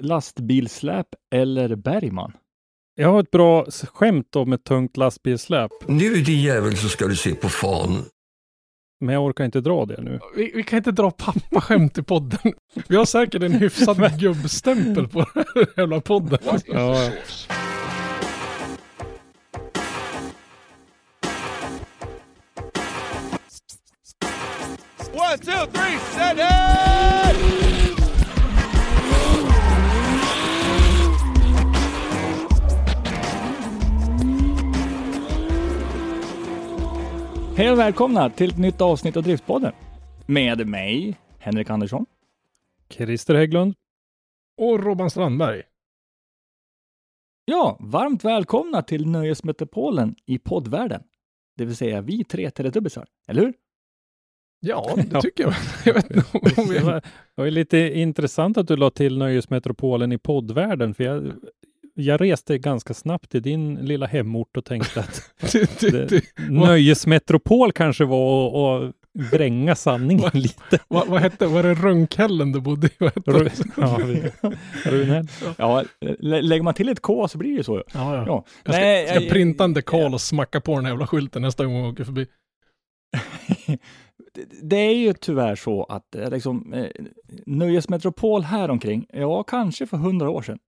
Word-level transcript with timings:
Lastbilsläp 0.00 1.06
eller 1.34 1.76
Bergman? 1.76 2.32
Jag 2.94 3.08
har 3.08 3.20
ett 3.20 3.30
bra 3.30 3.66
skämt 3.92 4.36
om 4.36 4.52
ett 4.52 4.64
tungt 4.64 4.96
lastbilssläp, 4.96 5.70
Nu 5.86 6.14
din 6.14 6.42
jävel 6.42 6.76
så 6.76 6.88
ska 6.88 7.06
du 7.06 7.16
se 7.16 7.34
på 7.34 7.48
fan. 7.48 8.04
men 9.00 9.14
jag 9.14 9.24
orkar 9.24 9.44
inte 9.44 9.60
dra 9.60 9.84
det 9.86 10.02
nu. 10.02 10.20
Vi, 10.36 10.52
vi 10.54 10.62
kan 10.62 10.76
inte 10.76 10.92
dra 10.92 11.10
pappaskämt 11.10 11.98
i 11.98 12.02
podden. 12.02 12.52
Vi 12.88 12.96
har 12.96 13.04
säkert 13.04 13.42
en 13.42 13.52
hyfsad 13.52 14.18
gubbstämpel 14.20 15.08
på 15.08 15.18
den 15.34 15.44
här 15.54 15.66
jävla 15.76 16.00
podden. 16.00 16.38
Ja, 16.66 17.10
One, 25.12 25.38
two, 25.38 25.66
three, 25.72 25.98
set 26.14 26.38
it! 26.38 27.63
Hej 37.56 37.70
och 37.72 37.78
välkomna 37.78 38.30
till 38.30 38.50
ett 38.50 38.58
nytt 38.58 38.80
avsnitt 38.80 39.16
av 39.16 39.22
Driftpodden. 39.22 39.72
Med 40.26 40.66
mig, 40.66 41.16
Henrik 41.38 41.70
Andersson. 41.70 42.06
Christer 42.88 43.34
Hägglund. 43.34 43.74
Och 44.56 44.84
Robban 44.84 45.10
Strandberg. 45.10 45.62
Ja, 47.44 47.76
varmt 47.80 48.24
välkomna 48.24 48.82
till 48.82 49.06
Nöjesmetropolen 49.06 50.14
i 50.26 50.38
poddvärlden. 50.38 51.02
Det 51.56 51.64
vill 51.64 51.76
säga 51.76 52.00
vi 52.00 52.24
tre 52.24 52.50
Teletubbiesar, 52.50 53.06
eller 53.28 53.42
hur? 53.42 53.54
Ja, 54.60 54.94
det 54.96 55.20
tycker 55.20 55.44
jag. 55.44 55.54
Jag 55.84 55.94
vet 55.94 56.10
inte 56.10 56.60
om 56.60 56.68
vi... 56.68 56.78
Det 56.78 57.02
var, 57.34 57.50
lite 57.50 57.78
intressant 57.78 58.56
att 58.56 58.68
du 58.68 58.76
la 58.76 58.90
till 58.90 59.18
Nöjesmetropolen 59.18 60.12
i 60.12 60.18
poddvärlden, 60.18 60.94
för 60.94 61.04
jag, 61.04 61.32
jag 61.94 62.20
reste 62.20 62.58
ganska 62.58 62.94
snabbt 62.94 63.30
till 63.30 63.42
din 63.42 63.74
lilla 63.74 64.06
hemort 64.06 64.56
och 64.56 64.64
tänkte 64.64 65.00
att 65.00 65.22
det, 65.52 65.80
det, 65.80 65.90
det, 65.90 66.06
det, 66.06 66.22
Nöjesmetropol 66.50 67.72
kanske 67.72 68.04
var 68.04 68.84
att- 68.86 68.94
vränga 69.32 69.74
sanningen 69.74 70.22
Vad- 70.22 70.34
lite. 70.34 70.78
vad, 70.88 71.08
vad 71.08 71.20
hette, 71.20 71.46
var 71.46 71.62
det 71.62 71.74
Rönkhällen 71.74 72.52
du 72.52 72.60
bodde 72.60 72.86
i? 72.86 72.90
Vad 72.98 73.08
hette 73.14 73.32
det? 73.32 73.38
Ru- 73.38 73.70
Ja, 73.76 73.96
vi- 73.96 74.50
Runhäll. 74.90 75.26
Ja, 75.56 75.82
lä- 76.18 76.42
lägger 76.42 76.62
man 76.62 76.74
till 76.74 76.88
ett 76.88 77.00
K 77.00 77.28
så 77.28 77.38
blir 77.38 77.50
det 77.50 77.56
ju 77.56 77.62
så. 77.62 77.76
Ja, 77.76 77.84
ja. 78.16 78.24
Ja. 78.26 78.44
Jag 78.64 78.74
ska, 78.74 78.82
Nej, 78.84 79.06
ska 79.06 79.14
jag- 79.20 79.30
printa 79.30 79.64
en 79.64 79.74
dekal 79.74 80.14
och 80.14 80.20
smacka 80.20 80.60
på 80.60 80.74
den 80.76 80.84
här 80.84 80.92
jävla 80.92 81.06
skylten 81.06 81.42
nästa 81.42 81.64
gång 81.64 81.74
jag 81.74 81.88
åker 81.92 82.04
förbi. 82.04 82.26
Det- 84.34 84.46
Det 84.62 84.76
är 84.76 84.94
ju 84.94 85.12
tyvärr 85.12 85.56
så 85.56 85.84
att 85.84 86.14
eh, 86.14 86.30
liksom, 86.30 86.72
eh, 86.72 86.86
Nöjesmetropol 87.46 88.42
här 88.42 88.68
omkring, 88.70 89.06
ja, 89.12 89.42
kanske 89.42 89.86
för 89.86 89.96
hundra 89.96 90.30
år 90.30 90.42
sedan. 90.42 90.58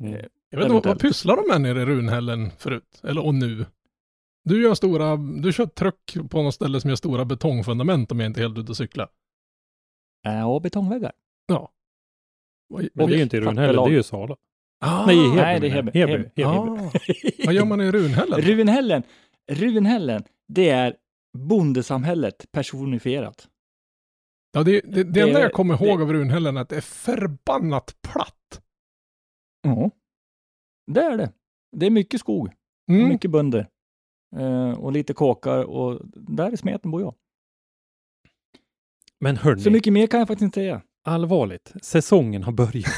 Mm. 0.00 0.14
Eh, 0.14 0.24
Jag 0.50 0.58
vet 0.58 0.72
inte, 0.72 0.88
vad, 0.88 1.00
pysslar 1.00 1.36
de 1.36 1.48
med 1.48 1.60
nere 1.60 1.82
i 1.82 1.84
Runhällen 1.84 2.50
förut? 2.58 3.00
Eller 3.04 3.24
och 3.26 3.34
nu? 3.34 3.66
Du 4.44 4.62
gör 4.62 4.74
stora, 4.74 5.16
du 5.16 5.52
kör 5.52 5.66
truck 5.66 6.16
på 6.30 6.42
något 6.42 6.54
ställe 6.54 6.80
som 6.80 6.90
gör 6.90 6.96
stora 6.96 7.24
betongfundament 7.24 8.12
om 8.12 8.20
jag 8.20 8.26
inte 8.26 8.40
är 8.40 8.42
helt 8.42 8.58
ute 8.58 8.70
och 8.72 8.76
cykla. 8.76 9.08
Ja, 10.22 10.60
betongväggar. 10.62 11.12
Ja. 11.46 11.72
Men 12.94 13.06
det 13.08 13.14
är 13.14 13.16
ju 13.16 13.22
inte 13.22 13.36
i 13.36 13.40
Tack, 13.40 13.48
Runhäll, 13.48 13.76
det 13.76 13.82
är 13.82 13.88
ju 13.88 14.02
Sala. 14.02 14.36
Ah, 14.80 15.06
Nej, 15.06 15.16
Heby. 15.16 15.36
nej, 15.36 15.60
det 15.60 15.66
är 15.66 15.82
menar 15.82 15.92
Heby. 15.92 15.98
Heby. 16.00 16.22
Heby. 16.36 16.42
Ah, 16.44 16.90
vad 17.44 17.54
gör 17.54 17.64
man 17.64 17.80
i 17.80 17.90
Runhällen? 17.92 18.40
Runhällen, 18.40 19.02
Runhällen, 19.50 20.24
det 20.48 20.68
är 20.70 20.96
bondesamhället 21.38 22.46
personifierat. 22.52 23.48
Ja, 24.52 24.62
det, 24.62 24.80
det, 24.80 24.90
det, 24.90 25.02
Det- 25.04 25.20
enda 25.20 25.40
jag 25.40 25.52
kommer 25.52 25.74
ihåg 25.84 25.98
det- 25.98 26.02
av 26.02 26.12
Runhällen 26.12 26.56
är 26.56 26.60
att 26.60 26.68
det 26.68 26.76
är 26.76 26.80
förbannat 26.80 27.94
platt. 28.12 28.62
Ja, 29.62 29.90
det 30.86 31.00
är 31.00 31.16
det. 31.16 31.32
Det 31.76 31.86
är 31.86 31.90
mycket 31.90 32.20
skog, 32.20 32.46
och 32.88 32.94
Mm. 32.94 33.08
mycket 33.08 33.30
bönder 33.30 33.68
eh, 34.36 34.70
och 34.70 34.92
lite 34.92 35.14
kåkar 35.14 35.64
och 35.64 36.00
där 36.16 36.54
i 36.54 36.56
smeten 36.56 36.90
bor 36.90 37.00
jag. 37.00 37.14
Men 39.20 39.36
hörni, 39.36 39.60
Så 39.62 39.70
mycket 39.70 39.92
mer 39.92 40.06
kan 40.06 40.18
jag 40.20 40.28
faktiskt 40.28 40.42
inte 40.44 40.60
säga. 40.60 40.82
allvarligt, 41.04 41.72
säsongen 41.82 42.42
har 42.42 42.52
börjat. 42.52 42.92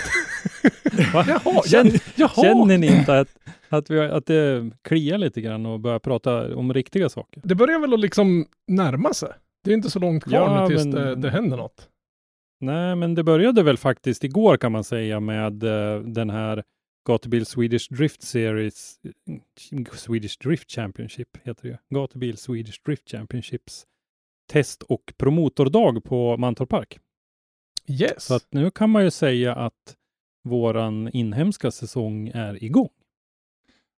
Jaha, 1.12 1.62
Känner, 1.66 2.02
jaha. 2.16 2.28
känner 2.42 2.78
ni 2.78 2.86
inte 2.98 3.18
att, 3.20 3.28
att, 3.68 3.90
vi, 3.90 4.00
att 4.00 4.26
det 4.26 4.70
kliar 4.82 5.18
lite 5.18 5.40
grann 5.40 5.66
och 5.66 5.80
börjar 5.80 5.98
prata 5.98 6.56
om 6.56 6.74
riktiga 6.74 7.08
saker? 7.08 7.42
Det 7.44 7.54
börjar 7.54 7.78
väl 7.78 7.94
att 7.94 8.00
liksom 8.00 8.46
närma 8.66 9.14
sig. 9.14 9.32
Det 9.64 9.70
är 9.70 9.74
inte 9.74 9.90
så 9.90 9.98
långt 9.98 10.24
kvar 10.24 10.38
Ja, 10.38 10.60
nu 10.60 10.66
tills 10.74 10.84
men- 10.84 10.94
det, 10.94 11.14
det 11.14 11.30
händer 11.30 11.56
något. 11.56 11.89
Nej, 12.60 12.96
men 12.96 13.14
det 13.14 13.24
började 13.24 13.62
väl 13.62 13.76
faktiskt 13.76 14.24
igår 14.24 14.56
kan 14.56 14.72
man 14.72 14.84
säga 14.84 15.20
med 15.20 15.62
eh, 15.62 16.00
den 16.00 16.30
här 16.30 16.64
Gatubil 17.08 17.46
Swedish 17.46 17.92
Drift 17.92 18.22
Series, 18.22 18.98
Swedish 19.92 20.38
Drift 20.44 20.70
Championship 20.70 21.28
heter 21.42 21.62
det 21.62 21.68
ju. 21.68 21.76
Gatubil 21.88 22.36
Swedish 22.36 22.82
Drift 22.84 23.10
Championships 23.10 23.86
test 24.50 24.82
och 24.82 25.12
promotordag 25.16 26.04
på 26.04 26.36
Mantorp 26.36 26.68
Park. 26.68 26.98
Yes. 27.88 28.24
Så 28.24 28.34
att 28.34 28.46
nu 28.50 28.70
kan 28.70 28.90
man 28.90 29.04
ju 29.04 29.10
säga 29.10 29.54
att 29.54 29.96
våran 30.44 31.08
inhemska 31.12 31.70
säsong 31.70 32.28
är 32.28 32.64
igång. 32.64 32.88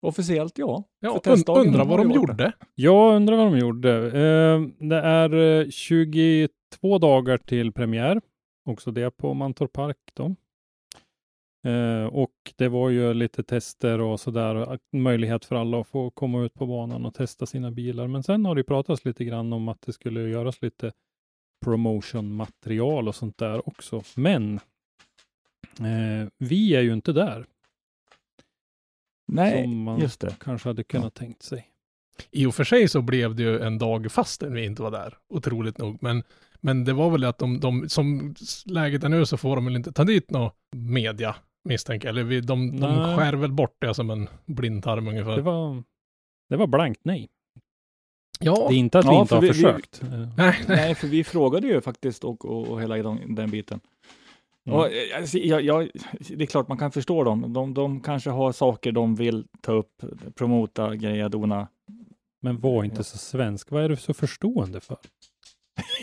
Officiellt 0.02 0.58
ja. 0.58 0.84
ja, 1.00 1.22
und, 1.26 1.50
undrar 1.50 1.86
vad 1.86 2.00
de 2.00 2.12
gjorde. 2.12 2.52
Jag 2.76 3.16
undrar 3.16 3.36
vad 3.36 3.46
de 3.46 3.58
gjorde. 3.58 3.92
Eh, 4.06 4.88
det 4.88 5.00
är 5.00 5.60
eh, 5.62 5.70
22 5.70 6.98
dagar 6.98 7.38
till 7.38 7.72
premiär. 7.72 8.22
Också 8.64 8.92
det 8.92 9.12
på 9.12 9.34
Mantorp 9.34 9.74
Park 9.74 9.98
då. 10.14 10.36
Eh, 11.64 12.06
och 12.06 12.54
det 12.56 12.68
var 12.68 12.90
ju 12.90 13.14
lite 13.14 13.44
tester 13.44 14.02
och 14.02 14.20
sådär. 14.20 14.80
Möjlighet 14.92 15.46
för 15.46 15.56
alla 15.56 15.82
att 15.82 15.88
få 15.88 16.10
komma 16.10 16.42
ut 16.44 16.54
på 16.54 16.66
banan 16.66 17.06
och 17.06 17.14
testa 17.14 17.46
sina 17.46 17.72
bilar. 17.72 18.08
Men 18.08 18.24
sen 18.24 18.46
har 18.46 18.56
det 18.56 18.64
pratats 18.64 19.06
lite 19.06 19.26
grann 19.26 19.54
om 19.54 19.68
att 19.68 19.82
det 19.82 19.94
skulle 19.94 20.30
göras 20.30 20.62
lite 20.62 20.92
promotion-material 21.66 23.08
och 23.08 23.16
sånt 23.16 23.38
där 23.38 23.68
också. 23.68 24.04
Men 24.16 24.56
eh, 25.80 26.30
vi 26.38 26.76
är 26.76 26.82
ju 26.82 26.94
inte 26.94 27.14
där. 27.14 27.46
Nej, 29.28 29.64
som 29.64 29.84
man 29.84 30.00
just 30.00 30.22
det. 30.22 30.36
kanske 30.40 30.70
hade 30.70 30.84
kunnat 30.84 31.14
tänkt 31.14 31.44
sig. 31.44 31.68
I 32.32 32.46
och 32.46 32.56
för 32.56 32.64
sig 32.64 32.88
så 32.88 33.02
blev 33.02 33.36
det 33.36 33.44
ju 33.44 33.60
en 33.60 33.78
dag 33.78 34.12
fastän 34.12 34.54
vi 34.54 34.66
inte 34.66 34.82
var 34.82 34.92
där, 34.92 35.18
otroligt 35.28 35.78
nog. 35.78 35.98
Men, 36.02 36.24
men 36.62 36.84
det 36.86 36.94
var 36.94 37.10
väl 37.10 37.24
att 37.24 37.38
de, 37.38 37.60
de, 37.60 37.90
som 37.90 38.36
läget 38.66 39.04
är 39.04 39.10
nu 39.10 39.26
så 39.26 39.38
får 39.38 39.56
de 39.56 39.66
väl 39.66 39.76
inte 39.76 39.92
ta 39.92 40.04
dit 40.04 40.32
någon 40.32 40.52
media, 40.76 41.36
misstänker 41.70 42.08
jag. 42.08 42.14
Eller 42.14 42.24
vi, 42.24 42.42
de, 42.42 42.80
de 42.80 42.96
Nej. 42.96 43.18
skär 43.18 43.34
väl 43.34 43.52
bort 43.52 43.76
det 43.82 43.94
som 43.94 44.10
en 44.10 44.30
blindtarm 44.46 45.08
ungefär. 45.08 45.36
Det 45.36 45.42
var, 45.42 45.84
det 46.50 46.58
var 46.58 46.68
blankt 46.68 47.02
nej. 47.04 47.30
ja, 48.40 48.66
Det 48.70 48.76
är 48.76 48.78
inte 48.78 49.00
att 49.00 49.06
vi 49.06 49.10
Ja, 49.10 49.22
inte 49.22 49.36
har 49.36 49.42
vi- 49.42 49.48
vi- 49.48 49.54
försökt. 49.54 50.04
Eh, 50.04 50.10
nej, 50.10 50.30
nej. 50.38 50.64
Nej, 50.68 50.96
för 50.96 51.08
vi 51.08 51.24
frågade 51.24 51.68
ju 51.68 51.82
faktiskt 51.82 52.24
och, 52.24 52.46
och, 52.46 52.68
och 52.68 52.82
hela 52.82 52.96
den, 52.98 53.36
den 53.36 53.50
biten. 53.52 53.80
Mm. 54.66 54.80
Och, 54.80 54.86
eh, 54.86 55.18
alltså, 55.18 55.38
jag, 55.38 55.62
jag, 55.62 55.90
det 56.20 56.44
är 56.44 56.48
klart 56.48 56.68
man 56.68 56.78
kan 56.78 56.92
förstå 56.92 57.24
dem. 57.24 57.54
De, 57.54 57.74
de 57.74 58.02
kanske 58.02 58.30
har 58.30 58.52
saker 58.52 58.92
de 58.92 59.16
vill 59.16 59.46
ta 59.62 59.72
upp, 59.72 60.04
promota, 60.36 60.96
grejer, 60.96 61.30
dona. 61.30 61.68
Men 62.42 62.60
var 62.60 62.84
inte 62.84 63.04
så 63.04 63.18
svensk. 63.18 63.72
Vad 63.72 63.84
är 63.84 63.90
du 63.90 63.96
så 63.96 64.14
förstående 64.14 64.80
för? 64.80 64.98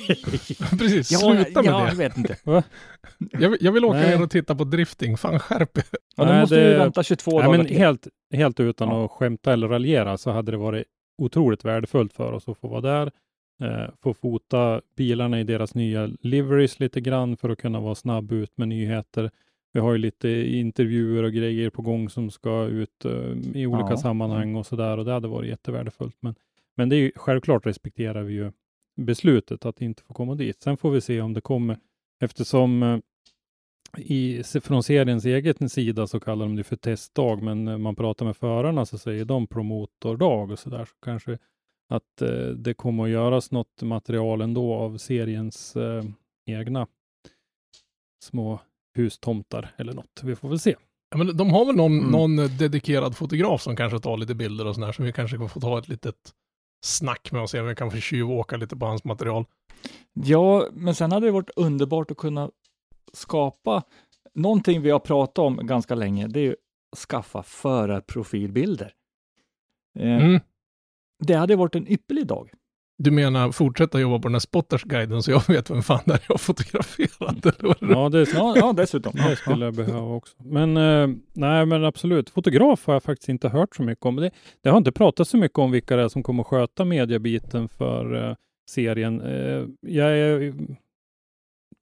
Precis, 0.79 1.13
Ja, 1.13 1.19
sluta 1.19 1.63
med 1.63 1.71
ja, 1.73 1.81
jag 1.89 1.91
det. 1.93 1.97
vet 1.97 2.17
inte. 2.17 2.37
Jag, 3.33 3.51
vill- 3.51 3.59
jag 3.61 3.73
vill 3.73 3.85
åka 3.85 3.99
Nej. 3.99 4.11
ner 4.17 4.23
och 4.23 4.31
titta 4.31 4.55
på 4.55 4.65
drifting, 4.65 5.17
fan 5.17 5.39
skärp 5.39 5.79
er. 5.79 5.85
Ja, 6.17 6.25
då 6.25 6.31
Nej, 6.31 6.41
måste 6.41 6.57
det- 6.57 6.71
vi 6.73 6.75
vänta 6.79 7.03
22 7.03 7.31
Nej, 7.31 7.43
dagar 7.47 7.57
men 7.59 7.67
till. 7.67 7.77
helt, 7.77 8.09
helt 8.33 8.61
utan 8.61 8.89
Ja. 8.89 9.05
att 9.05 9.11
skämta 9.11 9.53
eller 9.53 9.69
raljera 9.69 10.19
så 10.19 10.31
hade 10.31 10.51
det 10.53 10.57
varit 10.59 10.85
otroligt 11.23 11.65
värdefullt 11.65 12.13
för 12.13 12.33
oss 12.33 12.49
att 12.49 12.59
få 12.59 12.69
vara 12.69 12.81
där 12.81 13.11
Eh, 13.63 13.91
få 14.03 14.15
fota 14.15 14.81
bilarna 14.97 15.41
i 15.41 15.45
deras 15.45 15.75
nya 15.75 16.11
liveries 16.21 16.81
lite 16.81 17.01
grann 17.01 17.37
för 17.37 17.49
att 17.49 17.59
kunna 17.59 17.81
vara 17.81 17.95
snabb 17.95 18.33
ut 18.33 18.59
med 18.59 18.69
nyheter. 18.69 19.31
Vi 19.73 19.81
har 19.81 19.93
ju 19.93 19.99
lite 19.99 20.29
intervjuer 20.31 21.23
och 21.23 21.33
grejer 21.33 21.71
på 21.71 21.83
gång 21.83 22.09
som 22.11 22.31
ska 22.31 22.65
ut 22.65 23.05
eh, 23.05 23.13
i 23.55 23.67
olika 23.67 23.91
Ja. 23.91 23.97
sammanhang 23.97 24.55
och 24.57 24.67
sådär 24.67 24.99
och 24.99 25.05
det 25.05 25.13
hade 25.13 25.29
varit 25.29 25.49
jättevärdefullt. 25.49 26.17
Men, 26.21 26.35
men 26.77 26.89
det 26.89 26.97
är 26.97 26.99
ju, 26.99 27.13
självklart 27.17 27.67
respekterar 27.67 28.23
vi 28.23 28.35
ju 28.35 28.53
beslutet 28.99 29.65
att 29.65 29.81
inte 29.81 30.03
få 30.03 30.15
komma 30.15 30.35
dit. 30.35 30.63
Sen 30.63 30.77
får 30.77 30.91
vi 30.91 31.01
se 31.01 31.21
om 31.21 31.33
det 31.35 31.41
kommer 31.41 31.79
eftersom 32.21 32.83
eh, 32.83 32.99
i, 33.97 34.43
från 34.63 34.83
seriens 34.83 35.25
egen 35.25 35.69
sida 35.69 36.07
så 36.07 36.21
kallar 36.21 36.47
de 36.47 36.57
det 36.57 36.65
för 36.65 36.77
testdag, 36.77 37.43
men 37.43 37.65
när 37.65 37.79
man 37.79 37.97
pratar 37.97 38.27
med 38.27 38.37
förarna 38.37 38.87
så 38.87 38.99
säger 38.99 39.25
de 39.25 39.47
promotordag 39.47 40.51
och 40.51 40.59
så 40.59 40.71
där. 40.71 40.85
Så 40.85 40.95
kanske 41.03 41.39
att 41.89 42.23
eh, 42.23 42.47
det 42.49 42.75
kommer 42.75 43.05
att 43.05 43.11
göras 43.11 43.51
något 43.51 43.83
material 43.83 44.41
ändå 44.41 44.75
av 44.75 44.99
seriens 44.99 45.77
eh, 45.77 46.05
egna 46.47 46.87
små 48.25 48.61
hustomtar 48.97 49.71
eller 49.77 49.93
något. 49.93 50.21
Vi 50.23 50.37
får 50.37 50.49
väl 50.49 50.59
se. 50.59 50.77
Ja, 51.11 51.17
men 51.17 51.37
de 51.37 51.51
har 51.51 51.65
väl 51.65 51.77
någon, 51.77 51.99
Mm. 51.99 52.11
någon 52.11 52.37
dedikerad 52.37 53.17
fotograf 53.17 53.63
som 53.63 53.77
kanske 53.77 53.99
tar 54.01 54.17
lite 54.17 54.35
bilder 54.35 54.67
och 54.67 54.75
sådär, 54.75 54.93
så 54.93 55.03
vi 55.03 55.13
kanske 55.13 55.37
kan 55.37 55.49
få 55.49 55.61
ta 55.61 55.79
ett 55.79 55.89
litet 55.89 56.33
snack 56.81 57.33
med 57.33 57.43
och 57.43 57.51
se 57.51 57.61
om 57.61 57.67
vi 57.67 57.75
kan 57.75 57.91
få 57.91 57.97
tjuvåka 57.97 58.57
lite 58.57 58.77
på 58.77 58.87
hans 58.87 59.05
material. 59.05 59.45
Ja, 60.13 60.69
men 60.73 60.95
sen 60.95 61.13
hade 61.13 61.27
det 61.27 61.33
varit 61.33 61.51
underbart 61.57 62.11
att 62.11 62.17
kunna 62.17 62.51
skapa 63.13 63.83
någonting 64.35 64.83
vi 64.83 64.91
har 64.91 64.99
pratat 64.99 65.39
om 65.39 65.67
ganska 65.67 65.95
länge. 65.95 66.27
Det 66.27 66.41
är 66.41 66.45
ju 66.45 66.57
att 66.93 66.99
skaffa 66.99 67.43
förarprofilbilder. 67.43 68.93
Eh, 69.99 70.25
Mm. 70.25 70.41
Det 71.27 71.35
hade 71.35 71.57
varit 71.57 71.75
en 71.75 71.89
ypperlig 71.93 72.27
dag. 72.27 72.51
Du 73.01 73.11
menar 73.11 73.53
fortsätta 73.53 74.01
jobba 74.01 74.19
på 74.19 74.29
den 74.29 74.35
här 74.35 74.41
spottersguiden 74.41 75.23
så 75.23 75.31
jag 75.31 75.49
vet 75.49 75.71
vem 75.71 75.83
fan 75.83 76.01
det 76.05 76.13
är 76.13 76.21
jag 76.29 76.35
har 76.35 76.39
fotograferat? 76.39 77.47
Eller? 77.47 77.93
Ja, 77.95 78.09
det, 78.09 78.33
Ja, 78.35 78.55
ja 78.57 78.73
dessutom. 78.73 79.13
det 79.15 79.37
skulle 79.37 79.65
jag 79.65 79.75
behöva 79.75 80.09
också. 80.15 80.37
Men 80.43 80.77
eh, 80.77 81.17
nej, 81.33 81.67
men 81.67 81.85
absolut. 81.85 82.31
Fotograf 82.31 82.87
har 82.87 82.95
jag 82.95 83.03
faktiskt 83.03 83.29
inte 83.29 83.49
hört 83.49 83.77
så 83.77 83.83
mycket 83.83 84.07
om. 84.07 84.17
Det, 84.17 84.31
det 84.63 84.71
har 84.71 84.79
inte 84.79 84.93
pratat 84.93 85.29
så 85.29 85.37
mycket 85.37 85.59
om 85.59 85.71
vilka 85.71 85.97
det 85.97 86.03
är 86.03 86.09
som 86.09 86.23
kommer 86.23 86.43
att 86.43 86.47
sköta 86.47 86.85
mediabiten 86.85 87.69
för 87.69 88.29
eh, 88.29 88.37
serien. 88.71 89.21
Eh, 89.21 89.65
jag 89.81 90.19
är 90.19 90.55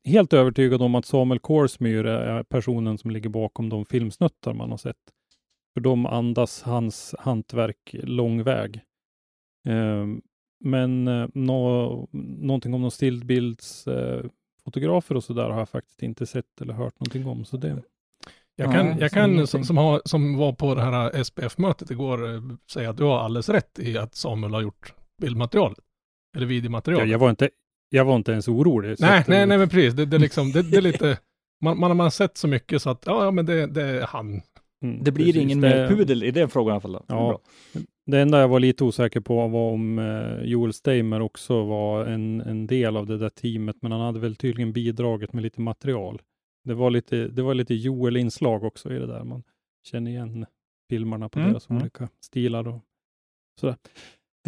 helt 0.04 0.32
övertygad 0.32 0.82
om 0.82 0.94
att 0.94 1.06
Samuel 1.06 1.38
Korsmyr 1.38 2.06
är 2.06 2.42
personen 2.42 2.98
som 2.98 3.10
ligger 3.10 3.28
bakom 3.30 3.68
de 3.68 3.84
filmsnuttar 3.84 4.54
man 4.54 4.70
har 4.70 4.78
sett. 4.78 4.96
För 5.74 5.80
de 5.80 6.06
andas 6.06 6.62
hans 6.62 7.14
hantverk 7.18 7.90
lång 7.92 8.42
väg. 8.42 8.80
Eh, 9.68 10.06
men 10.64 11.08
eh, 11.08 11.28
nå, 11.34 12.08
någonting 12.40 12.74
om 12.74 12.82
någon 12.82 12.90
stillbildsfotografer 12.90 14.24
eh, 14.24 14.30
fotografer 14.64 15.14
och 15.14 15.24
sådär 15.24 15.50
har 15.50 15.58
jag 15.58 15.68
faktiskt 15.68 16.02
inte 16.02 16.26
sett 16.26 16.60
eller 16.60 16.74
hört 16.74 17.00
någonting 17.00 17.26
om. 17.26 17.44
Så 17.44 17.56
det, 17.56 17.82
Jag 18.56 18.72
kan, 18.72 18.98
jag 18.98 19.10
kan 19.10 19.46
som, 19.46 19.64
som, 19.64 19.76
har, 19.76 20.02
som 20.04 20.36
var 20.36 20.52
på 20.52 20.74
det 20.74 20.82
här 20.82 21.22
SPF-mötet 21.24 21.90
igår 21.90 22.34
eh, 22.34 22.40
säga 22.70 22.90
att 22.90 22.96
du 22.96 23.04
har 23.04 23.18
alldeles 23.18 23.48
rätt 23.48 23.78
i 23.78 23.98
att 23.98 24.14
Samuel 24.14 24.54
har 24.54 24.60
gjort 24.62 24.94
bildmaterialet. 25.22 25.78
Eller 26.36 26.46
videomaterial. 26.46 27.00
jag, 27.00 27.08
jag, 27.08 27.18
var 27.18 27.30
inte, 27.30 27.50
jag 27.88 28.04
var 28.04 28.16
inte 28.16 28.32
ens 28.32 28.48
orolig. 28.48 28.96
nej, 28.98 29.18
att, 29.20 29.28
nej, 29.28 29.40
eh, 29.42 29.46
nej, 29.46 29.58
men 29.58 29.68
precis. 29.68 29.94
Det, 29.94 30.06
det, 30.06 30.16
är 30.16 30.20
liksom, 30.20 30.52
det, 30.52 30.62
det 30.62 30.76
är 30.76 30.82
lite, 30.92 31.18
man, 31.64 31.78
man 31.80 31.90
har 31.90 31.94
man 31.94 32.10
sett 32.10 32.36
så 32.36 32.48
mycket 32.48 32.82
så 32.82 32.90
att, 32.90 33.02
ja, 33.06 33.24
ja 33.24 33.30
men 33.30 33.46
det, 33.46 33.66
det 33.66 33.82
är 33.82 34.06
han. 34.06 34.42
mm, 34.82 35.04
Det 35.04 35.12
blir 35.12 35.24
precis. 35.26 35.42
ingen 35.42 35.60
Det- 35.60 35.68
mer 35.68 35.88
pudel 35.88 36.22
i 36.22 36.30
den 36.30 36.48
frågan 36.48 36.72
i 36.72 36.74
alla 36.74 36.80
fall. 36.80 37.02
Ja. 37.08 37.40
Det 38.06 38.20
enda 38.20 38.40
jag 38.40 38.48
var 38.48 38.60
lite 38.60 38.84
osäker 38.84 39.20
på 39.20 39.48
var 39.48 39.70
om 39.70 39.98
eh, 39.98 40.42
Joel 40.44 40.72
Steimer 40.72 41.20
också 41.20 41.64
var 41.64 42.04
en, 42.06 42.40
en 42.40 42.66
del 42.66 42.96
av 42.96 43.06
det 43.06 43.18
där 43.18 43.28
teamet, 43.28 43.76
men 43.82 43.92
han 43.92 44.00
hade 44.00 44.20
väl 44.20 44.36
tydligen 44.36 44.72
bidragit 44.72 45.32
med 45.32 45.42
lite 45.42 45.60
material. 45.60 46.22
Det 46.64 46.74
var 46.74 46.90
lite, 46.90 47.28
det 47.28 47.42
var 47.42 47.54
lite 47.54 47.74
Joel-inslag 47.74 48.64
också 48.64 48.92
i 48.92 48.98
det 48.98 49.06
där. 49.06 49.24
Man 49.24 49.42
känner 49.84 50.10
igen 50.10 50.46
filmerna 50.90 51.28
på 51.28 51.38
Mm, 51.38 51.50
deras 51.50 51.70
mm. 51.70 51.82
olika 51.82 52.08
stilar 52.20 52.68
och 52.68 52.80
sådär. 53.60 53.76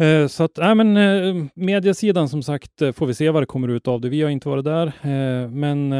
Eh, 0.01 0.27
så 0.27 0.43
att, 0.43 0.57
nej 0.57 0.75
men 0.75 0.97
eh, 0.97 1.45
mediasidan 1.53 2.29
som 2.29 2.43
sagt 2.43 2.81
eh, 2.81 2.91
får 2.91 3.05
vi 3.05 3.13
se 3.13 3.29
vad 3.29 3.41
det 3.41 3.47
kommer 3.47 3.67
ut 3.67 3.87
av 3.87 4.01
det. 4.01 4.09
Vi 4.09 4.21
har 4.21 4.29
inte 4.29 4.49
varit 4.49 4.65
där, 4.65 4.87
eh, 4.87 5.49
men 5.49 5.93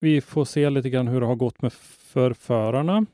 vi 0.00 0.20
får 0.20 0.44
se 0.44 0.70
lite 0.70 0.90
grann 0.90 1.08
hur 1.08 1.20
det 1.20 1.26
har 1.26 1.34
gått 1.34 1.62
med 1.62 1.72
för 1.72 2.32
förarna. 2.32 3.06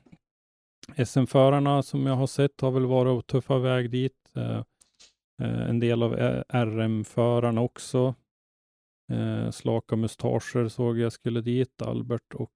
SM-förarna 1.05 1.83
som 1.83 2.05
jag 2.05 2.15
har 2.15 2.27
sett 2.27 2.61
har 2.61 2.71
väl 2.71 2.85
varit 2.85 3.09
och 3.19 3.27
tuffa 3.27 3.57
väg 3.59 3.89
dit. 3.91 4.31
Eh, 4.35 4.57
eh, 5.41 5.69
en 5.69 5.79
del 5.79 6.03
av 6.03 6.13
RM-förarna 6.49 7.61
också. 7.61 8.15
Eh, 9.11 9.51
slaka 9.51 9.95
mustascher 9.95 10.67
såg 10.67 10.99
jag 10.99 11.13
skulle 11.13 11.41
dit, 11.41 11.81
Albert 11.81 12.33
och 12.35 12.51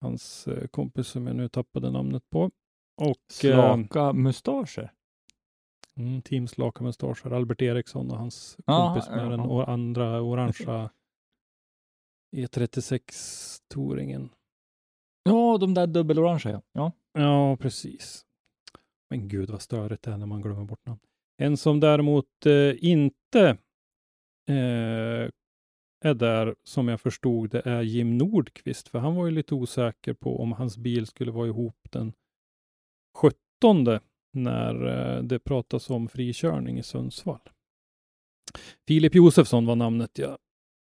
hans 0.00 0.48
kompis 0.70 1.06
som 1.08 1.26
jag 1.26 1.36
nu 1.36 1.48
tappade 1.48 1.90
namnet 1.90 2.30
på. 2.30 2.50
Och 3.02 3.16
Slaka 3.32 4.12
mustascher. 4.12 4.92
mm, 5.96 6.22
Team 6.22 6.48
Slaka 6.48 6.84
mustascher, 6.84 7.30
Albert 7.32 7.62
Eriksson 7.62 8.10
och 8.10 8.18
hans 8.18 8.56
Aha, 8.66 8.88
kompis 8.94 9.10
med 9.10 9.30
den 9.30 9.40
jaha. 9.40 9.48
o- 9.48 9.64
andra 9.70 10.20
orangea 10.22 10.90
E36-touringen. 12.36 14.28
Ja, 15.26 15.58
de 15.58 15.74
där 15.74 15.86
dubbelorangea. 15.86 16.62
Ja. 16.72 16.92
ja. 17.12 17.20
Ja, 17.20 17.56
precis. 17.56 18.26
Men 19.10 19.28
gud 19.28 19.50
vad 19.50 19.62
störigt 19.62 20.02
det 20.02 20.10
är 20.10 20.16
när 20.16 20.26
man 20.26 20.42
glömmer 20.42 20.64
bort 20.64 20.86
namn. 20.86 21.00
En 21.42 21.56
som 21.56 21.80
däremot 21.80 22.46
eh, 22.46 22.84
inte 22.84 23.58
eh, 24.48 25.30
är 26.04 26.14
där, 26.14 26.54
som 26.64 26.88
jag 26.88 27.00
förstod 27.00 27.50
det, 27.50 27.62
är 27.66 27.82
Jim 27.82 28.18
Nordqvist. 28.18 28.88
För 28.88 28.98
han 28.98 29.14
var 29.14 29.26
ju 29.26 29.30
lite 29.32 29.54
osäker 29.54 30.14
på 30.14 30.40
om 30.42 30.52
hans 30.52 30.76
bil 30.76 31.06
skulle 31.06 31.30
vara 31.30 31.46
ihop 31.46 31.88
den 31.90 32.12
17 33.16 34.00
när 34.32 34.86
eh, 34.86 35.22
det 35.22 35.38
pratas 35.38 35.90
om 35.90 36.08
frikörning 36.08 36.78
i 36.78 36.82
Sundsvall. 36.82 37.40
Filip 38.86 39.14
Josefsson 39.14 39.66
var 39.66 39.76
namnet 39.76 40.18
jag 40.18 40.38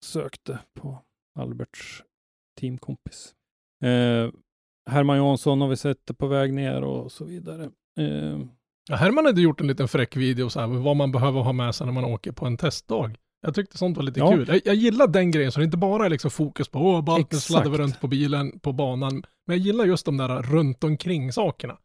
sökte 0.05 0.59
på 0.75 0.99
Alberts 1.39 2.05
teamkompis. 2.61 3.35
Eh, 3.85 4.31
Herman 4.91 5.17
Jansson 5.17 5.61
har 5.61 5.69
vi 5.69 5.77
sett 5.77 6.19
på 6.19 6.27
väg 6.27 6.53
ner 6.55 6.83
och 6.85 7.13
så 7.13 7.25
vidare. 7.25 7.71
Eh, 7.99 8.39
Ja, 8.89 8.97
Herman 8.97 9.27
hade 9.27 9.41
gjort 9.41 9.61
en 9.61 9.67
liten 9.67 9.89
fräck 9.89 10.17
video 10.17 10.51
så 10.51 10.61
här, 10.61 10.67
vad 10.67 10.97
man 10.97 11.13
behöver 11.13 11.41
ha 11.41 11.53
med 11.53 11.75
sig 11.75 11.87
när 11.87 11.93
man 11.95 12.05
åker 12.05 12.33
på 12.33 12.47
en 12.47 12.57
testdag. 12.57 13.17
Jag 13.43 13.55
tyckte 13.55 13.79
sånt 13.79 13.97
var 13.97 14.05
lite 14.05 14.21
Ja. 14.21 14.31
kul. 14.31 14.49
Jag, 14.49 14.61
jag 14.65 14.75
gillar 14.75 15.07
den 15.07 15.31
grejen, 15.31 15.53
så 15.53 15.61
det 15.61 15.65
inte 15.65 15.77
bara 15.77 16.07
är 16.07 16.11
liksom 16.11 16.31
fokus 16.31 16.69
på, 16.69 16.79
åh, 16.81 17.05
ballt, 17.05 17.33
nu 17.33 17.39
sladdar 17.39 17.71
vi 17.71 17.79
runt 17.79 18.01
på 18.01 18.09
bilen, 18.09 18.59
på 18.61 18.73
banan. 18.73 19.13
Men 19.47 19.57
jag 19.57 19.67
gillar 19.67 19.85
just 19.85 20.07
de 20.07 20.17
där 20.17 20.43
runt 20.43 20.85
omkring 20.85 21.33
sakerna. 21.33 21.77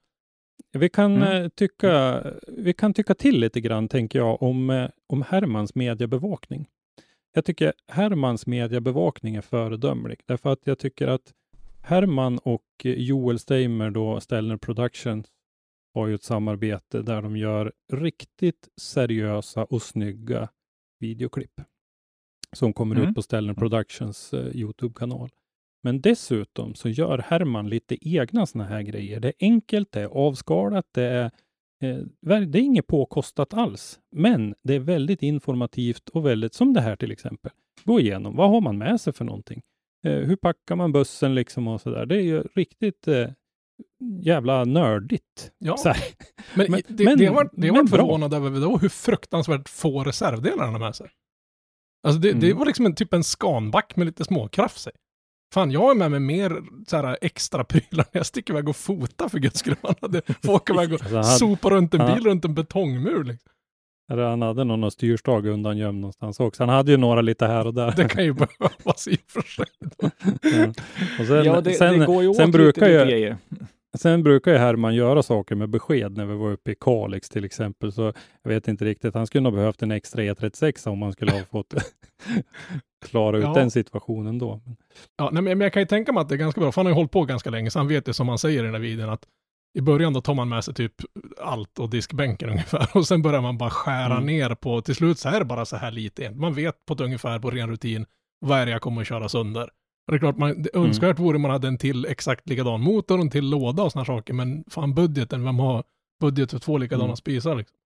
vi, 0.74 0.90
kan, 0.90 1.16
Mm. 1.16 1.44
eh, 1.44 1.50
tycka, 1.50 2.24
vi 2.48 2.74
kan 2.74 2.94
tycka 2.94 3.14
till 3.16 3.40
lite 3.40 3.62
grann, 3.62 3.88
tänker 3.88 4.20
jag, 4.20 4.42
om, 4.44 4.70
eh, 4.70 4.90
om 5.08 5.22
Hermans 5.22 5.76
mediebevakning. 5.76 6.68
Jag 7.34 7.46
tycker 7.46 7.74
Hermans 7.88 8.48
mediebevakning 8.48 9.36
är 9.36 9.42
föredömlig, 9.42 10.20
därför 10.26 10.50
att 10.54 10.60
jag 10.64 10.80
tycker 10.80 11.08
att 11.08 11.34
Herman 11.86 12.38
och 12.44 12.64
eh, 12.84 12.92
Joel 12.94 13.40
Steimer, 13.40 13.92
då 13.92 14.20
Stellner 14.20 14.58
Productions, 14.58 15.28
har 15.94 16.08
ju 16.08 16.16
ett 16.16 16.24
samarbete 16.24 17.02
där 17.02 17.22
de 17.22 17.38
gör 17.38 17.74
riktigt 17.94 18.68
seriösa 18.82 19.64
och 19.66 19.82
snygga 19.82 20.50
videoklipp 21.00 21.62
som 22.54 22.74
kommer 22.74 22.96
Mm. 22.96 23.10
ut 23.10 23.16
på 23.16 23.22
Stellner 23.22 23.54
Productions 23.54 24.34
eh, 24.34 24.56
Youtube-kanal. 24.56 25.30
Men 25.84 26.02
dessutom 26.02 26.76
så 26.76 26.90
gör 26.90 27.18
Herman 27.18 27.70
lite 27.70 28.10
egna 28.10 28.46
såna 28.46 28.64
här 28.64 28.82
grejer. 28.82 29.20
Det 29.20 29.28
är 29.28 29.34
enkelt, 29.40 29.92
det 29.92 30.02
är 30.02 30.06
avskalat, 30.08 30.86
det 30.92 31.04
är, 31.04 31.32
eh, 31.84 31.98
det 32.22 32.60
är 32.60 32.64
inget 32.64 32.88
påkostat 32.88 33.54
alls. 33.54 34.00
Men 34.12 34.56
det 34.64 34.74
är 34.74 34.80
väldigt 34.80 35.24
informativt 35.24 36.10
och 36.10 36.26
väldigt, 36.26 36.54
som 36.54 36.74
det 36.74 36.82
här 36.82 36.96
till 36.96 37.12
exempel. 37.12 37.52
Gå 37.84 38.00
igenom, 38.00 38.36
vad 38.36 38.50
har 38.50 38.62
man 38.62 38.78
med 38.78 39.02
sig 39.02 39.14
för 39.14 39.26
någonting? 39.26 39.62
Eh, 40.06 40.12
hur 40.12 40.36
packar 40.36 40.76
man 40.76 40.92
bussen 40.92 41.36
liksom 41.36 41.68
och 41.68 41.82
sådär. 41.82 42.06
Det 42.06 42.16
är 42.16 42.22
ju 42.22 42.44
riktigt 42.56 43.08
eh, 43.08 43.30
jävla 44.22 44.66
nördigt. 44.66 45.52
Ja. 45.58 45.78
Så. 45.78 45.94
Men, 46.54 46.72
Men- 46.72 46.82
det, 46.88 47.04
men- 47.06 47.18
det 47.18 47.30
var, 47.30 47.50
det 47.54 47.72
var 47.72 47.78
men 47.78 47.88
förvånad 47.88 48.34
över 48.34 48.62
då 48.62 48.78
hur 48.78 48.90
fruktansvärt 48.90 49.70
få 49.70 50.04
reservdelar 50.04 50.64
han 50.66 50.74
har 50.74 50.80
med 50.80 50.96
sig. 50.96 51.10
Alltså 52.08 52.20
det, 52.22 52.32
det 52.34 52.46
Mm. 52.48 52.58
var 52.60 52.66
liksom 52.66 52.86
en 52.86 52.96
typ 52.96 53.14
en 53.14 53.24
skanback 53.24 53.96
med 53.96 54.06
lite 54.06 54.24
småkrafs 54.24 54.88
i. 54.88 54.92
Fan, 55.54 55.72
jag 55.72 55.92
är 55.92 55.96
med 55.96 56.12
mig 56.12 56.20
mer 56.20 56.62
så 56.88 56.98
här 56.98 57.18
extra 57.22 57.64
prylar 57.64 58.06
när 58.14 58.20
jag 58.20 58.26
sticker 58.26 58.54
iväg 58.54 58.70
och 58.70 58.76
fotar 58.76 59.30
för 59.30 59.40
guds 59.40 59.60
skull. 59.60 59.76
Man 59.82 59.96
hade 60.02 60.22
få 60.44 60.54
åka 60.56 60.74
iväg 60.74 60.94
och 60.94 61.02
Alltså, 61.04 61.24
sopa 61.38 61.70
runt 61.70 61.94
en 61.94 62.16
bil 62.16 62.24
runt 62.26 62.46
en 62.46 62.54
betongmur. 62.56 63.24
Liksom. 63.24 63.52
Eller 64.12 64.24
han 64.24 64.42
hade 64.42 64.64
någon 64.64 64.92
styrstag 64.92 65.46
undangömd 65.48 66.00
någonstans 66.02 66.40
också. 66.40 66.64
Han 66.64 66.70
hade 66.70 66.92
ju 66.92 66.98
några 66.98 67.22
lite 67.22 67.46
här 67.48 67.68
och 67.68 67.74
där. 67.74 67.94
Det 67.98 68.08
kan 68.08 68.24
ju 68.24 68.34
behövas 68.34 69.08
i 69.08 69.16
och 69.16 69.32
för 69.32 69.42
sig. 69.42 69.66
Ja. 69.98 70.10
Och 71.20 71.26
sen, 71.26 71.44
ja, 71.46 71.62
det, 71.62 71.74
sen, 71.74 72.00
det 72.00 72.06
går 72.06 72.22
ju 72.24 72.28
åt 72.30 72.36
sen 72.36 72.52
brukar 72.52 72.82
lite 72.88 73.00
ju, 73.00 73.06
grejer. 73.06 73.38
Sen 73.98 74.24
brukar 74.24 74.52
ju 74.52 74.58
Herman 74.58 74.96
göra 74.96 75.24
saker 75.24 75.56
med 75.56 75.70
besked 75.70 76.18
när 76.18 76.26
vi 76.26 76.36
var 76.36 76.52
uppe 76.52 76.72
i 76.72 76.76
Kalix 76.80 77.30
till 77.30 77.46
exempel, 77.46 77.92
så 77.92 78.14
jag 78.44 78.50
vet 78.52 78.68
inte 78.68 78.86
riktigt. 78.86 79.14
Han 79.14 79.28
skulle 79.28 79.42
nog 79.42 79.54
behövt 79.54 79.82
en 79.82 79.92
extra 79.92 80.22
E36 80.22 80.88
om 80.88 80.98
man 81.00 81.14
skulle 81.14 81.32
ha 81.32 81.40
fått 81.52 81.74
klara 83.06 83.38
ut 83.38 83.44
Ja. 83.44 83.54
den 83.54 83.72
situationen 83.72 84.40
då. 84.40 84.62
Ja, 85.18 85.30
nej, 85.34 85.42
men 85.44 85.62
jag 85.62 85.74
kan 85.74 85.82
ju 85.82 85.86
tänka 85.86 86.14
mig 86.14 86.22
att 86.22 86.30
det 86.30 86.36
är 86.36 86.40
ganska 86.40 86.62
bra, 86.62 86.72
för 86.72 86.80
han 86.82 86.86
har 86.86 86.92
ju 86.92 86.96
hållit 86.96 87.12
på 87.12 87.24
ganska 87.26 87.50
länge, 87.50 87.72
så 87.72 87.80
han 87.80 87.88
vet 87.88 88.08
ju 88.08 88.14
som 88.14 88.30
han 88.30 88.38
säger 88.38 88.60
i 88.60 88.66
den 88.66 88.74
här 88.74 88.82
videon 88.82 89.10
att 89.10 89.26
i 89.76 89.82
början 89.82 90.14
då 90.14 90.22
tar 90.22 90.34
man 90.34 90.50
med 90.50 90.64
sig 90.64 90.74
typ 90.74 90.94
allt 91.42 91.80
och 91.80 91.90
diskbänken 91.90 92.50
ungefär 92.50 92.90
och 92.94 93.08
sen 93.08 93.22
börjar 93.22 93.42
man 93.42 93.58
bara 93.58 93.70
skära 93.70 94.14
Mm. 94.14 94.26
ner 94.26 94.56
på, 94.56 94.82
till 94.82 94.96
slut 94.96 95.20
så 95.20 95.30
är 95.30 95.40
det 95.40 95.46
bara 95.46 95.66
så 95.66 95.76
här 95.76 95.92
lite. 95.92 96.32
Man 96.32 96.54
vet 96.54 96.86
på 96.86 96.94
ett 96.94 97.02
ungefär 97.02 97.40
på 97.40 97.52
ren 97.52 97.70
rutin 97.70 98.06
vad 98.40 98.60
är 98.60 98.66
det 98.66 98.72
jag 98.72 98.82
kommer 98.82 99.02
att 99.02 99.08
köra 99.08 99.30
sönder. 99.30 99.64
Och 100.08 100.12
det 100.12 100.16
är 100.16 100.20
klart, 100.20 100.38
man, 100.38 100.62
det 100.64 100.76
Mm. 100.76 100.88
önskvärt 100.88 101.20
vore 101.20 101.38
man 101.38 101.52
hade 101.52 101.68
en 101.68 101.78
till 101.78 102.06
exakt 102.06 102.50
likadan 102.50 102.82
motor 102.82 103.18
och 103.18 103.22
en 103.24 103.30
till 103.30 103.50
låda 103.50 103.84
och 103.84 103.92
sådana 103.92 104.06
saker, 104.06 104.34
men 104.34 104.64
fan 104.68 104.94
budgeten, 104.94 105.44
vem 105.44 105.60
har 105.60 105.84
budget 106.22 106.52
för 106.52 106.60
två 106.60 106.78
likadana 106.78 107.04
Mm. 107.06 107.16
spisar 107.16 107.56
liksom? 107.56 107.78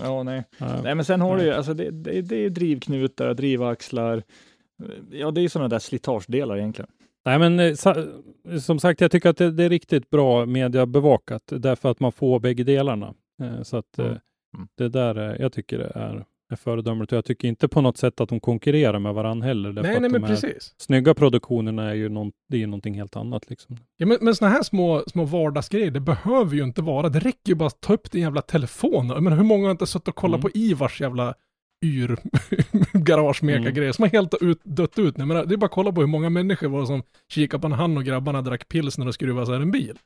Ja, 0.00 0.22
nej. 0.22 0.44
Ja. 0.58 0.82
Nej, 0.82 0.94
men 0.94 1.04
sen 1.04 1.20
har 1.20 1.36
du 1.36 1.42
ju, 1.44 1.52
alltså 1.52 1.74
det, 1.74 1.90
det, 1.90 2.22
det 2.22 2.36
är 2.36 2.50
drivknutar, 2.50 3.34
drivaxlar. 3.34 4.22
Ja, 5.10 5.30
det 5.30 5.40
är 5.40 5.48
sådana 5.48 5.68
där 5.68 5.78
slitagedelar 5.78 6.56
egentligen. 6.58 6.90
Nej, 7.24 7.38
men 7.38 7.60
eh, 7.60 7.74
som 8.60 8.78
sagt, 8.78 9.00
jag 9.00 9.10
tycker 9.10 9.30
att 9.30 9.36
det, 9.36 9.50
det 9.50 9.64
är 9.64 9.68
riktigt 9.68 10.10
bra 10.10 10.46
mediabevakat 10.46 11.42
därför 11.46 11.90
att 11.90 12.00
man 12.00 12.12
får 12.12 12.40
bägge 12.40 12.64
delarna. 12.64 13.14
Eh, 13.42 13.62
så 13.62 13.76
att 13.76 13.98
eh, 13.98 14.04
Mm. 14.06 14.18
Mm. 14.62 14.68
det 14.78 14.88
där, 14.88 15.36
jag 15.40 15.52
tycker 15.52 15.78
det 15.78 15.92
är, 15.94 16.24
är 16.52 16.56
föredömligt 16.56 17.12
och 17.12 17.16
jag 17.16 17.24
tycker 17.24 17.48
inte 17.48 17.68
på 17.68 17.80
något 17.80 17.96
sätt 17.96 18.20
att 18.20 18.28
de 18.28 18.40
konkurrerar 18.40 18.98
med 18.98 19.14
varandra 19.14 19.46
heller. 19.46 19.72
Nej, 19.72 19.78
att 19.78 20.00
nej, 20.02 20.10
de 20.10 20.18
men 20.18 20.22
precis. 20.30 20.74
Snygga 20.78 21.14
produktionerna 21.14 21.90
är 21.90 21.94
ju 21.94 22.08
någon, 22.08 22.32
det 22.48 22.56
är 22.56 22.60
ju 22.60 22.66
någonting 22.66 22.94
helt 22.94 23.16
annat 23.16 23.50
liksom. 23.50 23.76
Ja, 23.96 24.06
men, 24.06 24.18
men 24.20 24.34
sådana 24.34 24.54
här 24.54 24.62
små, 24.62 25.02
små 25.06 25.24
vardagsgrejer, 25.24 25.90
det 25.90 26.00
behöver 26.00 26.54
ju 26.56 26.62
inte 26.64 26.82
vara. 26.82 27.08
Det 27.08 27.18
räcker 27.18 27.48
ju 27.48 27.54
bara 27.54 27.66
att 27.66 27.80
ta 27.80 27.92
upp 27.94 28.10
din 28.10 28.22
jävla 28.22 28.42
telefon. 28.42 29.06
Menar, 29.06 29.36
hur 29.36 29.44
många 29.44 29.64
har 29.66 29.70
inte 29.70 29.86
suttit 29.86 30.08
och 30.08 30.14
kollat 30.16 30.40
Mm. 30.40 30.42
på 30.52 30.58
Ivars 30.58 31.00
jävla 31.00 31.34
yr 31.82 32.16
garage 33.04 33.42
Mm. 33.42 33.74
grejer 33.74 33.92
som 33.92 34.02
har 34.02 34.10
helt 34.10 34.34
ut, 34.42 34.60
dött 34.64 34.98
ut. 34.98 35.18
Jag 35.18 35.28
menar, 35.28 35.44
det 35.46 35.54
är 35.54 35.56
bara 35.56 35.66
att 35.66 35.72
kolla 35.72 35.92
på 35.92 36.00
hur 36.00 36.08
många 36.08 36.30
människor 36.30 36.68
var 36.68 36.80
det 36.80 36.86
som 36.86 37.02
kikade 37.28 37.60
på 37.60 37.68
när 37.68 37.76
han 37.76 37.96
och 37.96 38.04
grabbarna 38.04 38.42
drack 38.42 38.68
pilsner 38.68 39.08
och 39.08 39.14
skruvade 39.14 39.42
isär 39.42 39.60
en 39.60 39.70
bil. 39.70 39.98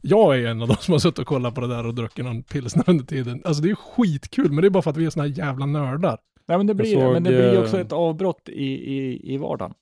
Jag 0.00 0.38
är 0.38 0.46
en 0.46 0.62
av 0.62 0.68
de 0.68 0.76
som 0.76 0.92
har 0.92 0.98
suttit 0.98 1.18
och 1.18 1.26
kollat 1.26 1.54
på 1.54 1.60
det 1.60 1.66
där 1.68 1.86
och 1.86 1.94
druckit 1.94 2.24
någon 2.24 2.42
pilsner 2.42 2.84
under 2.90 3.04
tiden. 3.04 3.42
Alltså 3.44 3.62
det 3.62 3.70
är 3.70 3.74
skitkul, 3.74 4.52
men 4.52 4.62
det 4.62 4.68
är 4.68 4.70
bara 4.70 4.82
för 4.82 4.90
att 4.90 4.96
vi 4.96 5.04
är 5.06 5.10
såna 5.10 5.26
här 5.26 5.38
jävla 5.38 5.66
nördar. 5.66 6.18
Nej, 6.46 6.58
men 6.58 6.66
det 6.66 6.74
blir 6.74 6.96
det. 6.96 7.02
såg, 7.02 7.12
Men 7.12 7.22
det 7.24 7.30
blir 7.30 7.62
också 7.62 7.76
eh, 7.76 7.82
ett 7.86 7.92
avbrott 7.92 8.48
i, 8.48 8.64
i, 8.96 9.34
i 9.34 9.36
vardagen 9.36 9.74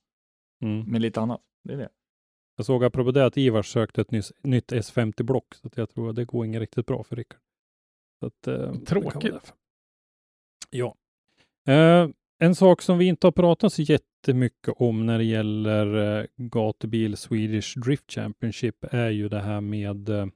Mm. 0.63 0.81
med 0.91 1.01
lite 1.01 1.21
annat. 1.21 1.41
Det 1.65 1.73
är 1.73 1.77
det. 1.77 1.89
Jag 2.57 2.67
såg 2.67 2.85
apropå 2.85 3.11
det 3.11 3.27
att 3.27 3.37
Ivars 3.37 3.67
sökte 3.73 4.01
ett 4.01 4.11
nyss, 4.11 4.33
nytt 4.43 4.73
S50-block, 4.73 5.55
så 5.55 5.67
att 5.67 5.77
jag 5.77 5.91
tror 5.91 6.11
att 6.11 6.17
det 6.17 6.25
går 6.25 6.47
inget 6.47 6.61
riktigt 6.61 6.87
bra 6.87 7.03
för 7.03 7.17
Rickard. 7.17 7.41
Så 8.21 8.27
att, 8.27 8.47
eh, 8.47 8.73
det 8.73 8.87
Tråkigt. 8.87 9.53
Ja. 10.71 10.95
Eh, 11.71 12.09
en 12.39 12.55
sak 12.55 12.83
som 12.83 12.99
vi 12.99 13.05
inte 13.07 13.27
har 13.27 13.33
pratat 13.33 13.73
så 13.73 13.83
jättemycket 13.83 14.75
om 14.77 15.07
när 15.07 15.19
det 15.19 15.25
gäller 15.25 16.19
eh, 16.21 16.27
gatubil 16.37 17.17
Swedish 17.17 17.79
Drift 17.79 18.13
Championship 18.13 18.85
är 18.91 19.11
ju 19.11 19.29
det 19.29 19.41
här 19.41 19.61
med, 19.61 20.09
eh, 20.09 20.27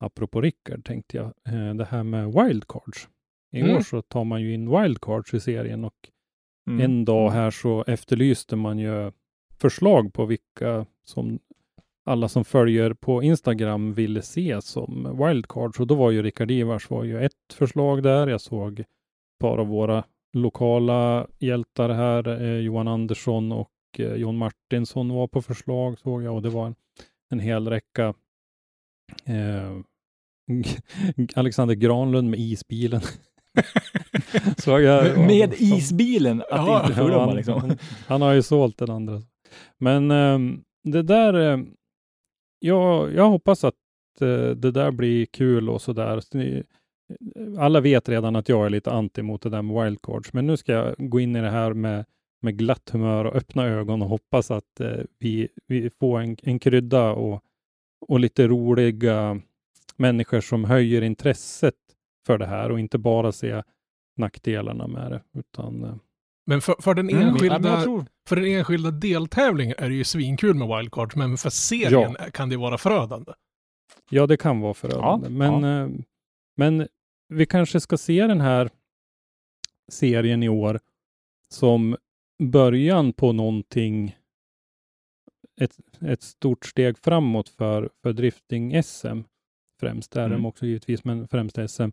apropå 0.00 0.40
Rickard 0.40 0.84
tänkte 0.84 1.16
jag, 1.16 1.26
eh, 1.26 1.74
det 1.74 1.84
här 1.84 2.02
med 2.02 2.26
wildcards. 2.32 3.08
I 3.52 3.60
Mm. 3.60 3.76
år 3.76 3.80
så 3.80 4.02
tar 4.02 4.24
man 4.24 4.42
ju 4.42 4.54
in 4.54 4.70
wildcards 4.70 5.34
i 5.34 5.40
serien 5.40 5.84
och 5.84 5.94
Mm. 6.68 6.84
en 6.84 7.04
dag 7.04 7.30
här 7.30 7.50
så 7.50 7.84
efterlyste 7.86 8.56
man 8.56 8.78
ju 8.78 9.12
förslag 9.58 10.12
på 10.12 10.24
vilka 10.26 10.86
som 11.04 11.38
alla 12.04 12.28
som 12.28 12.44
följer 12.44 12.92
på 12.94 13.22
Instagram 13.22 13.92
ville 13.94 14.22
se 14.22 14.62
som 14.62 15.18
wildcards. 15.26 15.80
Och 15.80 15.86
då 15.86 15.94
var 15.94 16.10
ju 16.10 16.22
Rickard 16.22 16.50
Ivars 16.50 16.90
var 16.90 17.04
ju 17.04 17.24
ett 17.24 17.52
förslag 17.52 18.02
där. 18.02 18.26
Jag 18.26 18.40
såg 18.40 18.80
ett 18.80 18.86
par 19.38 19.58
av 19.58 19.66
våra 19.66 20.04
lokala 20.32 21.26
hjältar 21.38 21.88
här, 21.88 22.42
eh, 22.42 22.58
Johan 22.60 22.88
Andersson 22.88 23.52
och 23.52 23.70
eh, 23.98 24.14
John 24.14 24.36
Martinsson 24.38 25.08
var 25.12 25.26
på 25.28 25.42
förslag 25.42 25.98
såg 25.98 26.22
jag 26.22 26.34
och 26.34 26.42
det 26.42 26.48
var 26.50 26.66
en, 26.66 26.74
en 27.30 27.40
hel 27.40 27.68
räcka 27.68 28.14
eh, 29.24 29.76
Alexander 31.36 31.74
Granlund 31.74 32.30
med 32.30 32.40
isbilen. 32.40 33.00
såg 34.56 34.80
jag. 34.80 35.18
Med 35.18 35.54
isbilen, 35.58 36.40
att 36.40 36.46
Ja. 36.50 36.82
inte 36.82 36.94
förglömma 36.94 37.26
han, 37.26 37.36
liksom. 37.36 37.60
han, 37.60 37.78
han 38.06 38.22
har 38.22 38.32
ju 38.32 38.42
sålt 38.42 38.78
den 38.78 38.90
andra. 38.90 39.22
Men 39.78 40.10
ehm, 40.10 40.62
det 40.84 41.02
där, 41.02 41.34
eh, 41.34 41.58
jag, 42.58 43.14
jag 43.14 43.28
hoppas 43.28 43.64
att 43.64 43.74
eh, 44.20 44.50
det 44.50 44.70
där 44.70 44.90
blir 44.90 45.26
kul 45.26 45.68
och 45.70 45.82
sådär. 45.82 46.20
Så 46.20 46.38
ni- 46.38 46.62
Alla 47.58 47.80
vet 47.80 48.08
redan 48.08 48.36
att 48.36 48.48
jag 48.48 48.66
är 48.66 48.70
lite 48.70 48.90
anti 48.90 49.22
mot 49.22 49.42
det 49.42 49.50
där 49.50 49.62
med 49.62 49.84
wildcards, 49.84 50.32
men 50.32 50.46
nu 50.46 50.56
ska 50.56 50.72
jag 50.72 50.94
gå 50.98 51.20
in 51.20 51.36
i 51.36 51.40
det 51.40 51.50
här 51.50 51.72
med, 51.72 52.04
med 52.42 52.58
glatt 52.58 52.90
humör 52.90 53.24
och 53.24 53.36
öppna 53.36 53.66
ögon 53.66 54.02
och 54.02 54.08
hoppas 54.08 54.50
att 54.50 54.80
eh, 54.80 54.96
vi, 55.18 55.48
vi 55.66 55.90
får 55.90 56.20
en, 56.20 56.36
en 56.42 56.58
krydda 56.58 57.10
och, 57.12 57.44
och 58.08 58.20
lite 58.20 58.48
roliga 58.48 59.40
människor 59.96 60.40
som 60.40 60.64
höjer 60.64 61.02
intresset 61.02 61.74
för 62.26 62.38
det 62.38 62.46
här 62.46 62.70
och 62.70 62.80
inte 62.80 62.98
bara 62.98 63.32
se 63.32 63.62
nackdelarna 64.16 64.86
med 64.86 65.10
det, 65.10 65.22
utan 65.38 65.84
eh, 65.84 65.94
Men 66.46 66.60
för, 66.60 66.74
för, 66.80 66.94
den 66.94 67.10
Mm. 67.10 67.28
enskilda, 67.28 67.60
Ja, 67.62 67.68
jag 67.74 67.82
tror, 67.82 68.06
för 68.28 68.36
den 68.36 68.44
enskilda 68.44 68.90
deltävlingen 68.90 69.74
är 69.78 69.88
det 69.88 69.94
ju 69.94 70.04
svinkul 70.04 70.54
med 70.54 70.68
wildcards, 70.78 71.16
men 71.16 71.36
för 71.36 71.50
serien 71.50 72.16
kan 72.32 72.48
det 72.48 72.56
vara 72.56 72.78
förödande. 72.78 73.32
Ja, 74.10 74.26
det 74.26 74.36
kan 74.36 74.60
vara 74.60 74.74
förödande. 74.74 75.26
Ja, 75.26 75.50
men, 75.50 75.64
eh, 75.64 76.00
men 76.56 76.88
vi 77.30 77.46
kanske 77.46 77.80
ska 77.80 77.96
se 77.96 78.26
den 78.26 78.40
här 78.40 78.70
serien 79.88 80.42
i 80.42 80.48
år 80.48 80.80
som 81.54 81.96
början 82.42 83.12
på 83.12 83.32
någonting, 83.32 84.16
ett, 85.60 85.78
ett 86.00 86.22
stort 86.22 86.64
steg 86.66 86.98
framåt 86.98 87.48
för, 87.48 87.90
för 88.02 88.12
drifting-SM. 88.12 89.24
Främst 89.80 90.16
RM 90.16 90.32
Mm. 90.32 90.46
också 90.46 90.66
givetvis, 90.66 91.04
men 91.04 91.28
främst 91.28 91.58
SM. 91.70 91.90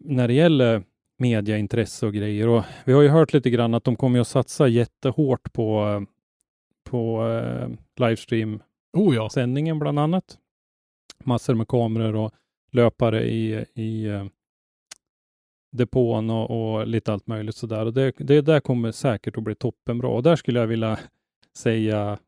När 0.00 0.28
det 0.28 0.34
gäller 0.34 0.82
mediaintresse 1.18 2.06
och 2.06 2.12
grejer. 2.12 2.48
Och 2.48 2.64
vi 2.84 2.92
har 2.92 3.02
ju 3.02 3.08
hört 3.08 3.32
lite 3.32 3.50
grann 3.50 3.74
att 3.74 3.84
de 3.84 3.96
kommer 3.96 4.20
att 4.20 4.28
satsa 4.28 4.68
jättehårt 4.68 5.52
på, 5.52 6.06
på 6.84 7.28
eh, 7.28 7.68
livestream 8.06 8.62
Oh 8.92 9.14
ja. 9.14 9.28
bland 9.80 9.98
annat. 9.98 10.38
Massor 11.24 11.54
med 11.54 11.68
kameror 11.68 12.14
och 12.14 12.34
löpare 12.76 13.24
i, 13.24 13.64
i 13.74 14.06
eh, 14.06 14.26
depån 15.72 16.30
och, 16.30 16.50
och 16.50 16.86
lite 16.86 17.12
allt 17.12 17.26
möjligt 17.26 17.56
sådär. 17.56 17.86
Och 17.86 17.92
det, 17.92 18.12
det 18.18 18.40
där 18.40 18.60
kommer 18.60 18.92
säkert 18.92 19.38
att 19.38 19.44
bli 19.44 19.54
toppenbra. 19.54 20.08
Och 20.08 20.22
där 20.22 20.36
skulle 20.36 20.60
jag 20.60 20.66
vilja 20.66 20.98
säga, 21.56 22.18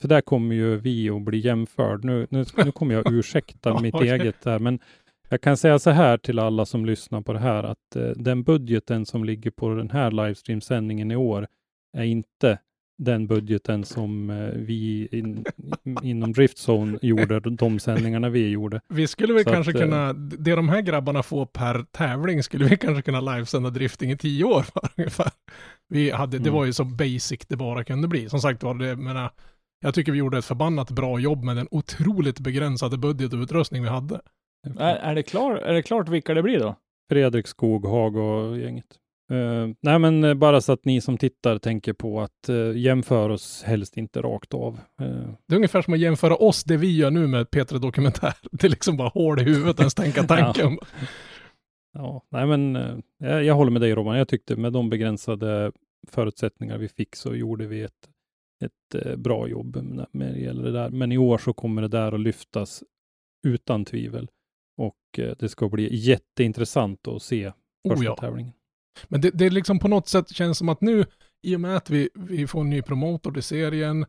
för 0.00 0.08
där 0.08 0.20
kommer 0.20 0.54
ju 0.54 0.76
vi 0.76 1.10
att 1.10 1.22
bli 1.22 1.38
jämförd. 1.38 2.04
Nu, 2.04 2.26
nu, 2.30 2.44
nu 2.64 2.72
kommer 2.72 2.94
jag 2.94 3.12
ursäkta 3.12 3.80
mitt 3.80 4.00
eget 4.00 4.40
där, 4.42 4.58
men 4.58 4.80
jag 5.28 5.40
kan 5.40 5.56
säga 5.56 5.78
så 5.78 5.90
här 5.90 6.18
till 6.18 6.38
alla 6.38 6.66
som 6.66 6.86
lyssnar 6.86 7.20
på 7.20 7.32
det 7.32 7.38
här, 7.38 7.64
att 7.64 7.96
eh, 7.96 8.08
den 8.08 8.42
budgeten 8.42 9.06
som 9.06 9.24
ligger 9.24 9.50
på 9.50 9.68
den 9.68 9.90
här 9.90 10.10
livestreamsändningen 10.10 11.10
i 11.10 11.16
år 11.16 11.46
är 11.92 12.04
inte 12.04 12.58
den 12.98 13.26
budgeten 13.26 13.84
som 13.84 14.30
eh, 14.30 14.36
vi 14.54 15.08
in, 15.12 15.44
inom 16.02 16.32
Driftzone 16.32 16.98
gjorde, 17.02 17.40
de 17.40 17.78
sändningarna 17.78 18.28
vi 18.28 18.48
gjorde. 18.50 18.80
Vi 18.88 19.06
skulle 19.06 19.34
väl 19.34 19.44
Så 19.44 19.50
kanske 19.50 19.70
att, 19.70 19.76
eh, 19.76 19.82
kunna, 19.82 20.12
det 20.12 20.54
de 20.54 20.68
här 20.68 20.80
grabbarna 20.80 21.22
får 21.22 21.46
per 21.46 21.84
tävling 21.92 22.42
skulle 22.42 22.64
vi 22.64 22.76
kanske 22.76 23.02
kunna 23.02 23.20
livesända 23.20 23.70
drifting 23.70 24.10
i 24.10 24.16
tio 24.16 24.44
år 24.44 24.62
för 24.62 24.80
ungefär. 24.96 25.30
Vi 25.88 26.10
hade, 26.10 26.38
det 26.38 26.42
Mm. 26.48 26.54
var 26.54 26.64
ju 26.64 26.72
så 26.72 26.84
basic 26.84 27.40
det 27.48 27.56
bara 27.56 27.84
kunde 27.84 28.08
bli. 28.08 28.28
Som 28.28 28.40
sagt 28.40 28.62
var, 28.62 28.74
det, 28.74 28.96
menar, 28.96 29.30
jag 29.80 29.94
tycker 29.94 30.12
vi 30.12 30.18
gjorde 30.18 30.38
ett 30.38 30.44
förbannat 30.44 30.90
bra 30.90 31.18
jobb 31.18 31.44
med 31.44 31.56
den 31.56 31.68
otroligt 31.70 32.40
begränsade 32.40 32.98
budget 32.98 33.32
och 33.32 33.38
utrustning 33.38 33.82
vi 33.82 33.88
hade. 33.88 34.20
är, 34.78 34.96
är, 34.96 35.14
det 35.14 35.22
klar, 35.22 35.56
är 35.56 35.74
det 35.74 35.82
klart 35.82 36.08
vilka 36.08 36.34
det 36.34 36.42
blir 36.42 36.58
då? 36.60 36.76
Fredrik 37.10 37.46
Skoghag 37.46 38.16
och 38.16 38.58
gänget. 38.58 38.86
Eh, 39.30 39.68
nej, 39.80 39.98
men 39.98 40.24
eh, 40.24 40.34
bara 40.34 40.60
så 40.60 40.72
att 40.72 40.84
ni 40.84 41.00
som 41.00 41.18
tittar 41.18 41.58
tänker 41.58 41.92
på 41.92 42.20
att 42.20 42.48
uh, 42.48 42.78
jämför 42.78 43.28
oss 43.28 43.62
helst 43.62 43.96
inte 43.96 44.22
rakt 44.22 44.54
av. 44.54 44.80
Eh, 45.00 45.28
Det 45.46 45.54
är 45.54 45.56
ungefär 45.56 45.82
som 45.82 45.94
att 45.94 46.00
jämföra 46.00 46.36
oss, 46.36 46.64
det 46.64 46.76
vi 46.76 46.96
gör 46.96 47.10
nu 47.10 47.26
med 47.26 47.50
Petra 47.50 47.78
Dokumentär. 47.78 48.34
Det 48.52 48.64
är 48.66 48.68
liksom 48.68 48.96
bara 48.96 49.08
hål 49.08 49.40
i 49.40 49.44
huvudet 49.44 49.78
ens 49.78 49.94
tänka 49.94 50.22
tanken. 50.26 50.78
ja, 51.92 52.22
nej, 52.28 52.46
men 52.46 52.76
eh, 52.76 52.96
jag, 53.18 53.44
jag 53.44 53.54
håller 53.54 53.70
med 53.70 53.80
dig 53.80 53.94
Robban. 53.94 54.18
Jag 54.18 54.28
tyckte 54.28 54.56
med 54.56 54.72
de 54.72 54.90
begränsade 54.90 55.72
förutsättningar 56.08 56.78
vi 56.78 56.88
fick 56.88 57.16
så 57.16 57.34
gjorde 57.34 57.66
vi 57.66 57.82
ett, 57.82 58.10
ett 58.64 59.18
bra 59.18 59.48
jobb 59.48 59.76
med 60.12 60.34
det 60.34 60.40
gäller 60.40 60.62
det 60.62 60.72
där. 60.72 60.90
Men 60.90 61.12
i 61.12 61.18
år 61.18 61.38
så 61.38 61.52
kommer 61.52 61.82
det 61.82 61.88
där 61.88 62.12
att 62.12 62.20
lyftas 62.20 62.82
utan 63.46 63.84
tvivel. 63.84 64.28
Och 64.78 64.96
det 65.38 65.48
ska 65.48 65.68
bli 65.68 65.96
jätteintressant 65.96 67.08
att 67.08 67.22
se 67.22 67.52
första 67.88 68.00
Oh 68.00 68.04
ja. 68.04 68.16
tävlingen. 68.16 68.52
Men 69.08 69.20
det, 69.20 69.30
det 69.30 69.46
är 69.46 69.50
liksom 69.50 69.78
på 69.78 69.88
något 69.88 70.08
sätt 70.08 70.28
känns 70.30 70.58
som 70.58 70.68
att 70.68 70.80
nu, 70.80 71.04
i 71.42 71.56
och 71.56 71.60
med 71.60 71.76
att 71.76 71.90
vi, 71.90 72.08
vi 72.14 72.46
får 72.46 72.60
en 72.60 72.70
ny 72.70 72.82
promotor 72.82 73.32
till 73.32 73.42
serien, 73.42 74.06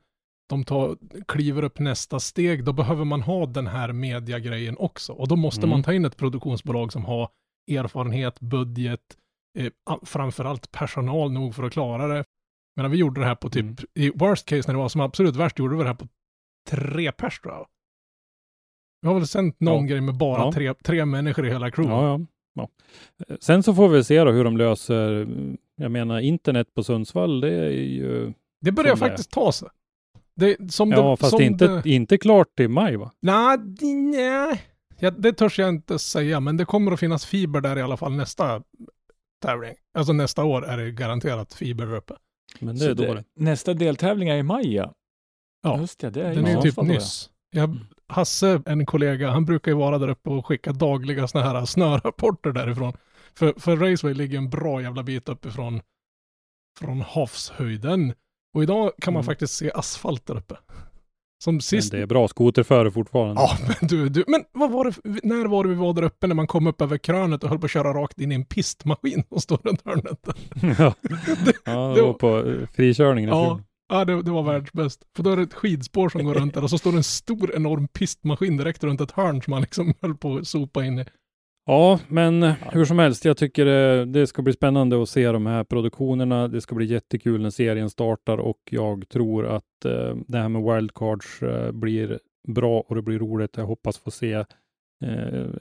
de 0.50 0.64
tar, 0.64 0.98
kliver 1.28 1.64
upp 1.64 1.80
nästa 1.80 2.20
steg, 2.20 2.64
då 2.64 2.74
behöver 2.74 3.06
man 3.06 3.22
ha 3.22 3.46
den 3.46 3.68
här 3.68 3.92
mediagrejen 3.94 4.78
också. 4.78 5.14
Och 5.14 5.28
då 5.28 5.36
måste 5.36 5.60
Mm. 5.62 5.70
man 5.70 5.84
ta 5.84 5.94
in 5.94 6.06
ett 6.06 6.18
produktionsbolag 6.18 6.92
som 6.94 7.06
har 7.06 7.30
erfarenhet, 7.72 8.40
budget, 8.40 9.02
eh, 9.60 9.72
framförallt 10.06 10.72
personal 10.72 11.32
nog 11.32 11.56
för 11.56 11.64
att 11.64 11.74
klara 11.74 12.08
det. 12.08 12.24
Men 12.76 12.92
vi 12.92 12.98
gjorde 12.98 13.22
det 13.22 13.28
här 13.28 13.36
på 13.36 13.50
typ, 13.50 13.64
Mm. 13.64 13.76
i 13.94 14.10
worst 14.16 14.46
case 14.46 14.64
när 14.68 14.74
det 14.74 14.80
var 14.82 14.90
som 14.90 15.02
absolut 15.02 15.36
värst, 15.36 15.60
gjorde 15.60 15.76
vi 15.78 15.84
det 15.84 15.90
här 15.90 15.96
på 15.96 16.08
tre 16.70 17.12
pers 17.12 17.40
tror 17.40 17.54
jag. 17.54 17.68
Vi 19.02 19.08
har 19.08 19.16
väl 19.16 19.28
sänt 19.28 19.60
någon 19.60 19.84
Ja. 19.88 19.90
grej 19.92 20.02
med 20.02 20.18
bara 20.18 20.42
Ja. 20.42 20.52
tre, 20.52 20.74
tre 20.74 21.06
människor 21.06 21.46
i 21.48 21.50
hela 21.50 21.72
crewet. 21.72 21.92
Ja, 21.92 22.20
ja. 22.58 22.70
Eh, 23.28 23.36
Sen 23.40 23.64
så 23.64 23.74
får 23.74 23.90
vi 23.90 24.04
se 24.04 24.24
då 24.24 24.32
hur 24.32 24.44
de 24.44 24.58
löser, 24.58 25.12
mm, 25.22 25.58
jag 25.76 25.92
menar 25.92 26.20
internet 26.20 26.74
på 26.74 26.84
Sundsvall, 26.84 27.42
det 27.42 27.52
är 27.52 27.70
ju, 27.70 28.34
Det 28.62 28.72
börjar 28.72 28.96
Som 28.96 29.00
det 29.06 29.10
faktiskt 29.10 29.32
ta 29.32 29.52
sig. 29.52 29.70
Det, 30.36 30.72
som 30.74 30.92
ja 30.92 31.10
det, 31.12 31.18
fast 31.18 31.32
som 31.32 31.42
inte, 31.42 31.68
det, 31.82 31.90
inte 31.90 32.18
klart 32.18 32.56
till 32.56 32.70
maj 32.70 32.96
va? 32.98 33.12
Nej, 33.20 33.58
det- 33.58 33.94
nej. 33.94 34.62
Ja, 35.00 35.12
det 35.12 35.34
törs 35.34 35.60
jag 35.60 35.70
inte 35.70 36.00
säga, 36.00 36.40
men 36.40 36.58
det 36.58 36.66
kommer 36.66 36.92
att 36.92 37.00
finnas 37.00 37.26
fiber 37.26 37.62
där 37.62 37.78
i 37.78 37.82
alla 37.82 37.98
fall 37.98 38.12
nästa 38.14 38.62
tävling. 39.42 39.74
Alltså 39.98 40.14
nästa 40.14 40.44
år 40.44 40.66
är 40.66 40.78
det 40.78 40.92
garanterat 40.92 41.54
fiber 41.54 41.86
där 41.86 41.96
uppe. 41.96 42.14
Men 42.60 42.78
det 42.78 42.86
är 42.86 42.94
då 42.96 43.14
det. 43.14 43.24
Nästa 43.36 43.74
deltävling 43.74 44.30
är 44.30 44.38
i 44.38 44.44
maj 44.44 44.74
ja. 44.76 44.94
Ja, 45.64 45.80
Just 45.80 46.00
det, 46.00 46.10
det 46.10 46.22
är 46.22 46.36
Den 46.36 46.46
är 46.46 46.56
ju 46.56 46.62
typ 46.62 46.82
nyss. 46.82 47.30
Jag, 47.52 47.78
Hasse, 48.10 48.62
en 48.66 48.86
kollega, 48.86 49.30
han 49.32 49.46
brukar 49.46 49.72
ju 49.72 49.78
vara 49.78 49.98
där 49.98 50.08
uppe 50.08 50.30
och 50.30 50.46
skicka 50.46 50.72
dagliga 50.72 51.28
såna 51.28 51.44
här 51.44 51.66
snörapporter 51.66 52.52
därifrån. 52.52 52.94
För, 53.36 53.54
för 53.58 53.78
Raceway 53.78 54.14
ligger 54.14 54.38
en 54.38 54.50
bra 54.50 54.82
jävla 54.82 55.04
bit 55.04 55.30
uppifrån 55.30 55.82
från 56.80 57.02
havshöjden. 57.02 58.14
Och 58.54 58.64
idag 58.64 58.92
kan 59.02 59.14
man 59.14 59.22
Mm. 59.22 59.26
faktiskt 59.26 59.54
se 59.54 59.72
asfalt 59.76 60.26
där 60.28 60.38
uppe. 60.38 60.56
Som 61.44 61.54
Men 61.56 61.62
sist 61.62 61.92
det 61.92 62.02
är 62.02 62.06
bra 62.06 62.28
skoterföre 62.28 62.92
fortfarande. 62.92 63.42
Ja, 63.42 63.58
men 63.68 63.88
du, 63.88 64.10
du, 64.10 64.24
men 64.28 64.44
vad 64.52 64.72
var 64.72 64.86
det, 64.86 65.20
när 65.24 65.46
var 65.46 65.64
det 65.64 65.70
vi 65.70 65.76
var 65.76 65.94
där 65.94 66.04
uppe 66.04 66.28
när 66.28 66.36
man 66.36 66.48
kom 66.48 66.68
upp 66.68 66.82
över 66.82 66.98
krönet 66.98 67.44
och 67.44 67.50
höll 67.50 67.60
på 67.60 67.66
att 67.66 67.72
köra 67.72 67.94
rakt 67.94 68.20
in 68.22 68.32
i 68.32 68.36
en 68.36 68.46
pistmaskin 68.46 69.24
och 69.30 69.42
står 69.44 69.58
runt 69.58 69.82
hörnet? 69.86 70.20
ja, 70.80 70.94
ja 71.66 71.88
det 71.88 71.96
det 71.96 72.02
var- 72.02 72.14
på 72.14 72.38
eh, 72.50 72.68
frikörningen. 72.76 73.30
Ja 73.30 73.60
ja 73.90 74.06
det, 74.06 74.22
det 74.22 74.32
var 74.32 74.44
världsbäst. 74.44 75.08
För 75.16 75.24
då 75.24 75.30
är 75.30 75.38
det 75.38 75.44
ett 75.44 75.54
skidspår 75.54 76.10
som 76.10 76.24
går 76.24 76.34
runt 76.34 76.54
där 76.54 76.64
och 76.64 76.70
så 76.70 76.78
står 76.78 76.92
det 76.92 76.98
en 76.98 77.04
stor 77.04 77.56
enorm 77.56 77.88
pistmaskin 77.88 78.58
direkt 78.58 78.84
runt 78.84 79.02
ett 79.02 79.12
hörn 79.12 79.42
som 79.42 79.52
man 79.52 79.62
liksom 79.62 79.94
höll 80.02 80.16
på 80.16 80.38
att 80.38 80.48
sopa 80.48 80.86
in 80.86 81.00
i. 81.00 81.06
Ja, 81.70 82.00
men 82.08 82.44
hur 82.44 82.86
som 82.86 83.00
helst, 83.00 83.26
jag 83.26 83.38
tycker 83.38 83.66
det, 83.66 84.06
det 84.06 84.28
ska 84.28 84.42
bli 84.42 84.54
spännande 84.54 85.02
att 85.02 85.10
se 85.10 85.32
de 85.32 85.46
här 85.46 85.64
produktionerna. 85.64 86.48
Det 86.48 86.62
ska 86.62 86.76
bli 86.76 86.86
jättekul 86.86 87.42
när 87.42 87.50
serien 87.50 87.90
startar 87.90 88.38
och 88.38 88.60
jag 88.70 89.10
tror 89.10 89.46
att 89.48 89.86
eh, 89.86 90.16
det 90.28 90.38
här 90.38 90.50
med 90.50 90.64
wildcards 90.64 91.42
eh, 91.42 91.72
blir 91.72 92.20
bra 92.48 92.80
och 92.80 92.96
det 92.96 93.02
blir 93.02 93.20
roligt. 93.20 93.58
Jag 93.58 93.66
hoppas 93.66 93.98
få 93.98 94.12
se 94.12 94.34
eh, 94.34 94.46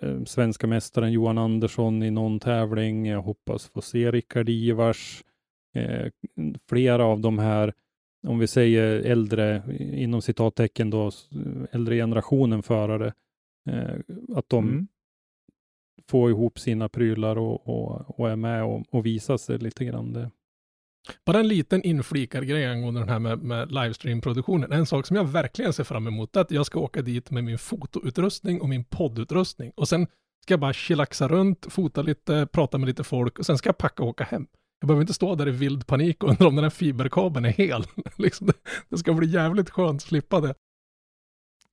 eh 0.03 0.25
svenska 0.27 0.67
mästaren 0.67 1.13
Johan 1.13 1.39
Andersson 1.39 2.03
i 2.03 2.11
någon 2.11 2.41
tävling. 2.41 3.07
Jag 3.07 3.23
hoppas 3.23 3.67
få 3.67 3.81
se 3.81 4.11
Rickard 4.11 4.49
Ivars. 4.49 5.25
Eh, 5.77 6.07
flera 6.69 7.05
av 7.05 7.21
de 7.21 7.39
här, 7.39 7.73
om 8.27 8.39
vi 8.39 8.47
säger 8.47 8.83
äldre, 9.01 9.63
inom 9.79 10.23
citattecken 10.23 10.91
då, 10.91 11.11
äldre 11.71 11.97
generationen 11.97 12.63
förare, 12.63 13.13
eh, 13.71 13.95
att 14.37 14.49
de 14.49 14.69
Mm. 14.69 14.87
få 16.11 16.31
ihop 16.31 16.59
sina 16.59 16.89
prylar 16.89 17.39
och, 17.39 17.69
och, 17.69 18.21
och 18.21 18.31
är 18.31 18.37
med 18.37 18.65
och, 18.65 18.83
och 18.91 19.07
visa 19.07 19.39
sig 19.39 19.59
lite 19.59 19.85
grann. 19.85 20.13
Det. 20.13 20.31
Bara 21.27 21.41
en 21.41 21.49
liten 21.49 21.83
inflikargrej 21.83 22.67
angående 22.67 23.01
den 23.01 23.09
här 23.09 23.19
med, 23.19 23.39
med 23.39 23.73
livestream-produktionen. 23.73 24.73
En 24.73 24.87
sak 24.87 25.07
som 25.07 25.17
jag 25.17 25.25
verkligen 25.25 25.73
ser 25.73 25.85
fram 25.85 26.07
emot 26.07 26.37
är 26.37 26.41
att 26.41 26.51
jag 26.51 26.67
ska 26.67 26.81
åka 26.81 27.03
dit 27.03 27.31
med 27.31 27.45
min 27.45 27.59
fotoutrustning 27.59 28.61
och 28.61 28.69
min 28.69 28.85
poddutrustning. 28.85 29.73
Och 29.75 29.89
sen 29.89 30.07
ska 30.43 30.53
jag 30.53 30.61
bara 30.61 30.73
chillaxa 30.73 31.29
runt, 31.29 31.67
fota 31.73 32.03
lite, 32.03 32.49
prata 32.53 32.79
med 32.79 32.87
lite 32.87 33.05
folk 33.05 33.39
och 33.39 33.47
sen 33.47 33.59
ska 33.59 33.69
jag 33.69 33.79
packa 33.79 34.03
och 34.03 34.09
åka 34.09 34.25
hem. 34.25 34.47
Jag 34.81 34.87
behöver 34.89 35.01
inte 35.01 35.15
stå 35.15 35.35
där 35.35 35.49
i 35.49 35.51
vild 35.51 35.87
panik 35.87 36.23
och 36.25 36.31
undra 36.31 36.47
om 36.49 36.55
den 36.55 36.65
här 36.65 36.71
fiberkabeln 36.71 37.45
är 37.45 37.51
hel. 37.51 37.85
liksom 38.17 38.51
det, 38.89 38.99
ska 38.99 39.15
bli 39.15 39.29
jävligt 39.29 39.71
skönt 39.71 40.03
att 40.03 40.09
slippa 40.09 40.41
det. 40.41 40.55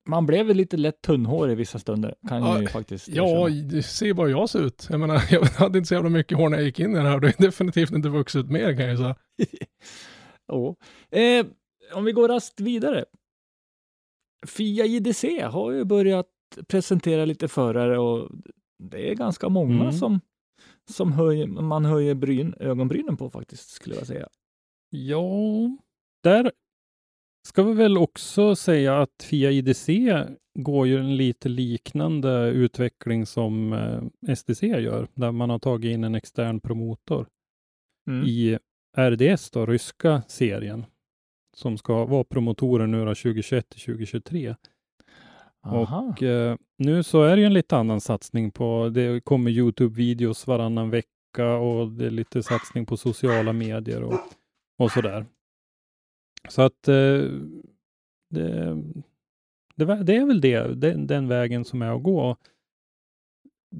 Man 0.10 0.25
blev 0.25 0.56
lite 0.56 0.77
lätt 0.77 1.01
tunnhårig 1.01 1.58
vissa 1.58 1.80
stunder, 1.80 2.15
kan 2.30 2.41
Ja, 2.43 2.54
jag 2.54 2.62
ju 2.62 2.67
faktiskt 2.67 3.08
Ja, 3.08 3.47
se 3.84 4.13
vad 4.13 4.30
jag 4.30 4.49
ser 4.49 4.65
ut. 4.65 4.88
Jag 4.89 4.99
menar, 4.99 5.21
jag 5.32 5.41
hade 5.43 5.77
inte 5.77 5.88
så 5.88 5.93
jävla 5.93 6.10
mycket 6.10 6.38
hår 6.38 6.49
när 6.49 6.58
jag 6.58 6.65
gick 6.65 6.80
in 6.80 6.91
i 6.91 6.95
det 6.95 7.01
här. 7.01 7.19
Det 7.19 7.27
har 7.27 7.41
definitivt 7.41 7.91
inte 7.91 8.10
vuxit 8.10 8.39
ut 8.45 8.51
mer 8.51 8.77
kan 8.77 8.86
jag 8.86 8.97
säga. 8.97 9.15
Ja. 10.47 10.75
Eh, 11.19 11.45
om 11.93 12.06
vi 12.06 12.12
går 12.12 12.27
raskt 12.30 12.60
vidare. 12.60 13.06
Fia 14.47 14.86
JDC 14.86 15.41
har 15.41 15.71
ju 15.71 15.84
börjat 15.84 16.27
presentera 16.67 17.25
lite 17.25 17.47
förare 17.47 17.99
och 17.99 18.30
det 18.84 19.10
är 19.12 19.15
ganska 19.15 19.49
många 19.49 19.82
Mm. 19.82 19.91
som, 19.93 20.19
som 20.91 21.12
höjer, 21.12 21.48
man 21.48 21.86
höjer 21.86 22.15
bryn, 22.15 22.54
ögonbrynen 22.60 23.17
på 23.17 23.30
faktiskt, 23.30 23.69
skulle 23.69 23.96
jag 23.96 24.08
säga. 24.08 24.28
Ja, 24.89 25.78
där 26.24 26.52
ska 27.48 27.63
vi 27.63 27.74
väl 27.74 27.98
också 27.98 28.56
säga 28.56 29.02
att 29.02 29.24
Fia 29.24 29.52
IDC 29.52 29.89
går 30.60 30.88
ju 30.88 30.98
en 30.98 31.17
lite 31.17 31.50
liknande 31.50 32.48
utveckling 32.48 33.26
som 33.26 33.74
eh, 33.74 34.36
STC 34.36 34.63
gör, 34.67 35.08
där 35.13 35.32
man 35.32 35.50
har 35.50 35.60
tagit 35.60 35.89
in 35.93 36.04
en 36.04 36.15
extern 36.15 36.60
promotor 36.60 37.28
Mm. 38.08 38.28
i 38.28 38.60
RDS, 38.98 39.52
då, 39.52 39.65
ryska 39.65 40.22
serien, 40.28 40.86
som 41.58 41.78
ska 41.78 42.06
vara 42.06 42.24
promotorer 42.24 42.88
nu 42.88 43.06
då 43.06 43.15
2021 43.15 43.69
till 43.69 43.82
2023. 43.82 44.56
Aha. 45.63 46.02
Och 46.02 46.23
eh, 46.23 46.58
nu 46.78 47.04
så 47.04 47.23
är 47.23 47.36
det 47.36 47.41
ju 47.41 47.45
en 47.45 47.54
lite 47.54 47.78
annan 47.78 48.02
satsning 48.02 48.52
på, 48.52 48.89
det 48.89 49.23
kommer 49.23 49.52
Youtube-videos 49.52 50.47
varannan 50.47 50.89
vecka 50.89 51.56
och 51.56 51.91
det 51.91 52.06
är 52.06 52.10
lite 52.10 52.43
satsning 52.43 52.86
på 52.86 52.97
sociala 52.97 53.54
medier 53.54 54.04
och, 54.04 54.19
och 54.78 54.91
sådär. 54.91 55.26
Så 56.49 56.62
att 56.62 56.88
eh, 56.88 57.21
det, 58.30 58.76
det, 59.76 60.04
det 60.04 60.15
är 60.15 60.26
väl 60.26 60.41
det, 60.41 60.76
den, 60.76 61.08
den 61.08 61.28
vägen 61.28 61.65
som 61.65 61.82
är 61.82 61.95
att 61.95 62.04
gå. 62.04 62.38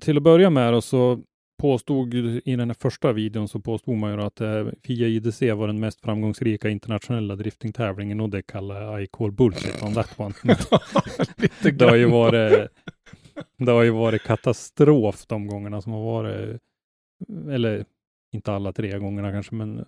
Till 0.02 0.18
att 0.18 0.24
börja 0.24 0.50
med 0.50 0.74
då 0.74 0.82
så 0.82 1.24
påstod 1.64 2.14
ju- 2.14 2.42
i 2.46 2.56
den 2.56 2.70
här 2.70 2.76
första 2.80 3.14
videon 3.14 3.48
så 3.48 3.60
påstod 3.60 3.98
man 3.98 4.12
ju 4.14 4.22
att 4.22 4.42
eh, 4.42 4.68
FIA 4.84 5.08
IDC 5.08 5.52
var 5.54 5.68
den 5.68 5.80
mest 5.80 6.02
framgångsrika 6.02 6.70
internationella 6.70 7.36
driftingtävlingen 7.36 8.20
och 8.20 8.30
det 8.30 8.42
kallar 8.42 8.82
jag 8.82 9.04
I 9.04 9.08
call 9.08 9.32
bullshit 9.32 9.84
on 9.84 9.94
that 9.94 10.20
one. 10.20 10.34
Lite 11.38 11.72
Det 11.72 11.86
har 11.86 11.96
ju 11.96 12.06
varit, 12.06 12.72
det 13.58 13.72
har 13.72 13.84
ju 13.84 13.90
varit 13.90 14.24
katastrof 14.24 15.26
de 15.28 15.48
gångerna 15.48 15.82
som 15.82 15.92
har 15.92 16.04
varit, 16.04 16.62
eller 17.50 17.86
inte 18.32 18.52
alla 18.54 18.74
tre 18.74 19.00
gångerna 19.00 19.32
kanske, 19.32 19.56
men 19.56 19.86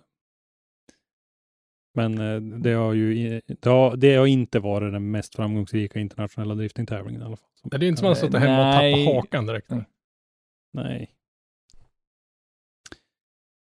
men 1.94 2.18
eh, 2.18 2.40
det 2.40 2.72
har 2.72 2.92
ju 2.92 3.40
det 3.60 3.68
har, 3.70 3.96
det 3.96 4.14
har 4.16 4.26
inte 4.26 4.60
varit 4.60 4.92
den 4.92 5.10
mest 5.10 5.34
framgångsrika 5.34 5.98
internationella 6.00 6.54
driftingtävlingen 6.54 7.22
i 7.22 7.24
alla 7.24 7.36
fall. 7.36 7.48
Det 7.64 7.76
är 7.76 7.82
inte 7.88 8.00
som 8.00 8.06
att 8.06 8.22
man 8.22 8.26
sitter 8.26 8.38
hemma 8.38 8.58
och 8.58 8.74
Nej. 8.82 9.04
tappar 9.04 9.14
hakan 9.14 9.46
direkt. 9.46 9.70
Nej. 9.70 9.84
Nej. 10.72 11.10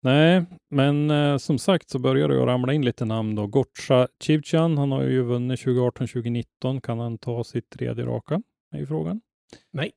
Nej, 0.06 0.46
men 0.70 1.12
eh, 1.12 1.38
som 1.38 1.58
sagt 1.58 1.90
så 1.90 2.00
börjar 2.00 2.28
det 2.28 2.46
ramla 2.46 2.74
in 2.74 2.86
lite 2.86 3.06
namn 3.06 3.36
då. 3.36 3.48
Gotcha 3.48 4.08
Chivchan, 4.20 4.78
han 4.78 4.92
har 4.92 5.04
ju 5.04 5.22
vunnit 5.22 5.60
2018-2019. 5.60 6.82
Kan 6.82 7.00
han 7.00 7.18
ta 7.18 7.44
sitt 7.44 7.70
tredje 7.70 8.06
raka? 8.06 8.42
Är 8.72 8.80
ju 8.80 8.86
frågan. 8.86 9.22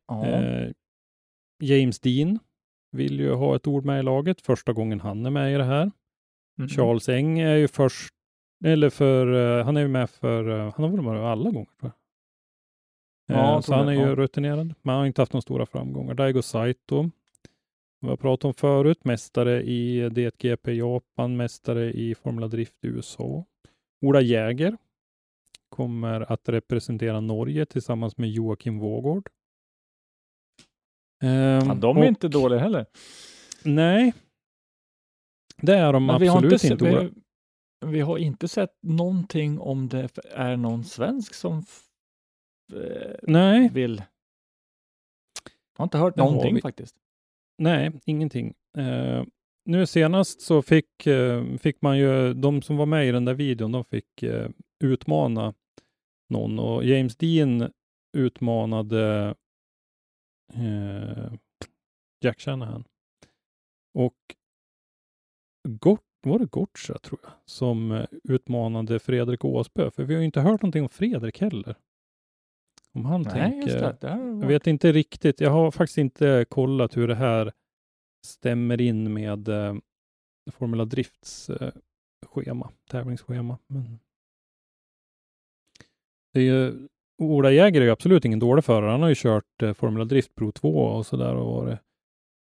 Ja. 0.06 0.26
Eh, 0.26 0.70
James 1.62 2.00
Dean 2.00 2.38
vill 2.92 3.20
ju 3.20 3.32
ha 3.32 3.56
ett 3.56 3.66
ord 3.66 3.84
med 3.84 4.00
i 4.00 4.02
laget. 4.02 4.40
Första 4.40 4.72
gången 4.72 5.00
han 5.00 5.26
är 5.26 5.30
med 5.30 5.54
i 5.54 5.56
det 5.56 5.64
här. 5.64 5.90
Mm. 6.58 6.68
Charles 6.68 7.08
Eng 7.08 7.38
är 7.38 7.56
ju 7.56 7.68
först, 7.68 8.14
eller 8.64 8.90
för, 8.90 9.58
eh, 9.58 9.64
han 9.64 9.76
är 9.76 9.80
ju 9.80 9.88
med 9.88 10.10
för, 10.10 10.48
eh, 10.48 10.72
han 10.76 10.84
har 10.84 10.88
väl 10.88 11.00
varit 11.00 11.20
med 11.20 11.30
alla 11.30 11.50
gånger 11.50 11.70
tror 11.80 11.92
jag. 13.26 13.36
Ja, 13.36 13.54
Eh, 13.54 13.60
så 13.60 13.74
han 13.74 13.88
är 13.88 13.92
ju 13.92 14.16
rutinerad, 14.16 14.66
men 14.82 14.92
han 14.92 14.98
har 14.98 15.06
inte 15.06 15.22
haft 15.22 15.32
några 15.32 15.42
stora 15.42 15.66
framgångar. 15.66 16.14
Daigo 16.14 16.42
Saito, 16.42 17.10
vi 18.00 18.08
har 18.08 18.16
pratat 18.16 18.44
om 18.44 18.54
förut, 18.54 19.04
mästare 19.04 19.62
i 19.62 20.08
DTGP 20.08 20.72
Japan, 20.72 21.36
mästare 21.36 21.92
i 21.92 22.14
Formula 22.14 22.48
Drift 22.48 22.84
i 22.84 22.86
USA. 22.86 23.44
Ola 24.06 24.20
Jäger 24.20 24.76
kommer 25.68 26.32
att 26.32 26.48
representera 26.48 27.20
Norge 27.20 27.66
tillsammans 27.66 28.16
med 28.16 28.30
Joakim 28.30 28.78
Vågård. 28.78 29.28
Ehm, 31.22 31.66
Ja, 31.68 31.74
de 31.74 31.96
är 31.96 32.00
och- 32.00 32.06
inte 32.06 32.28
dåliga 32.28 32.58
heller. 32.60 32.86
Nej. 33.64 34.12
Det 35.56 35.74
är 35.76 35.92
de 35.92 36.06
Men 36.06 36.20
vi 36.20 36.26
har, 36.26 36.36
absolut 36.36 36.64
inte, 36.64 36.84
inte. 36.88 37.10
vi, 37.80 37.90
vi 37.92 38.00
har 38.00 38.18
inte 38.18 38.48
sett 38.48 38.76
någonting 38.82 39.58
om 39.58 39.88
det 39.88 40.08
är 40.32 40.56
någon 40.56 40.84
svensk 40.84 41.34
som 41.34 41.64
eh, 42.72 43.12
Nej, 43.22 43.68
vill. 43.72 43.96
Jag 45.72 45.78
har 45.78 45.84
inte 45.84 45.98
hört 45.98 46.16
någonting 46.16 46.60
faktiskt 46.60 46.96
nej, 47.58 48.00
ingenting. 48.04 48.54
Eh, 48.78 49.24
nu 49.64 49.86
senast 49.86 50.40
så 50.40 50.62
fick, 50.62 51.06
eh, 51.06 51.56
fick 51.56 51.82
man 51.82 51.98
ju, 51.98 52.34
de 52.34 52.62
som 52.62 52.76
var 52.76 52.86
med 52.86 53.08
i 53.08 53.12
den 53.12 53.24
där 53.24 53.34
videon, 53.34 53.72
de 53.72 53.84
fick 53.84 54.22
eh, 54.22 54.50
utmana 54.84 55.54
någon 56.30 56.58
och 56.58 56.84
James 56.84 57.16
Dean 57.16 57.72
utmanade 58.16 59.34
eh, 60.54 61.32
Jack 62.24 62.40
Shanahan. 62.40 62.84
Och 63.94 64.16
Gort, 65.68 66.00
var 66.22 66.38
det 66.38 66.46
Gotcha 66.46 66.98
tror 66.98 67.20
jag, 67.22 67.32
som 67.44 67.92
eh, 67.92 68.06
utmanade 68.24 68.98
Fredrik 68.98 69.44
Åsbö, 69.44 69.90
för 69.90 70.04
vi 70.04 70.14
har 70.14 70.20
ju 70.20 70.26
inte 70.26 70.40
hört 70.40 70.62
någonting 70.62 70.82
om 70.82 70.88
Fredrik 70.88 71.40
heller. 71.40 71.74
Om 72.98 73.04
han 73.04 73.22
Nej, 73.22 73.32
tänker... 73.32 73.80
det. 73.80 73.96
det 74.00 74.08
här 74.08 74.18
var- 74.18 74.42
Jag 74.42 74.48
vet 74.48 74.66
inte 74.66 74.92
riktigt. 74.92 75.40
Jag 75.40 75.50
har 75.50 75.70
faktiskt 75.70 75.98
inte 75.98 76.44
kollat 76.48 76.96
hur 76.96 77.08
det 77.08 77.14
här 77.14 77.52
stämmer 78.26 78.80
in 78.80 79.12
med 79.12 79.48
eh, 79.48 79.74
Formula 80.50 80.84
Drifts 80.84 81.50
eh, 81.50 81.72
schema, 82.26 82.70
tävlingsschema. 82.90 83.58
Men... 83.66 83.98
Det 86.32 86.40
är 86.40 86.44
ju, 86.44 86.88
Ola 87.22 87.50
Jäger 87.50 87.80
är 87.80 87.84
ju 87.84 87.90
absolut 87.90 88.24
ingen 88.24 88.38
dålig 88.38 88.64
förare. 88.64 88.90
Han 88.90 89.02
har 89.02 89.08
ju 89.08 89.14
kört 89.14 89.62
eh, 89.62 89.72
Formula 89.72 90.04
Drift 90.04 90.34
Pro 90.34 90.52
2 90.52 90.68
och 90.78 91.06
sådär 91.06 91.34
och 91.34 91.52
varit 91.64 91.78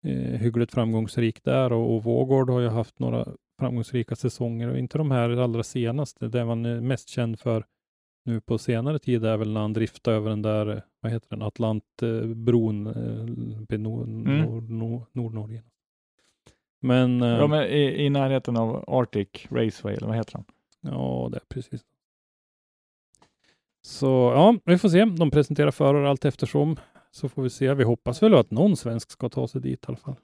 eh, 0.08 0.14
hyggligt 0.40 0.72
framgångsrik 0.74 1.44
där 1.44 1.74
och, 1.74 1.96
och 1.96 2.04
Vågård 2.04 2.50
har 2.50 2.60
ju 2.60 2.68
haft 2.68 3.00
några 3.00 3.28
framgångsrika 3.60 4.16
säsonger 4.16 4.68
och 4.70 4.78
inte 4.78 4.98
de 4.98 5.12
här 5.12 5.30
allra 5.30 5.64
senaste. 5.64 6.28
Det 6.28 6.46
man 6.46 6.66
är 6.66 6.82
mest 6.82 7.10
känd 7.10 7.40
för 7.40 7.66
nu 8.26 8.42
på 8.42 8.58
senare 8.58 9.00
tid 9.00 9.26
är 9.26 9.38
väl 9.38 9.54
när 9.54 9.62
han 9.62 9.74
driftade 9.74 10.18
över 10.18 10.30
den 10.30 10.42
där, 10.42 10.68
eh, 10.68 10.82
vad 11.00 11.12
heter 11.12 11.28
den, 11.30 11.42
Atlantbron 11.42 12.88
eh, 12.88 13.62
uppe 13.64 13.76
i 13.76 13.78
nor, 13.78 14.06
nor, 14.06 14.62
nor, 14.62 15.06
Nordnorge. 15.12 15.64
Men, 16.82 17.22
eh, 17.22 17.28
Ja, 17.30 17.48
men 17.48 17.64
i, 17.64 18.06
i 18.06 18.10
närheten 18.10 18.58
av 18.58 18.84
Arctic 18.88 19.28
Raceway, 19.50 19.96
eller 19.96 20.08
vad 20.08 20.16
heter 20.16 20.34
han? 20.34 20.46
ja, 20.82 21.30
det 21.32 21.38
är 21.38 21.44
precis. 21.50 21.82
Så 23.82 24.06
ja, 24.36 24.56
vi 24.66 24.78
får 24.78 24.90
se. 24.90 25.06
De 25.06 25.32
presenterar 25.32 25.72
förare 25.72 26.10
allt 26.10 26.26
eftersom. 26.26 26.76
Så 27.12 27.30
får 27.30 27.44
vi 27.44 27.50
se. 27.50 27.74
Vi 27.74 27.84
hoppas 27.84 28.24
väl 28.24 28.34
att 28.36 28.52
någon 28.52 28.76
svensk 28.78 29.12
ska 29.12 29.30
ta 29.30 29.48
sig 29.48 29.62
dit 29.62 29.84
i 29.84 29.88
alla 29.88 29.98
fall. 29.98 30.16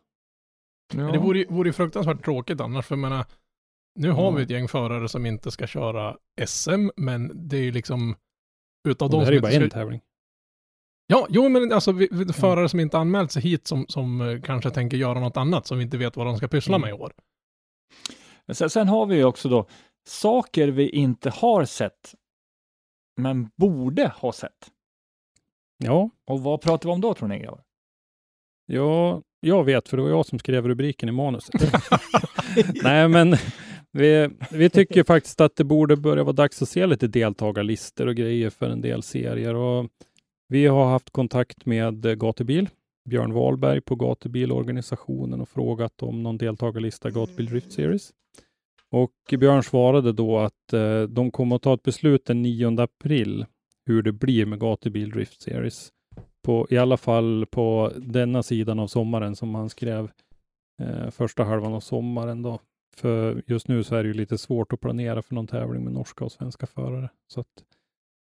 Ja. 0.93 1.11
Det 1.11 1.17
vore, 1.17 1.39
ju- 1.39 1.45
vore 1.49 1.73
fruktansvärt 1.73 2.23
tråkigt 2.25 2.61
annars, 2.61 2.85
för 2.85 2.95
jag 2.95 2.99
menar, 3.01 3.25
nu 3.95 4.11
har 4.11 4.23
Ja. 4.23 4.31
vi 4.31 4.43
ett 4.43 4.49
gäng 4.49 4.67
förare 4.67 5.09
som 5.09 5.25
inte 5.25 5.51
ska 5.51 5.67
köra 5.67 6.17
SM, 6.45 6.89
men 6.97 7.47
det 7.49 7.57
är 7.57 7.61
ju 7.61 7.71
liksom 7.71 8.15
utav 8.87 9.05
Och 9.05 9.11
de 9.11 9.17
det 9.17 9.25
här 9.25 9.25
som 9.25 9.45
är 9.45 9.51
ju 9.51 9.57
bara 9.59 9.63
en 9.63 9.69
tävling. 9.69 10.01
Ja, 11.07 11.27
jo, 11.29 11.49
men 11.49 11.73
alltså 11.73 11.91
vi, 11.91 12.07
vi, 12.11 12.33
förare 12.33 12.69
som 12.69 12.79
inte 12.79 12.97
anmält 12.97 13.31
sig 13.31 13.41
hit 13.41 13.67
som, 13.67 13.85
som 13.87 14.21
eh, 14.21 14.41
kanske 14.41 14.69
tänker 14.69 14.97
göra 14.97 15.19
något 15.19 15.37
annat 15.37 15.67
som 15.67 15.77
vi 15.77 15.83
inte 15.83 15.97
vet 15.97 16.15
vad 16.17 16.25
de 16.25 16.37
ska 16.37 16.47
pyssla 16.47 16.75
Mm. 16.75 16.81
med 16.81 16.89
i 16.89 17.01
år. 17.01 17.13
Men 18.45 18.55
Sen, 18.55 18.69
sen 18.69 18.87
har 18.87 19.05
vi 19.05 19.15
ju 19.15 19.23
också 19.23 19.49
då 19.49 19.67
saker 20.07 20.67
vi 20.67 20.89
inte 20.89 21.29
har 21.29 21.65
sett, 21.65 22.15
men 23.21 23.49
borde 23.57 24.07
ha 24.15 24.31
sett. 24.33 24.71
Ja, 25.77 26.09
Och 26.27 26.43
vad 26.43 26.61
pratar 26.61 26.89
vi 26.89 26.93
om 26.93 27.01
då 27.01 27.13
tror 27.13 27.27
ni 27.27 27.39
grabbar? 27.39 27.63
Ja, 28.65 29.21
jag 29.39 29.63
vet, 29.63 29.89
för 29.89 29.97
det 29.97 30.03
var 30.03 30.09
jag 30.09 30.25
som 30.25 30.39
skrev 30.39 30.67
rubriken 30.67 31.09
i 31.09 31.11
manuset. 31.11 31.61
Nej, 32.83 33.07
men 33.07 33.35
vi, 33.91 34.29
vi 34.51 34.69
tycker 34.69 35.03
faktiskt 35.03 35.41
att 35.41 35.55
det 35.55 35.63
borde 35.63 35.95
börja 35.97 36.23
vara 36.23 36.33
dags 36.33 36.61
att 36.61 36.69
se 36.69 36.85
lite 36.85 37.07
deltagarlistor 37.07 38.07
och 38.07 38.15
grejer 38.15 38.49
för 38.49 38.69
en 38.69 38.81
del 38.81 39.03
serier. 39.03 39.55
Och 39.55 39.89
vi 40.47 40.65
har 40.65 40.89
haft 40.89 41.09
kontakt 41.09 41.65
med 41.65 42.19
Gatubil, 42.19 42.69
Björn 43.09 43.33
Wahlberg 43.33 43.81
på 43.81 43.95
Gatubilorganisationen 43.95 45.41
och 45.41 45.49
frågat 45.49 46.03
om 46.03 46.23
någon 46.23 46.37
deltagarlista 46.37 47.09
Gatubil 47.09 47.45
Drift 47.45 47.71
Series. 47.71 48.11
Och 48.91 49.39
Björn 49.39 49.63
svarade 49.63 50.13
då 50.13 50.39
att 50.39 50.73
eh, 50.73 51.01
de 51.01 51.31
kommer 51.31 51.55
att 51.55 51.61
ta 51.61 51.73
ett 51.73 51.83
beslut 51.83 52.25
den 52.25 52.41
9 52.41 52.81
april 52.81 53.45
hur 53.85 54.01
det 54.01 54.11
blir 54.11 54.45
med 54.45 54.59
Gatubil 54.59 55.11
Drift 55.11 55.41
Series 55.41 55.89
på, 56.41 56.67
i 56.69 56.77
alla 56.77 56.97
fall 56.97 57.45
på 57.51 57.91
denna 57.97 58.43
sidan 58.43 58.79
av 58.79 58.87
sommaren 58.87 59.35
som 59.35 59.55
han 59.55 59.69
skrev 59.69 60.11
eh, 60.81 61.09
första 61.09 61.43
halvan 61.43 61.73
av 61.73 61.79
sommaren 61.79 62.41
då. 62.41 62.59
För 62.97 63.43
just 63.47 63.67
nu 63.67 63.83
så 63.83 63.95
är 63.95 64.03
det 64.03 64.07
ju 64.07 64.13
lite 64.13 64.37
svårt 64.37 64.73
att 64.73 64.79
planera 64.79 65.21
för 65.21 65.35
någon 65.35 65.47
tävling 65.47 65.83
med 65.83 65.93
norska 65.93 66.25
och 66.25 66.31
svenska 66.31 66.67
förare. 66.67 67.09
Så 67.27 67.39
att 67.39 67.47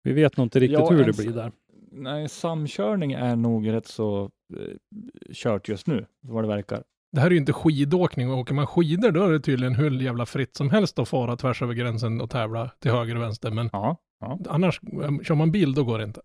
vi 0.05 0.13
vet 0.13 0.37
nog 0.37 0.45
inte 0.45 0.61
riktigt 0.61 0.79
Ja, 0.79 0.91
hur 0.91 1.05
det 1.05 1.17
blir 1.17 1.33
där. 1.33 1.53
Nej, 1.91 2.29
samkörning 2.29 3.13
är 3.13 3.37
nog 3.37 3.69
rätt 3.69 3.87
så 3.87 4.31
eh, 4.57 4.77
kört 5.33 5.69
just 5.69 5.87
nu, 5.87 6.07
vad 6.21 6.45
det 6.45 6.49
verkar. 6.49 6.85
Det 7.13 7.21
här 7.21 7.27
är 7.27 7.31
ju 7.31 7.37
inte 7.37 7.53
skidåkning 7.53 8.31
och 8.31 8.39
åker 8.39 8.55
man 8.55 8.67
skidor 8.67 9.11
då 9.11 9.25
är 9.25 9.33
det 9.33 9.41
tydligen 9.41 9.75
hur 9.75 9.91
jävla 9.91 10.27
fritt 10.27 10.57
som 10.57 10.71
helst 10.71 10.99
att 10.99 11.09
fara 11.09 11.37
tvärs 11.37 11.63
över 11.63 11.75
gränsen 11.75 12.21
och 12.21 12.31
tävla 12.31 12.71
till 12.79 12.91
höger 12.91 13.17
och 13.17 13.23
vänster. 13.23 13.51
Men 13.51 13.71
Ja, 13.73 13.97
ja. 14.21 14.39
annars, 14.49 14.81
eh, 15.03 15.19
kör 15.23 15.35
man 15.35 15.53
bil 15.53 15.75
då 15.75 15.85
går 15.85 15.99
det 15.99 16.05
inte. 16.05 16.21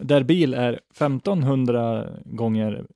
Där 0.00 0.22
bil 0.22 0.54
är 0.54 0.80
1500 0.90 2.08
gånger 2.24 2.86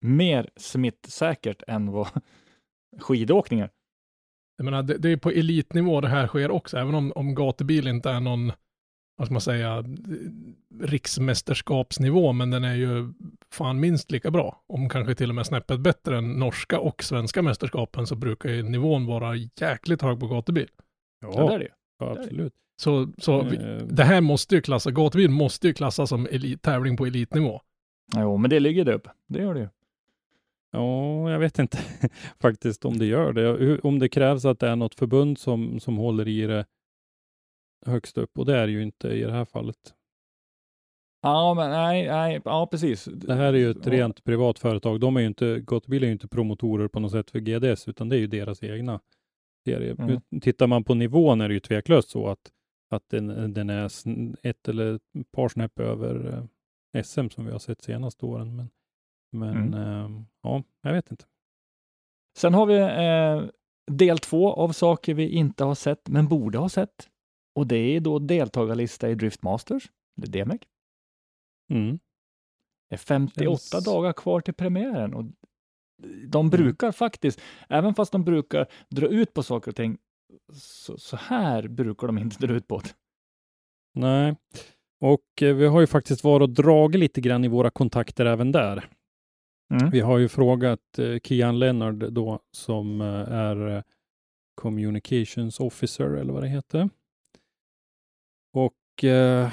mer 0.00 0.50
smittsäkert 0.56 1.62
än 1.68 1.92
vad 1.92 2.08
skidåkningar. 3.00 3.70
Jag 4.56 4.64
menar, 4.64 4.82
det, 4.82 4.98
det 4.98 5.08
är 5.08 5.16
på 5.16 5.30
elitnivå 5.30 6.00
det 6.00 6.08
här 6.08 6.26
sker 6.26 6.50
också, 6.50 6.78
även 6.78 6.94
om, 6.94 7.12
om 7.14 7.34
gatubil 7.34 7.88
inte 7.88 8.10
är 8.10 8.20
någon, 8.20 8.52
vad 9.16 9.26
ska 9.26 9.32
man 9.32 9.40
säga, 9.40 9.84
riksmästerskapsnivå, 10.80 12.32
men 12.32 12.50
den 12.50 12.64
är 12.64 12.74
ju 12.74 13.12
fan 13.52 13.80
minst 13.80 14.10
lika 14.10 14.30
bra. 14.30 14.62
Om 14.66 14.88
kanske 14.88 15.14
till 15.14 15.28
och 15.28 15.34
med 15.34 15.46
snäppet 15.46 15.80
bättre 15.80 16.18
än 16.18 16.32
norska 16.32 16.78
och 16.78 17.04
svenska 17.04 17.42
mästerskapen 17.42 18.06
så 18.06 18.14
brukar 18.14 18.48
ju 18.48 18.62
nivån 18.62 19.06
vara 19.06 19.34
jäkligt 19.36 20.02
hög 20.02 20.20
på 20.20 20.26
gatubil. 20.26 20.68
Ja, 21.20 21.46
det 21.48 21.54
är 21.54 21.58
det 21.58 21.68
ja, 21.98 22.16
absolut. 22.18 22.52
Så, 22.76 23.12
så 23.18 23.42
vi, 23.42 23.56
Eh, 23.56 23.76
det 23.76 24.04
här 24.04 24.20
måste 24.20 24.54
ju 24.54 24.60
klassa, 24.60 24.90
gatubil 24.90 25.30
måste 25.30 25.66
ju 25.66 25.74
klassas 25.74 26.08
som 26.08 26.26
elit, 26.26 26.62
tävling 26.62 26.96
på 26.96 27.06
elitnivå. 27.06 27.60
Jo, 28.16 28.36
men 28.36 28.50
det 28.50 28.60
ligger 28.60 28.84
där 28.84 28.92
uppe. 28.92 29.10
Det 29.28 29.38
gör 29.38 29.54
det 29.54 29.60
ju. 29.60 29.68
Ja, 30.74 31.30
jag 31.30 31.38
vet 31.38 31.58
inte 31.58 31.78
faktiskt 32.40 32.84
om 32.84 32.98
det 32.98 33.06
gör 33.06 33.32
det. 33.32 33.80
Om 33.80 33.98
det 33.98 34.08
krävs 34.08 34.44
att 34.44 34.58
det 34.58 34.68
är 34.68 34.76
något 34.76 34.94
förbund 34.94 35.38
som, 35.38 35.80
som 35.80 35.96
håller 35.96 36.28
i 36.28 36.46
det 36.46 36.66
högst 37.86 38.18
upp 38.18 38.38
och 38.38 38.46
det 38.46 38.56
är 38.56 38.66
det 38.66 38.72
ju 38.72 38.82
inte 38.82 39.08
i 39.08 39.22
det 39.22 39.32
här 39.32 39.44
fallet. 39.44 39.94
Ja, 41.22 41.54
men 41.54 41.70
nej, 41.70 42.06
nej, 42.06 42.40
ja 42.44 42.66
precis. 42.70 43.04
Det 43.04 43.34
här 43.34 43.52
är 43.52 43.58
ju 43.58 43.70
ett 43.70 43.86
Ja. 43.86 43.92
rent 43.92 44.24
privat 44.24 44.58
företag. 44.58 45.00
De 45.00 45.16
är 45.16 45.20
ju 45.20 45.26
inte, 45.26 45.60
Gatubil 45.60 46.02
är 46.02 46.06
ju 46.06 46.12
inte 46.12 46.28
promotorer 46.28 46.88
på 46.88 47.00
något 47.00 47.12
sätt 47.12 47.30
för 47.30 47.38
GDS, 47.38 47.88
utan 47.88 48.08
det 48.08 48.16
är 48.16 48.20
ju 48.20 48.26
deras 48.26 48.62
egna 48.62 49.00
serie. 49.66 49.96
Mm. 49.98 50.20
Tittar 50.40 50.66
man 50.66 50.84
på 50.84 50.94
nivån 50.94 51.40
är 51.40 51.48
det 51.48 51.54
ju 51.54 51.60
tveklöst 51.60 52.08
så 52.10 52.28
att, 52.28 52.52
att 52.90 53.08
den, 53.08 53.52
den 53.54 53.70
är 53.70 53.90
ett 54.42 54.68
eller 54.68 54.94
ett 54.94 55.32
par 55.32 55.48
snäpp 55.48 55.80
över 55.80 56.44
eh, 56.92 57.02
SM 57.02 57.28
som 57.28 57.46
vi 57.46 57.52
har 57.52 57.58
sett 57.58 57.82
senaste 57.82 58.26
åren. 58.26 58.56
Men, 58.56 58.68
men 59.34 59.74
Mm. 59.74 59.74
eh, 60.14 60.22
ja, 60.42 60.62
jag 60.82 60.92
vet 60.92 61.10
inte. 61.10 61.24
Sen 62.38 62.54
har 62.54 62.66
vi 62.66 62.76
eh, 62.78 63.50
del 63.96 64.18
två 64.18 64.52
av 64.52 64.72
saker 64.72 65.14
vi 65.14 65.28
inte 65.28 65.64
har 65.64 65.74
sett, 65.74 66.08
men 66.08 66.28
borde 66.28 66.58
ha 66.58 66.68
sett. 66.68 67.08
Och 67.56 67.66
det 67.66 67.76
är 67.76 68.00
då 68.00 68.18
deltagarlista 68.18 69.10
i 69.10 69.14
Drift 69.14 69.42
Masters, 69.42 69.90
eller 70.18 70.26
DMEC. 70.44 70.60
Mm. 71.70 71.98
Det 72.88 72.94
är 72.94 72.98
58 72.98 73.58
Känns- 73.58 73.84
dagar 73.84 74.12
kvar 74.12 74.40
till 74.40 74.54
premiären 74.54 75.14
och 75.14 75.24
de 76.28 76.50
brukar 76.50 76.92
faktiskt, 76.92 77.40
även 77.68 77.94
fast 77.94 78.12
de 78.12 78.24
brukar 78.24 78.66
dra 78.90 79.06
ut 79.06 79.34
på 79.34 79.42
saker 79.42 79.70
och 79.70 79.76
ting, 79.76 79.98
så, 80.52 80.98
så 80.98 81.16
här 81.16 81.68
brukar 81.68 82.06
de 82.06 82.18
inte 82.18 82.46
dra 82.46 82.54
ut 82.54 82.68
på 82.68 82.78
det. 82.78 82.94
Nej, 83.94 84.36
och 85.00 85.42
eh, 85.42 85.54
vi 85.54 85.66
har 85.66 85.80
ju 85.80 85.86
faktiskt 85.86 86.24
varit 86.24 86.42
och 86.42 86.54
dragit 86.54 87.00
lite 87.00 87.20
grann 87.20 87.44
i 87.44 87.48
våra 87.48 87.70
kontakter 87.70 88.26
även 88.26 88.52
där. 88.52 88.88
Mm. 89.70 89.90
Vi 89.90 90.00
har 90.00 90.18
ju 90.18 90.28
frågat 90.28 90.98
eh, 90.98 91.18
Kian 91.18 91.58
Leonard 91.58 92.12
då 92.12 92.40
som 92.50 93.00
eh, 93.00 93.32
är 93.32 93.76
eh, 93.76 93.82
Communications 94.54 95.60
Officer 95.60 96.10
eller 96.10 96.32
vad 96.32 96.42
det 96.42 96.48
heter. 96.48 96.88
Och 98.52 99.04
eh, 99.04 99.52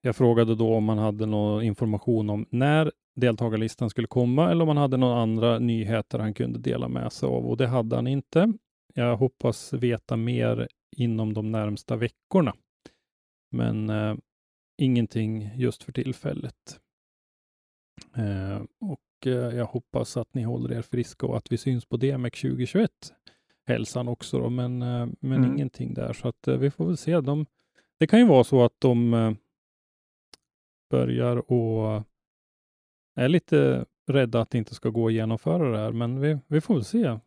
jag 0.00 0.16
frågade 0.16 0.54
då 0.54 0.74
om 0.74 0.84
man 0.84 0.98
hade 0.98 1.26
någon 1.26 1.62
information 1.62 2.30
om 2.30 2.46
när 2.50 2.92
deltagarlistan 3.16 3.90
skulle 3.90 4.06
komma 4.06 4.50
eller 4.50 4.62
om 4.62 4.66
man 4.66 4.76
hade 4.76 4.96
några 4.96 5.20
andra 5.20 5.58
nyheter 5.58 6.18
han 6.18 6.34
kunde 6.34 6.58
dela 6.58 6.88
med 6.88 7.12
sig 7.12 7.26
av 7.26 7.46
och 7.46 7.56
det 7.56 7.66
hade 7.66 7.96
han 7.96 8.06
inte. 8.06 8.52
Jag 8.94 9.16
hoppas 9.16 9.72
veta 9.72 10.16
mer 10.16 10.68
inom 10.96 11.34
de 11.34 11.52
närmsta 11.52 11.96
veckorna. 11.96 12.54
Men 13.50 13.90
eh, 13.90 14.14
ingenting 14.78 15.50
just 15.54 15.82
för 15.82 15.92
tillfället. 15.92 16.80
Eh, 18.16 18.62
och 18.80 19.00
jag 19.26 19.64
hoppas 19.66 20.16
att 20.16 20.34
ni 20.34 20.42
håller 20.42 20.76
er 20.76 20.82
friska 20.82 21.26
och 21.26 21.36
att 21.36 21.52
vi 21.52 21.56
syns 21.56 21.84
på 21.84 21.96
DMEC 21.96 22.32
2021. 22.40 22.90
Hälsan 23.66 24.08
också 24.08 24.38
då, 24.38 24.50
men, 24.50 24.82
eh, 24.82 25.06
men 25.20 25.38
Mm. 25.44 25.52
ingenting 25.52 25.94
där. 25.94 26.12
Så 26.12 26.28
att 26.28 26.48
eh, 26.48 26.56
vi 26.56 26.70
får 26.70 26.86
väl 26.86 26.96
se. 26.96 27.20
De, 27.20 27.46
det 27.98 28.06
kan 28.06 28.18
ju 28.20 28.26
vara 28.26 28.44
så 28.44 28.64
att 28.64 28.74
de 28.80 29.14
eh, 29.14 29.32
börjar 30.90 31.52
och 31.52 32.02
är 33.16 33.28
lite 33.28 33.84
rädda 34.06 34.40
att 34.40 34.50
det 34.50 34.58
inte 34.58 34.74
ska 34.74 34.88
gå 34.88 35.06
att 35.06 35.12
genomföra 35.12 35.70
det 35.72 35.78
här, 35.78 35.92
men 35.92 36.20
vi, 36.20 36.38
vi 36.46 36.60
får 36.60 36.74
väl 36.74 36.84
se. 36.84 37.18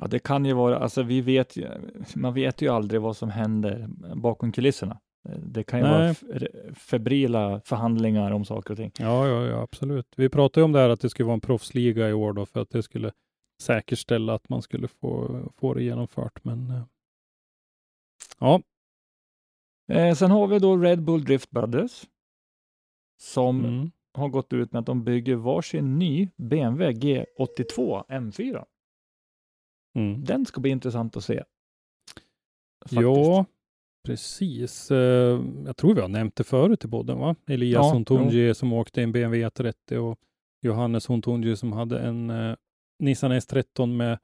Ja, 0.00 0.06
det 0.06 0.18
kan 0.18 0.44
ju 0.44 0.52
vara, 0.52 0.78
alltså 0.78 1.02
vi 1.02 1.20
vet 1.20 1.56
ju, 1.56 1.68
man 2.16 2.34
vet 2.34 2.62
ju 2.62 2.68
aldrig 2.68 3.00
vad 3.00 3.16
som 3.16 3.30
händer 3.30 3.86
bakom 4.14 4.52
kulisserna. 4.52 5.00
Det 5.36 5.64
kan 5.64 5.78
ju 5.78 5.86
Nej. 5.86 6.14
vara 6.28 6.74
febrila 6.74 7.60
förhandlingar 7.60 8.30
om 8.30 8.44
saker 8.44 8.70
och 8.70 8.76
ting. 8.76 8.92
Ja, 8.98 9.28
ja, 9.28 9.44
ja, 9.44 9.62
absolut. 9.62 10.06
Vi 10.16 10.28
pratade 10.28 10.60
ju 10.60 10.64
om 10.64 10.72
det 10.72 10.78
här 10.78 10.88
att 10.88 11.00
det 11.00 11.10
skulle 11.10 11.26
vara 11.26 11.34
en 11.34 11.40
proffsliga 11.40 12.08
i 12.08 12.12
år 12.12 12.32
då, 12.32 12.46
för 12.46 12.60
att 12.60 12.70
det 12.70 12.82
skulle 12.82 13.12
säkerställa 13.62 14.34
att 14.34 14.48
man 14.48 14.62
skulle 14.62 14.88
få, 14.88 15.40
få 15.56 15.74
det 15.74 15.82
genomfört. 15.82 16.44
Men 16.44 16.70
eh, 16.70 16.82
ja, 18.38 18.60
Eh, 19.92 20.14
sen 20.14 20.30
har 20.30 20.46
vi 20.46 20.58
då 20.58 20.76
Red 20.76 21.02
Bull 21.02 21.24
Drift 21.24 21.50
Brothers 21.50 22.06
som 23.20 23.64
mm. 23.64 23.90
har 24.14 24.28
gått 24.28 24.52
ut 24.52 24.72
med 24.72 24.80
att 24.80 24.86
de 24.86 25.04
bygger 25.04 25.36
varsin 25.36 25.98
ny 25.98 26.28
BMW 26.36 26.92
G82 26.92 28.04
M4. 28.08 28.64
Mm. 29.94 30.24
Den 30.24 30.46
ska 30.46 30.60
bli 30.60 30.70
intressant 30.70 31.16
att 31.16 31.24
se. 31.24 31.44
ja, 32.90 33.44
precis. 34.08 34.90
Eh, 34.90 35.40
jag 35.66 35.76
tror 35.76 35.94
vi 35.94 36.00
har 36.00 36.08
nämnt 36.08 36.36
det 36.36 36.44
förut 36.44 36.84
i 36.84 36.88
podden, 36.88 37.18
va? 37.18 37.34
Elias 37.46 37.86
Ja, 37.86 37.92
Hontunji 37.92 38.54
som 38.54 38.72
åkte 38.72 39.02
en 39.02 39.12
BMW 39.12 39.48
E30 39.48 39.96
och 39.96 40.18
Johannes 40.62 41.06
Hontunji 41.06 41.56
som 41.56 41.72
hade 41.72 41.98
en 41.98 42.30
eh, 42.30 42.54
Nissan 42.98 43.32
S13 43.32 43.86
med 43.86 44.18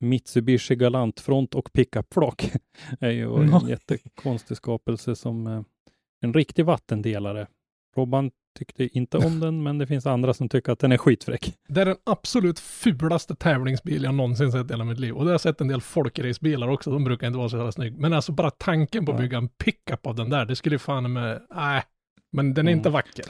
Mitsubishi 0.00 0.76
Galant-front 0.76 1.54
och 1.54 1.72
pickup-flak. 1.72 2.52
är 3.00 3.10
ju 3.10 3.36
en 3.36 3.68
jättekonstig 3.68 4.56
skapelse 4.56 5.16
som 5.16 5.46
eh, 5.46 5.62
en 6.20 6.34
riktig 6.34 6.64
vattendelare. 6.64 7.46
Robban 7.96 8.30
tyckte 8.58 8.98
inte 8.98 9.18
om 9.18 9.40
den, 9.40 9.62
men 9.62 9.78
det 9.78 9.86
finns 9.86 10.06
andra 10.06 10.34
som 10.34 10.48
tycker 10.48 10.72
att 10.72 10.78
den 10.78 10.92
är 10.92 10.96
skitfräck. 10.98 11.54
Det 11.68 11.80
är 11.80 11.84
den 11.86 11.96
absolut 12.04 12.58
fulaste 12.58 13.34
tävlingsbil 13.34 14.02
jag 14.04 14.14
någonsin 14.14 14.52
sett 14.52 14.70
i 14.70 14.72
hela 14.72 14.84
mitt 14.84 14.98
liv. 15.00 15.14
Och 15.14 15.24
det 15.24 15.28
har 15.28 15.34
jag 15.34 15.40
sett 15.40 15.60
en 15.60 15.68
del 15.68 15.80
folkracebilar 15.80 16.68
också, 16.68 16.90
de 16.90 17.04
brukar 17.04 17.26
inte 17.26 17.38
vara 17.38 17.48
så 17.48 17.56
jävla 17.56 17.72
snygg. 17.72 17.98
Men 17.98 18.12
alltså 18.12 18.32
bara 18.32 18.50
tanken 18.50 19.06
på 19.06 19.12
att 19.12 19.18
bygga 19.18 19.38
en 19.38 19.48
pickup 19.48 20.06
av 20.06 20.14
den 20.14 20.30
där, 20.30 20.44
det 20.44 20.56
skulle 20.56 20.78
fan 20.78 21.12
med, 21.12 21.42
nej. 21.54 21.82
Men 22.32 22.54
den 22.54 22.66
är 22.68 22.70
Mm. 22.72 22.78
inte 22.78 22.90
vacker. 22.90 23.24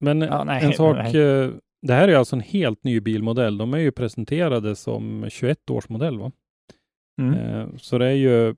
Men 0.00 0.20
Ja, 0.20 0.44
nej, 0.44 0.64
en 0.64 0.72
sak, 0.72 0.96
nej. 0.96 1.16
eh, 1.16 1.50
det 1.86 1.92
här 1.94 2.08
är 2.08 2.16
alltså 2.16 2.36
en 2.36 2.40
helt 2.42 2.84
ny 2.84 3.00
bilmodell. 3.00 3.58
De 3.58 3.74
är 3.74 3.78
ju 3.78 3.92
presenterade 3.92 4.76
som 4.76 5.26
21 5.30 5.70
års 5.70 5.88
modell, 5.88 6.18
va? 6.18 6.32
Mm. 7.22 7.34
Eh, 7.34 7.66
Så 7.76 7.98
det 7.98 8.06
är 8.06 8.12
ju 8.12 8.54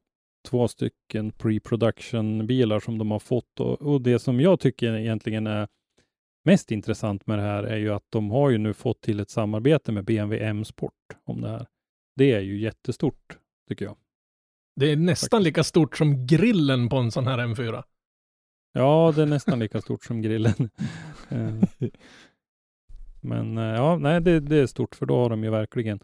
två 0.48 0.68
stycken 0.68 1.32
pre-production 1.32 2.46
bilar 2.46 2.80
som 2.80 2.98
de 2.98 3.10
har 3.10 3.18
fått 3.18 3.60
och, 3.60 3.82
och 3.82 4.02
det 4.02 4.18
som 4.18 4.40
jag 4.40 4.60
tycker 4.60 4.92
egentligen 4.96 5.46
är 5.46 5.68
mest 6.44 6.70
intressant 6.70 7.26
med 7.26 7.38
det 7.38 7.42
här 7.42 7.62
är 7.64 7.76
ju 7.76 7.90
att 7.90 8.04
de 8.10 8.30
har 8.30 8.50
ju 8.50 8.58
nu 8.58 8.74
fått 8.74 9.00
till 9.00 9.20
ett 9.20 9.30
samarbete 9.30 9.92
med 9.92 10.04
BMW 10.04 10.46
M-sport 10.46 10.94
om 11.24 11.40
det 11.40 11.48
här. 11.48 11.66
Det 12.16 12.32
är 12.32 12.40
ju 12.40 12.60
jättestort 12.60 13.38
tycker 13.68 13.84
jag. 13.84 13.96
Det 14.76 14.92
är 14.92 14.96
nästan 14.96 15.42
lika 15.42 15.64
stort 15.64 15.96
som 15.96 16.26
grillen 16.26 16.88
på 16.88 16.96
en 16.96 17.10
sån 17.10 17.26
här 17.26 17.38
M4. 17.38 17.82
Ja, 18.72 19.12
det 19.16 19.22
är 19.22 19.26
nästan 19.26 19.58
lika 19.58 19.80
stort 19.80 20.04
som 20.04 20.22
grillen. 20.22 20.70
Eh, 21.32 21.88
Men 23.20 23.58
eh, 23.58 23.64
ja, 23.64 23.98
nej, 23.98 24.20
det, 24.20 24.40
det 24.40 24.56
är 24.56 24.66
stort 24.66 24.94
för 24.94 25.06
då 25.06 25.16
har 25.16 25.30
de 25.30 25.44
ju 25.44 25.50
verkligen 25.50 26.00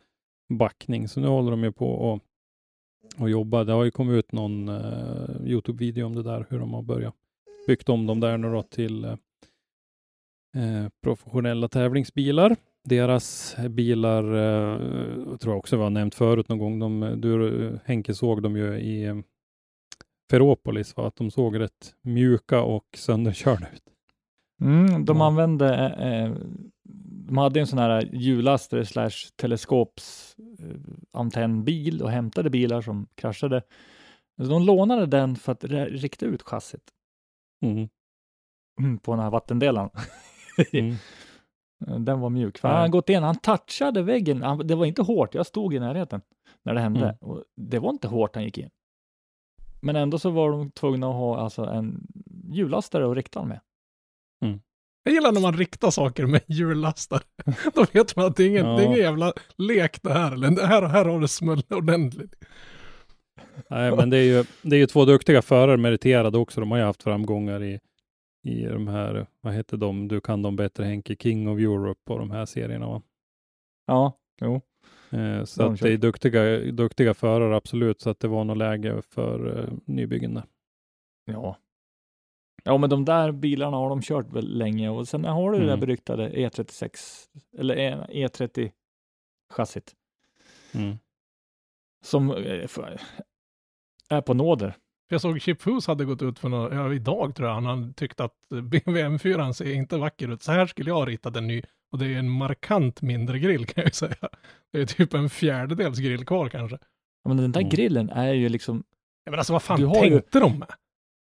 backning. 0.49 1.09
Så 1.09 1.21
nu 1.21 1.27
håller 1.27 1.51
de 1.51 1.65
ju 1.65 1.73
på 1.73 1.91
och, 1.91 2.23
och 3.19 3.31
jobba. 3.31 3.65
Det 3.65 3.73
har 3.73 3.85
ju 3.85 3.91
kommit 3.91 4.15
ut 4.19 4.33
någon 4.33 4.69
eh, 4.69 5.37
Youtube-video 5.45 6.05
om 6.07 6.15
det 6.15 6.23
där, 6.23 6.47
hur 6.51 6.59
de 6.59 6.75
har 6.75 6.83
börjat 6.83 7.15
byggt 7.67 7.89
om 7.89 8.07
dem 8.07 8.21
där 8.21 8.39
nu 8.39 8.53
då 8.53 8.63
till 8.63 9.05
eh, 9.05 9.15
professionella 11.03 11.69
tävlingsbilar. 11.69 12.57
Deras 12.85 13.57
bilar, 13.71 14.23
eh, 14.25 14.79
tror 15.37 15.53
jag 15.53 15.59
också 15.59 15.77
vi 15.77 15.83
har 15.83 15.91
nämnt 15.91 16.15
förut 16.15 16.49
någon 16.49 16.59
gång. 16.59 16.79
De, 16.79 17.21
du, 17.21 17.79
Henke 17.85 18.15
såg 18.15 18.43
dem 18.43 18.57
ju 18.57 18.75
i 18.79 19.23
Ferropolis, 20.31 20.97
va? 20.97 21.07
att 21.07 21.17
de 21.17 21.31
såg 21.31 21.61
rätt 21.61 21.95
mjuka 22.03 22.63
och 22.63 22.85
sönderkörda 22.97 23.67
ut. 23.75 23.83
Mm, 24.61 25.05
de 25.05 25.17
Ja. 25.17 25.27
använde, 25.27 25.75
eh, 25.89 26.33
de 27.27 27.39
hade 27.39 27.61
en 27.61 27.67
sån 27.67 27.79
här 27.79 28.11
hjullastare 28.13 28.87
slash 28.87 29.11
teleskops 29.37 30.37
antennbil 31.13 32.03
och 32.03 32.11
hämtade 32.11 32.51
bilar 32.51 32.81
som 32.83 33.07
kraschade. 33.15 33.63
Så 34.43 34.49
de 34.49 34.63
lånade 34.63 35.07
den 35.07 35.37
för 35.37 35.53
att 35.53 35.65
rikta 35.65 36.27
ut 36.27 36.43
chassit 36.43 36.93
Mm. 37.63 37.89
mm, 38.81 38.99
på 38.99 39.13
den 39.13 39.21
här 39.21 39.31
vattendelaren. 39.31 39.91
Mm. 40.73 42.05
Den 42.05 42.21
var 42.21 42.31
mjuk. 42.31 42.59
För 42.59 42.69
han 42.69 42.77
hade 42.77 42.89
gått 42.91 43.09
in, 43.09 43.23
han 43.23 43.37
touchade 43.39 44.03
väggen. 44.03 44.43
Han, 44.43 44.67
det 44.67 44.75
var 44.75 44.87
inte 44.87 45.03
hårt. 45.03 45.35
Jag 45.35 45.47
stod 45.47 45.75
i 45.75 45.79
närheten 45.79 46.21
när 46.63 46.75
det 46.75 46.81
hände. 46.81 47.01
Mm. 47.01 47.17
Och 47.21 47.45
det 47.57 47.79
var 47.79 47.91
inte 47.91 48.09
hårt 48.09 48.35
han 48.35 48.45
gick 48.45 48.59
in. 48.59 48.71
Men 49.81 49.97
ändå 49.97 50.19
så 50.19 50.31
var 50.31 50.51
de 50.51 50.71
tvungna 50.71 51.09
att 51.09 51.15
ha 51.15 51.39
alltså 51.39 51.65
en 51.65 52.07
hjullastare 52.53 53.11
att 53.11 53.17
rikta 53.17 53.41
den 53.41 53.49
med. 53.49 53.61
Jag 55.07 55.15
gillar 55.15 55.33
när 55.33 55.41
man 55.41 55.57
riktar 55.57 55.91
saker 55.91 56.27
med 56.27 56.41
hjullastare. 56.47 57.23
Då 57.75 57.87
vet 57.93 58.17
man 58.17 58.27
att 58.27 58.37
det 58.37 58.45
är 58.45 58.49
ingen, 58.49 58.67
Ja. 58.67 58.77
det 58.77 58.83
är 58.83 58.87
ingen 58.87 58.99
jävla 58.99 59.33
lek 59.59 60.03
det 60.03 60.13
här. 60.13 60.33
Eller 60.33 60.51
det 60.51 60.67
här, 60.67 60.83
här 60.83 61.05
har 61.05 61.21
det 61.21 61.29
smält 61.29 61.73
ordentligt. 61.73 62.35
Nej, 63.71 63.97
men 63.97 64.11
det 64.11 64.17
är, 64.17 64.23
ju, 64.23 64.45
det 64.63 64.77
är 64.77 64.81
ju 64.81 64.87
två 64.87 65.05
duktiga 65.05 65.43
förare 65.43 65.77
meriterade 65.77 66.39
också. 66.39 66.61
De 66.61 66.71
har 66.71 66.79
ju 66.79 66.85
haft 66.85 67.03
framgångar 67.03 67.63
i, 67.63 67.81
i 68.47 68.63
de 68.65 68.89
här, 68.89 69.27
vad 69.41 69.55
heter 69.55 69.77
de, 69.77 70.09
du 70.09 70.21
kan 70.21 70.43
dem 70.43 70.57
bättre 70.57 70.85
Henke, 70.85 71.17
King 71.17 71.49
of 71.49 71.59
Europe 71.59 72.13
och 72.13 72.19
de 72.19 72.31
här 72.31 72.47
serierna. 72.47 72.87
Va? 72.87 73.03
Ja, 73.87 74.13
jo. 74.41 74.61
Eh, 75.11 75.45
så 75.45 75.63
De 75.63 75.75
att 75.75 75.81
det 75.81 75.93
är 75.93 75.97
duktiga, 75.97 76.59
duktiga 76.73 77.15
förare 77.15 77.57
absolut, 77.57 78.01
så 78.01 78.11
att 78.11 78.21
det 78.21 78.29
var 78.29 78.45
något 78.45 78.59
läge 78.59 79.03
för 79.03 79.59
eh, 79.59 79.73
nybyggen 79.87 80.35
där. 80.35 80.45
Ja. 81.25 81.57
Ja, 82.67 82.79
men 82.79 82.91
de 82.91 83.05
där 83.05 83.33
bilarna 83.33 83.77
har 83.77 83.89
de 83.89 84.03
kört 84.03 84.33
väl 84.33 84.59
länge 84.59 84.89
och 84.89 85.09
sen 85.09 85.25
har 85.25 85.51
du 85.53 85.59
det 85.59 85.65
där 85.65 85.73
Mm. 85.73 85.81
beryktade 85.81 86.31
E36 86.31 86.91
eller 87.59 87.77
E- 87.77 88.07
E30 88.11 88.71
chassit 89.53 89.95
Mm. 90.75 90.99
som 92.05 92.31
eh, 92.31 92.67
är 94.11 94.21
på 94.21 94.35
nåder. 94.35 94.77
Jag 95.09 95.21
såg 95.21 95.41
Chip 95.41 95.63
Foose 95.63 95.91
hade 95.91 96.05
gått 96.05 96.23
ut 96.23 96.39
för 96.39 96.49
några, 96.49 96.95
idag 96.95 97.35
tror 97.35 97.49
jag, 97.49 97.55
han 97.55 97.67
hade 97.67 97.93
tyckt 97.93 98.21
att 98.21 98.35
BMW 98.49 99.03
M4 99.09 99.53
ser 99.53 99.73
inte 99.75 99.97
vacker 99.97 100.29
ut. 100.33 100.43
Så 100.43 100.53
här 100.53 100.67
skulle 100.67 100.91
jag 100.91 100.95
ha 100.97 101.07
ritat 101.07 101.37
en 101.37 101.47
ny. 101.47 101.63
Och 101.93 101.99
det 101.99 102.07
är 102.15 102.19
en 102.19 102.31
markant 102.31 103.03
mindre 103.03 103.39
grill 103.39 103.67
kan 103.67 103.85
jag 103.85 103.95
säga. 103.95 104.17
Det 104.73 104.81
är 104.81 104.87
typ 104.87 105.15
en 105.15 105.31
fjärdedels 105.31 105.99
grill 105.99 106.27
kvar 106.27 106.49
kanske. 106.49 106.79
Ja, 107.25 107.29
men 107.29 107.37
den 107.37 107.53
där 107.53 107.61
Mm. 107.61 107.71
grillen 107.71 108.11
är 108.11 108.33
ju 108.33 108.49
liksom, 108.49 108.85
Ja, 109.25 109.31
men 109.31 109.39
alltså 109.41 109.53
vad 109.53 109.63
fan 109.63 109.81
Du 109.81 109.87
har 109.87 110.05
ju- 110.05 110.11
tänkte 110.11 110.41
de 110.41 110.59
med? 110.59 110.69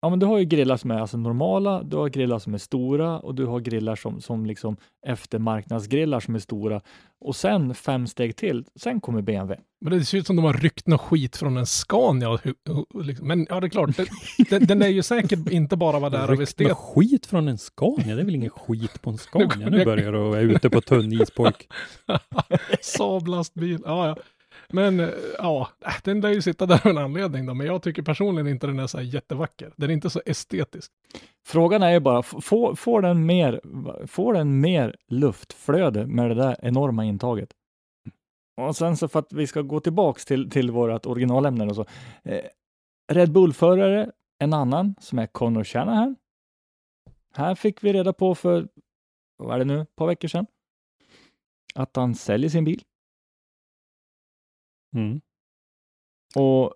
Ja 0.02 0.10
men 0.10 0.18
du 0.18 0.26
har 0.26 0.38
ju 0.38 0.44
grillar 0.44 0.76
som 0.76 0.90
är 0.90 0.98
alltså 0.98 1.16
normala, 1.16 1.82
du 1.82 1.96
har 1.96 2.08
grillar 2.08 2.38
som 2.38 2.54
är 2.54 2.58
stora 2.58 3.18
och 3.18 3.34
du 3.34 3.46
har 3.46 3.60
grillar 3.60 3.96
som, 3.96 4.20
som 4.20 4.46
liksom 4.46 4.76
eftermarknadsgrillar 5.06 6.20
som 6.20 6.34
är 6.34 6.38
stora. 6.38 6.80
Och 7.20 7.36
sen 7.36 7.74
fem 7.74 8.06
steg 8.06 8.36
till, 8.36 8.64
sen 8.76 9.00
kommer 9.00 9.22
BMW. 9.22 9.60
Men 9.80 9.98
det 9.98 10.04
ser 10.04 10.18
ut 10.18 10.26
som 10.26 10.36
de 10.36 10.44
har 10.44 10.52
ryckt 10.52 10.86
något 10.86 11.00
skit 11.00 11.36
från 11.36 11.56
en 11.56 11.66
Scania. 11.66 12.38
liksom. 13.04 13.28
Men 13.28 13.46
ja, 13.50 13.60
det 13.60 13.66
är 13.66 13.68
klart, 13.68 13.96
den, 13.96 14.06
den, 14.50 14.66
den 14.66 14.82
är 14.82 14.88
ju 14.88 15.02
säkert 15.02 15.50
inte 15.50 15.76
bara 15.76 15.98
vad 15.98 16.12
det 16.12 16.18
är 16.18 16.22
av 16.22 16.30
Ryckt 16.30 16.42
estet. 16.42 16.76
skit 16.76 17.26
från 17.26 17.48
en 17.48 17.58
Scania, 17.58 18.14
det 18.14 18.20
är 18.20 18.24
väl 18.24 18.34
ingen 18.34 18.50
skit 18.50 19.02
på 19.02 19.10
en 19.10 19.18
Scania? 19.18 19.68
Nu- 19.70 19.78
Nu 19.78 19.84
börjar 19.84 20.12
du 20.12 20.18
vara 20.18 20.40
ute 20.40 20.70
på 20.70 20.80
tunn 20.80 21.12
is 21.12 21.30
pojk. 21.30 21.68
Saablastbil, 22.80 23.78
ja 23.84 24.06
ja. 24.08 24.16
Men 24.72 25.00
eh, 25.00 25.08
ja, 25.38 25.68
äh, 25.86 25.92
den 26.04 26.20
lär 26.20 26.30
ju 26.30 26.42
sitta 26.42 26.66
där 26.66 26.86
av 26.86 26.90
en 26.90 26.98
anledning 26.98 27.46
då. 27.46 27.54
Men 27.54 27.66
jag 27.66 27.82
tycker 27.82 28.02
personligen 28.02 28.48
inte 28.48 28.66
den 28.66 28.78
är 28.78 28.86
så 28.86 28.98
här 28.98 29.04
jättevacker. 29.04 29.72
Den 29.76 29.90
är 29.90 29.94
inte 29.94 30.10
så 30.10 30.20
estetisk. 30.26 30.92
Frågan 31.46 31.82
är 31.82 31.90
ju 31.90 32.00
bara, 32.00 32.22
får, 32.22 32.74
får, 32.74 33.02
den 33.02 33.26
mer, 33.26 33.60
får 34.06 34.34
den 34.34 34.60
mer 34.60 34.96
luftflöde 35.08 36.06
med 36.06 36.30
det 36.30 36.34
där 36.34 36.56
enorma 36.62 37.04
intaget? 37.04 37.48
Och 38.56 38.76
sen 38.76 38.96
så 38.96 39.08
för 39.08 39.18
att 39.18 39.32
vi 39.32 39.46
ska 39.46 39.62
gå 39.62 39.80
tillbaks 39.80 40.24
till, 40.24 40.50
till 40.50 40.70
vårt 40.70 41.06
originalämne 41.06 41.66
och 41.66 41.76
så. 41.76 41.86
Eh, 42.22 42.44
Red 43.12 43.32
Bull-förare, 43.32 44.10
en 44.38 44.52
annan 44.52 44.94
som 45.00 45.18
är 45.18 45.26
Connor 45.26 45.64
Shanahan. 45.64 46.16
Här 47.34 47.54
fick 47.54 47.84
vi 47.84 47.92
reda 47.92 48.12
på 48.12 48.34
för, 48.34 48.68
vad 49.36 49.54
är 49.54 49.58
det 49.58 49.64
nu, 49.64 49.80
ett 49.80 49.96
par 49.96 50.06
veckor 50.06 50.28
sedan, 50.28 50.46
att 51.74 51.96
han 51.96 52.14
säljer 52.14 52.50
sin 52.50 52.64
bil. 52.64 52.82
Mm. 54.94 55.20
Och 56.36 56.74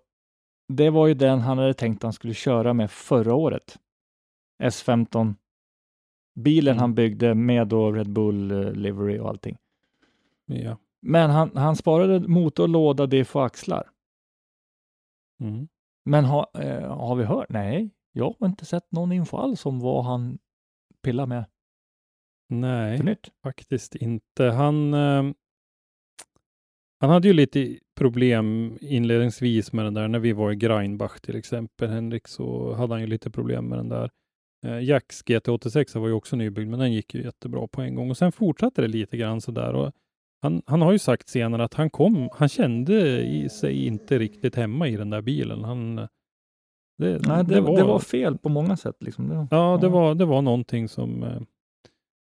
det 0.67 0.89
var 0.89 1.07
ju 1.07 1.13
den 1.13 1.39
han 1.39 1.57
hade 1.57 1.73
tänkt 1.73 1.97
att 1.97 2.03
han 2.03 2.13
skulle 2.13 2.33
köra 2.33 2.73
med 2.73 2.91
förra 2.91 3.33
året. 3.35 3.79
S15. 4.63 5.35
Bilen 6.35 6.71
Mm. 6.71 6.81
han 6.81 6.95
byggde 6.95 7.35
med 7.35 7.67
då 7.67 7.91
Red 7.91 8.09
Bull 8.09 8.51
eh, 8.51 8.71
livery 8.71 9.19
och 9.19 9.29
allting. 9.29 9.57
Ja. 10.45 10.77
Men 11.01 11.29
han, 11.29 11.57
han 11.57 11.75
sparade 11.75 12.27
motor, 12.27 12.67
låda, 12.67 13.05
diff 13.05 13.35
och 13.35 13.45
axlar. 13.45 13.89
Mm. 15.39 15.67
Men 16.05 16.25
ha, 16.25 16.51
eh, 16.53 16.97
har 16.97 17.15
vi 17.15 17.23
hört? 17.23 17.49
Nej, 17.49 17.89
jag 18.11 18.35
har 18.39 18.47
inte 18.47 18.65
sett 18.65 18.91
någon 18.91 19.11
info 19.11 19.37
alls 19.37 19.65
om 19.65 19.79
vad 19.79 20.05
han 20.05 20.37
pillar 21.03 21.25
med 21.25 21.45
Nej. 22.47 23.17
Faktiskt 23.43 23.95
inte. 23.95 24.43
Han, 24.43 24.93
eh, 24.93 25.23
han 26.99 27.09
hade 27.09 27.27
ju 27.27 27.33
lite 27.33 27.79
problem 27.95 28.77
inledningsvis 28.81 29.73
med 29.73 29.85
den 29.85 29.93
där. 29.93 30.07
När 30.07 30.19
vi 30.19 30.33
var 30.33 30.51
i 30.51 30.55
Greinbach 30.55 31.19
till 31.21 31.35
exempel, 31.35 31.89
Henrik, 31.89 32.27
så 32.27 32.73
hade 32.73 32.93
han 32.93 33.01
ju 33.01 33.07
lite 33.07 33.31
problem 33.31 33.65
med 33.65 33.79
den 33.79 33.89
där. 33.89 34.09
Eh, 34.65 34.83
Jacks 34.83 35.23
GT86 35.23 35.99
var 35.99 36.07
ju 36.07 36.13
också 36.13 36.35
nybyggd, 36.35 36.69
men 36.69 36.79
den 36.79 36.93
gick 36.93 37.13
ju 37.13 37.23
jättebra 37.23 37.67
på 37.67 37.81
en 37.81 37.95
gång. 37.95 38.09
Och 38.09 38.17
sen 38.17 38.31
fortsatte 38.31 38.81
det 38.81 38.87
lite 38.87 39.17
grann 39.17 39.41
sådär. 39.41 39.73
Och 39.73 39.91
han, 40.41 40.61
han 40.65 40.81
har 40.81 40.91
ju 40.91 40.99
sagt 40.99 41.29
senare 41.29 41.63
att 41.63 41.73
han 41.73 41.89
kom, 41.89 42.29
han 42.33 42.49
kände 42.49 43.21
i 43.21 43.49
sig 43.49 43.85
inte 43.85 44.19
riktigt 44.19 44.55
hemma 44.55 44.87
i 44.87 44.97
den 44.97 45.09
där 45.09 45.21
bilen. 45.21 45.63
Han, 45.63 45.95
det, 45.95 46.07
Nej, 46.97 47.19
det, 47.19 47.43
det, 47.43 47.61
var, 47.61 47.77
det 47.77 47.83
var 47.83 47.99
fel 47.99 48.37
på 48.37 48.49
många 48.49 48.77
sätt. 48.77 48.95
Liksom. 48.99 49.29
Det, 49.29 49.47
ja, 49.51 49.77
det, 49.81 49.87
Var, 49.87 50.15
det 50.15 50.25
var 50.25 50.41
någonting 50.41 50.87
som, 50.87 51.23
eh, 51.23 51.41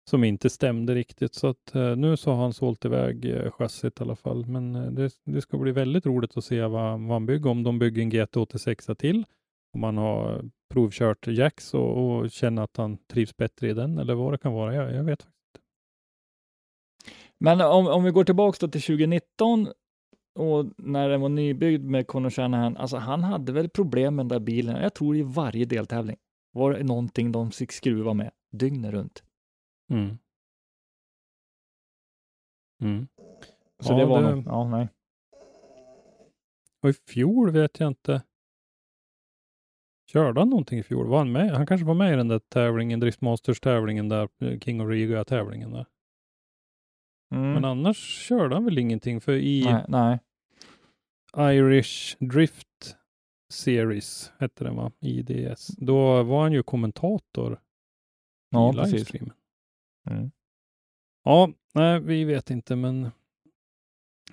som 0.09 0.23
inte 0.23 0.49
stämde 0.49 0.95
riktigt. 0.95 1.33
Så 1.35 1.47
att 1.47 1.75
eh, 1.75 1.95
nu 1.95 2.17
så 2.17 2.31
har 2.31 2.41
han 2.41 2.53
sålt 2.53 2.85
iväg 2.85 3.25
eh, 3.25 3.51
chassit 3.51 3.99
i 3.99 4.03
alla 4.03 4.15
fall. 4.15 4.45
Men 4.45 4.75
eh, 4.75 4.91
det, 4.91 5.11
det 5.23 5.41
ska 5.41 5.57
bli 5.57 5.71
väldigt 5.71 6.05
roligt 6.05 6.37
att 6.37 6.45
se 6.45 6.61
vad, 6.61 6.99
vad 6.99 7.11
han 7.11 7.25
bygger. 7.25 7.49
Om 7.49 7.63
de 7.63 7.79
bygger 7.79 8.01
en 8.01 8.11
GT86 8.11 8.95
till. 8.95 9.25
Om 9.73 9.81
man 9.81 9.97
har 9.97 10.49
provkört 10.73 11.27
Jax 11.27 11.73
och, 11.73 11.97
och 11.97 12.31
känner 12.31 12.61
att 12.61 12.77
han 12.77 12.97
trivs 12.97 13.37
bättre 13.37 13.69
i 13.69 13.73
den 13.73 13.97
eller 13.97 14.13
vad 14.13 14.33
det 14.33 14.37
kan 14.37 14.53
vara. 14.53 14.75
Jag, 14.75 14.93
jag 14.93 15.03
vet 15.03 15.23
faktiskt 15.23 15.55
inte. 15.55 15.65
Men 17.39 17.61
om, 17.61 17.87
om 17.87 18.03
vi 18.03 18.11
går 18.11 18.23
tillbaka 18.23 18.67
till 18.67 18.81
2019 18.81 19.67
och 20.39 20.65
när 20.77 21.09
den 21.09 21.21
var 21.21 21.29
nybyggd 21.29 21.83
med 21.83 22.07
Conor 22.07 22.29
Shanahan, 22.29 22.77
alltså 22.77 22.97
han 22.97 23.23
hade 23.23 23.51
väl 23.51 23.69
problem 23.69 24.15
med 24.15 24.25
den 24.25 24.27
där 24.27 24.45
bilen, 24.45 24.83
jag 24.83 24.93
tror 24.93 25.17
i 25.17 25.21
varje 25.21 25.65
deltävling 25.65 26.17
var 26.51 26.73
det 26.73 26.83
någonting 26.83 27.31
de 27.31 27.51
fick 27.51 27.71
skruva 27.71 28.13
med 28.13 28.31
dygnet 28.51 28.93
runt. 28.93 29.23
Mm. 29.91 30.17
Mm. 32.81 33.07
Så 33.79 33.93
Ja, 33.93 33.97
det 33.97 34.05
var 34.05 34.21
det- 34.23 34.35
nog, 34.35 34.45
ja 34.45 34.67
nej. 34.69 34.87
Och 36.83 36.89
i 36.89 36.93
fjol 36.93 37.51
vet 37.51 37.79
jag 37.79 37.87
inte. 37.87 38.23
Körde 40.11 40.41
han 40.41 40.49
någonting 40.49 40.79
i 40.79 40.83
fjol? 40.83 41.07
Var 41.07 41.17
han 41.17 41.31
med? 41.31 41.51
Han 41.51 41.65
kanske 41.67 41.85
var 41.85 41.93
med 41.93 42.13
i 42.13 42.15
den 42.15 42.27
där 42.27 42.39
tävlingen, 42.39 42.99
Driftmasters-tävlingen 42.99 44.09
där, 44.09 44.29
King 44.59 44.81
of 44.81 44.89
Riga-tävlingen 44.89 45.71
där. 45.71 45.85
Mm. 47.35 47.53
Men 47.53 47.65
annars 47.65 47.97
körde 48.27 48.55
han 48.55 48.65
väl 48.65 48.77
ingenting, 48.77 49.21
för 49.21 49.33
i 49.33 49.63
nej, 49.65 49.85
nej. 49.87 50.19
Irish 51.57 52.17
Drift 52.19 52.97
Series, 53.53 54.31
hette 54.39 54.63
den 54.63 54.75
va? 54.75 54.91
IDS. 54.99 55.67
Då 55.67 56.23
var 56.23 56.41
han 56.41 56.51
ju 56.53 56.63
kommentator 56.63 57.61
Ja, 58.49 58.73
i 58.73 58.75
precis. 58.77 59.11
Mm. 60.05 60.31
Ja, 61.23 61.49
nej, 61.73 61.99
vi 61.99 62.23
vet 62.23 62.49
inte, 62.49 62.75
men 62.75 63.11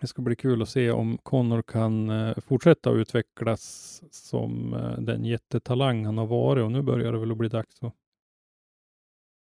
det 0.00 0.06
ska 0.06 0.22
bli 0.22 0.36
kul 0.36 0.62
att 0.62 0.68
se 0.68 0.90
om 0.90 1.18
Connor 1.18 1.62
kan 1.62 2.10
eh, 2.10 2.38
fortsätta 2.38 2.90
att 2.90 2.96
utvecklas 2.96 4.02
som 4.10 4.74
eh, 4.74 4.98
den 4.98 5.24
jättetalang 5.24 6.04
han 6.04 6.18
har 6.18 6.26
varit 6.26 6.64
och 6.64 6.72
nu 6.72 6.82
börjar 6.82 7.12
det 7.12 7.18
väl 7.18 7.30
att 7.30 7.38
bli 7.38 7.48
dags 7.48 7.82
att 7.82 7.94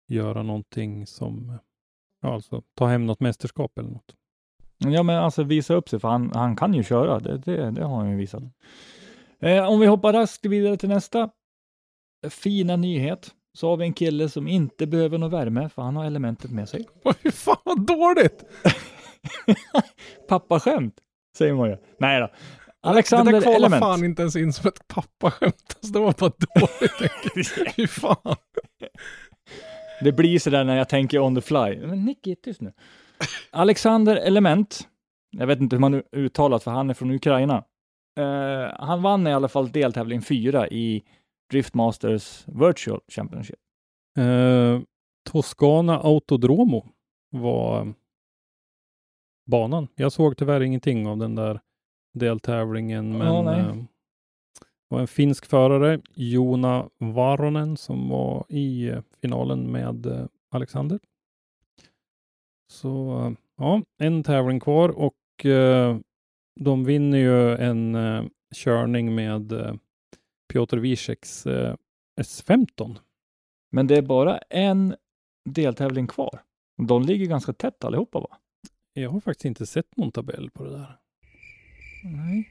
göra 0.08 0.42
någonting 0.42 1.06
som, 1.06 1.58
ja, 2.22 2.34
alltså 2.34 2.62
ta 2.74 2.86
hem 2.86 3.06
något 3.06 3.20
mästerskap 3.20 3.78
eller 3.78 3.90
något. 3.90 4.16
Ja, 4.78 5.02
men 5.02 5.16
alltså 5.16 5.42
visa 5.42 5.74
upp 5.74 5.88
sig, 5.88 6.00
för 6.00 6.08
han, 6.08 6.30
han 6.34 6.56
kan 6.56 6.74
ju 6.74 6.82
köra. 6.82 7.20
Det, 7.20 7.38
det, 7.38 7.70
det 7.70 7.84
har 7.84 7.96
han 7.96 8.10
ju 8.10 8.16
visat. 8.16 8.42
Eh, 9.38 9.68
om 9.68 9.80
vi 9.80 9.86
hoppar 9.86 10.12
raskt 10.12 10.46
vidare 10.46 10.76
till 10.76 10.88
nästa 10.88 11.30
fina 12.30 12.76
nyhet, 12.76 13.34
så 13.56 13.68
har 13.68 13.76
vi 13.76 13.84
en 13.84 13.92
kille 13.92 14.28
som 14.28 14.48
inte 14.48 14.86
behöver 14.86 15.18
någon 15.18 15.30
värme, 15.30 15.68
för 15.68 15.82
han 15.82 15.96
har 15.96 16.04
elementet 16.04 16.50
med 16.50 16.68
sig. 16.68 16.86
Fy 17.22 17.30
fan 17.30 17.56
vad 17.64 17.86
dåligt! 17.86 18.44
Pappaskämt, 20.28 20.94
säger 21.38 21.54
man 21.54 21.68
ju. 21.68 21.76
Nej 21.98 22.20
då. 22.20 22.26
det 22.26 22.88
Alexander 22.88 23.32
där 23.32 23.40
kvalar 23.40 23.56
Element. 23.56 23.80
fan 23.80 24.04
inte 24.04 24.22
ens 24.22 24.36
in 24.36 24.52
som 24.52 24.68
ett 24.68 24.88
pappaskämt. 24.88 25.76
Alltså, 25.76 25.92
det 25.92 25.98
var 25.98 26.14
bara 26.18 26.32
dåligt. 26.54 27.72
Fy 27.76 27.86
fan. 27.86 28.36
Det 30.00 30.12
blir 30.12 30.38
sådär 30.38 30.64
när 30.64 30.76
jag 30.76 30.88
tänker 30.88 31.18
on 31.18 31.34
the 31.34 31.40
fly. 31.40 31.86
Men 31.86 32.04
Nicky, 32.04 32.36
tyst 32.36 32.60
nu. 32.60 32.72
Alexander 33.50 34.16
Element. 34.16 34.88
Jag 35.30 35.46
vet 35.46 35.60
inte 35.60 35.76
hur 35.76 35.80
man 35.80 36.02
uttalat, 36.16 36.62
för 36.62 36.70
han 36.70 36.90
är 36.90 36.94
från 36.94 37.10
Ukraina. 37.10 37.64
Eh, 38.18 38.74
han 38.78 39.02
vann 39.02 39.26
i 39.26 39.32
alla 39.32 39.48
fall 39.48 39.72
deltävling 39.72 40.22
fyra 40.22 40.68
i 40.68 41.02
Driftmasters 41.50 42.44
Virtual 42.46 43.00
Championship. 43.08 43.58
Eh, 44.18 44.80
Toscana 45.30 45.98
Autodromo 45.98 46.86
var 47.30 47.80
eh, 47.80 47.92
banan. 49.46 49.88
Jag 49.94 50.12
såg 50.12 50.36
tyvärr 50.36 50.60
ingenting 50.60 51.06
av 51.06 51.18
den 51.18 51.34
där 51.34 51.60
deltävlingen, 52.14 53.18
men 53.18 53.44
nej. 53.44 53.60
eh, 53.60 53.74
det 54.88 54.94
var 54.94 55.00
en 55.00 55.06
finsk 55.06 55.46
förare, 55.46 56.00
Jona 56.14 56.88
Varonen, 56.98 57.76
som 57.76 58.08
var 58.08 58.46
i 58.48 58.88
eh, 58.88 59.02
finalen 59.20 59.72
med 59.72 60.06
eh, 60.06 60.26
Alexander. 60.50 60.98
Så 62.72 63.20
eh, 63.20 63.32
ja, 63.56 63.82
en 63.98 64.22
tävling 64.22 64.60
kvar 64.60 64.88
och 64.88 65.14
de 66.60 66.84
vinner 66.84 67.18
ju 67.18 67.56
en 67.56 67.96
körning 68.54 69.14
med 69.14 69.52
Piotr 70.52 70.76
Wieseks 70.76 71.46
eh, 71.46 71.74
S15. 72.20 72.96
Men 73.72 73.86
det 73.86 73.96
är 73.96 74.02
bara 74.02 74.38
en 74.38 74.96
deltävling 75.44 76.06
kvar. 76.06 76.42
De 76.88 77.02
ligger 77.02 77.26
ganska 77.26 77.52
tätt 77.52 77.84
allihopa, 77.84 78.20
va? 78.20 78.38
Jag 78.92 79.10
har 79.10 79.20
faktiskt 79.20 79.44
inte 79.44 79.66
sett 79.66 79.96
någon 79.96 80.12
tabell 80.12 80.50
på 80.50 80.64
det 80.64 80.70
där. 80.70 80.98
Nej. 82.04 82.48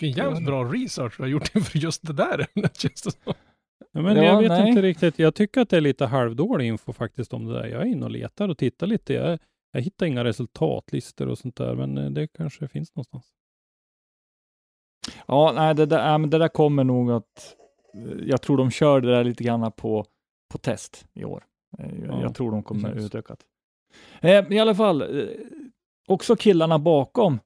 Vilken 0.00 0.24
jävligt 0.24 0.46
bra 0.46 0.64
research 0.64 1.14
du 1.16 1.22
har 1.22 1.28
gjort 1.30 1.54
inför 1.54 1.78
just 1.78 2.06
det 2.06 2.12
där 2.12 2.46
ämnet 2.54 2.76
känns 2.76 3.02
det 3.02 3.10
som. 3.10 3.34
Ja, 3.92 4.02
men 4.02 4.16
Ja, 4.16 4.22
jag 4.24 4.40
vet 4.40 4.48
nej. 4.48 4.68
inte 4.68 4.82
riktigt. 4.82 5.18
Jag 5.18 5.34
tycker 5.34 5.60
att 5.60 5.68
det 5.70 5.76
är 5.76 5.80
lite 5.80 6.06
halvdålig 6.06 6.66
info 6.66 6.92
faktiskt 6.92 7.32
om 7.32 7.44
det 7.46 7.52
där. 7.52 7.66
Jag 7.66 7.82
är 7.82 7.86
inne 7.86 8.04
och 8.04 8.10
letar 8.10 8.48
och 8.48 8.58
tittar 8.58 8.86
lite. 8.86 9.14
Jag, 9.14 9.38
jag 9.72 9.80
hittar 9.80 10.06
inga 10.06 10.24
resultatlistor 10.24 11.28
och 11.28 11.38
sånt 11.38 11.56
där, 11.56 11.74
men 11.74 11.98
eh, 11.98 12.10
det 12.10 12.26
kanske 12.28 12.68
finns 12.68 12.94
någonstans. 12.94 13.35
Ja, 15.26 15.52
nej, 15.54 15.74
det 15.74 15.86
där, 15.86 16.12
äh, 16.12 16.18
men 16.18 16.30
det 16.30 16.38
där 16.38 16.48
kommer 16.48 16.84
nog 16.84 17.10
att... 17.12 17.56
eh, 17.94 18.26
Jag 18.26 18.42
tror 18.42 18.56
de 18.56 18.70
kör 18.70 19.00
det 19.00 19.10
där 19.10 19.24
lite 19.24 19.44
grann 19.44 19.72
på, 19.72 20.04
på 20.52 20.58
test 20.58 21.06
i 21.14 21.24
år. 21.24 21.44
Eh, 21.78 21.98
Jag, 21.98 22.08
Ja, 22.08 22.22
jag 22.22 22.34
tror 22.34 22.50
de 22.50 22.62
kommer 22.62 22.88
känns. 22.92 23.04
utökat. 23.04 23.38
Eh, 24.20 24.52
I 24.52 24.58
alla 24.58 24.74
fall, 24.74 25.02
eh, 25.20 25.28
också 26.08 26.36
killarna 26.36 26.78
bakom 26.78 27.38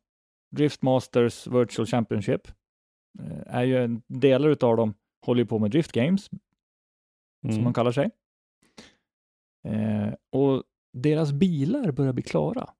Driftmasters 0.57 1.47
Virtual 1.47 1.87
Championship 1.87 2.49
eh, 3.19 3.55
är 3.55 3.63
ju 3.65 3.85
en 3.85 4.03
delar 4.07 4.49
utav 4.49 4.77
dem 4.77 4.95
håller 5.27 5.43
ju 5.43 5.47
på 5.47 5.59
med 5.59 5.71
Drift 5.71 5.93
Games, 5.93 6.25
som 6.27 6.39
Mm. 7.51 7.65
de 7.65 7.75
kallar 7.75 7.93
sig. 7.93 8.11
Eh, 9.65 10.15
och 10.33 10.63
deras 10.93 11.33
bilar 11.33 11.91
börjar 11.93 12.13
bli 12.13 12.23
klara. 12.23 12.71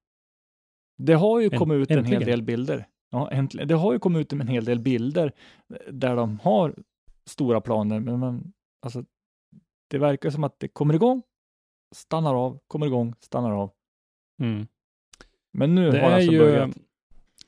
Det 0.97 1.13
har 1.13 1.39
ju 1.39 1.49
kommit 1.49 1.75
ut 1.75 1.91
en 1.91 2.05
hel 2.05 2.25
del 2.25 2.41
bilder. 2.43 2.87
Ja, 3.11 3.31
äntligen. 3.31 3.67
Det 3.67 3.75
har 3.75 3.93
ju 3.93 3.99
kommit 3.99 4.19
ut 4.19 4.33
en 4.33 4.47
hel 4.47 4.65
del 4.65 4.79
bilder 4.79 5.31
eh, 5.73 5.93
där 5.93 6.15
de 6.15 6.39
har 6.39 6.75
stora 7.25 7.61
planer, 7.61 7.99
men 7.99 8.19
man, 8.19 8.53
alltså, 8.81 9.03
det 9.89 9.97
verkar 9.97 10.29
som 10.29 10.43
att 10.43 10.59
det 10.59 10.67
kommer 10.67 10.93
igång, 10.93 11.21
stannar 11.95 12.35
av, 12.35 12.59
kommer 12.67 12.85
igång, 12.85 13.13
stannar 13.19 13.51
av. 13.51 13.71
Mm. 14.41 14.67
Men 15.53 15.75
nu 15.75 15.91
Det, 15.91 15.99
har 15.99 16.09
är 16.11 16.15
alltså 16.15 16.31
ju, 16.31 16.39
börjat. 16.39 16.77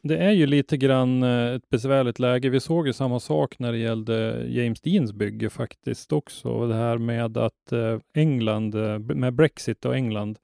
det 0.02 0.18
är 0.18 0.32
ju 0.32 0.46
lite 0.48 0.78
grann 0.78 1.24
eh, 1.24 1.54
ett 1.56 1.70
besvärligt 1.70 2.20
läge. 2.20 2.50
Vi 2.50 2.60
såg 2.60 2.88
ju 2.88 2.94
samma 2.94 3.20
sak 3.20 3.60
när 3.60 3.72
det 3.72 3.78
gällde 3.78 4.46
James 4.50 4.82
Deans 4.82 5.14
bygge 5.14 5.50
faktiskt 5.50 6.12
också. 6.14 6.68
Det 6.68 6.76
här 6.76 6.98
med 6.98 7.38
att 7.38 7.72
eh, 7.72 8.00
England, 8.14 8.76
med 9.16 9.34
Brexit 9.34 9.86
och 9.86 9.96
England, 9.96 10.40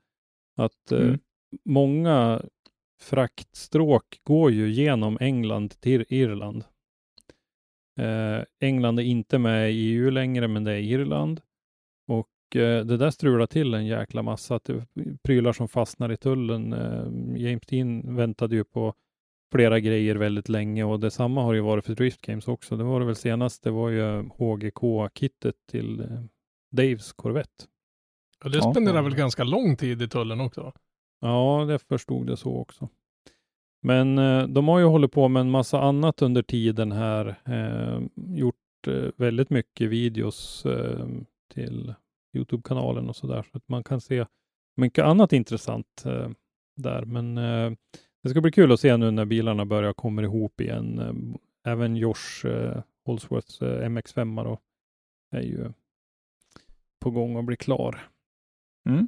att 0.58 0.92
Mm. 0.92 1.20
många 1.66 2.42
fraktstråk 3.02 4.20
går 4.24 4.52
ju 4.52 4.70
genom 4.72 5.18
England 5.22 5.70
till 5.80 6.06
Irland. 6.10 6.64
Eh, 8.00 8.44
England 8.60 9.00
är 9.00 9.04
inte 9.04 9.38
med 9.40 9.72
i 9.72 9.76
EU 9.76 10.10
längre, 10.10 10.48
men 10.48 10.64
det 10.64 10.72
är 10.72 10.80
Irland. 10.80 11.42
Och 12.08 12.56
eh, 12.56 12.86
det 12.86 12.98
där 12.98 13.12
strular 13.12 13.46
till 13.46 13.74
en 13.74 13.86
jäkla 13.86 14.22
massa. 14.24 14.56
Att 14.56 14.64
det 14.64 14.86
prylar 15.24 15.54
som 15.54 15.68
fastnar 15.68 16.12
i 16.12 16.18
tullen. 16.18 16.74
Eh, 16.74 17.42
James 17.42 17.62
Dean 17.68 18.16
väntade 18.16 18.56
ju 18.56 18.64
på 18.64 18.94
flera 19.52 19.80
grejer 19.80 20.16
väldigt 20.16 20.50
länge 20.50 20.84
och 20.84 21.00
detsamma 21.00 21.44
har 21.44 21.54
ju 21.54 21.62
varit 21.62 21.86
för 21.86 21.96
Drift 21.96 22.22
Games 22.22 22.48
också. 22.48 22.78
Det 22.78 22.84
var 22.84 23.00
det 23.00 23.06
väl 23.06 23.16
senast. 23.16 23.64
Det 23.64 23.72
var 23.72 23.90
ju 23.90 24.24
HGK-kittet 24.24 25.56
till 25.72 26.00
eh, 26.00 26.08
Daves 26.72 27.14
Corvette. 27.14 27.66
Och 28.44 28.52
det 28.52 28.58
Ja. 28.58 28.72
spenderar 28.72 29.02
väl 29.02 29.16
ganska 29.16 29.44
lång 29.44 29.78
tid 29.78 30.02
i 30.02 30.08
tullen 30.08 30.40
också? 30.42 30.74
Ja, 31.20 31.66
det 31.68 31.80
förstod 31.80 32.28
det 32.28 32.38
så 32.38 32.58
också. 32.58 32.90
Men 33.82 34.18
eh, 34.18 34.48
de 34.48 34.68
har 34.68 34.80
ju 34.80 34.86
hållit 34.86 35.12
på 35.12 35.28
med 35.28 35.42
en 35.42 35.52
massa 35.52 35.82
annat 35.82 36.22
under 36.22 36.42
tiden 36.44 36.92
här. 36.92 37.36
Eh, 37.46 38.02
gjort 38.16 38.88
eh, 38.88 39.12
väldigt 39.18 39.50
mycket 39.50 39.90
videos 39.90 40.66
eh, 40.66 41.08
till 41.54 41.94
Youtube-kanalen 42.34 43.10
och 43.10 43.16
så 43.16 43.28
där. 43.28 43.44
Så 43.44 43.58
att 43.58 43.70
man 43.70 43.84
kan 43.84 44.02
se 44.02 44.26
mycket 44.76 45.06
annat 45.06 45.34
intressant 45.34 46.04
eh, 46.06 46.30
där. 46.76 47.06
Men 47.06 47.38
eh, 47.38 47.72
Det 48.24 48.30
ska 48.30 48.42
bli 48.42 48.52
kul 48.52 48.72
att 48.72 48.80
se 48.80 48.98
nu 48.98 49.12
när 49.12 49.26
bilarna 49.26 49.66
börjar 49.66 49.94
komma 49.94 50.22
ihop 50.22 50.62
igen. 50.62 51.00
Eh, 51.00 51.72
även 51.72 51.96
Josh 51.96 52.46
eh, 52.46 52.82
Holsworths 53.06 53.62
eh, 53.62 53.90
MX5 53.90 54.44
då 54.44 54.60
är 55.32 55.42
ju 55.42 55.72
på 57.00 57.12
gång 57.12 57.38
att 57.38 57.46
bli 57.46 57.56
klar. 57.56 58.00
Mm. 58.90 59.08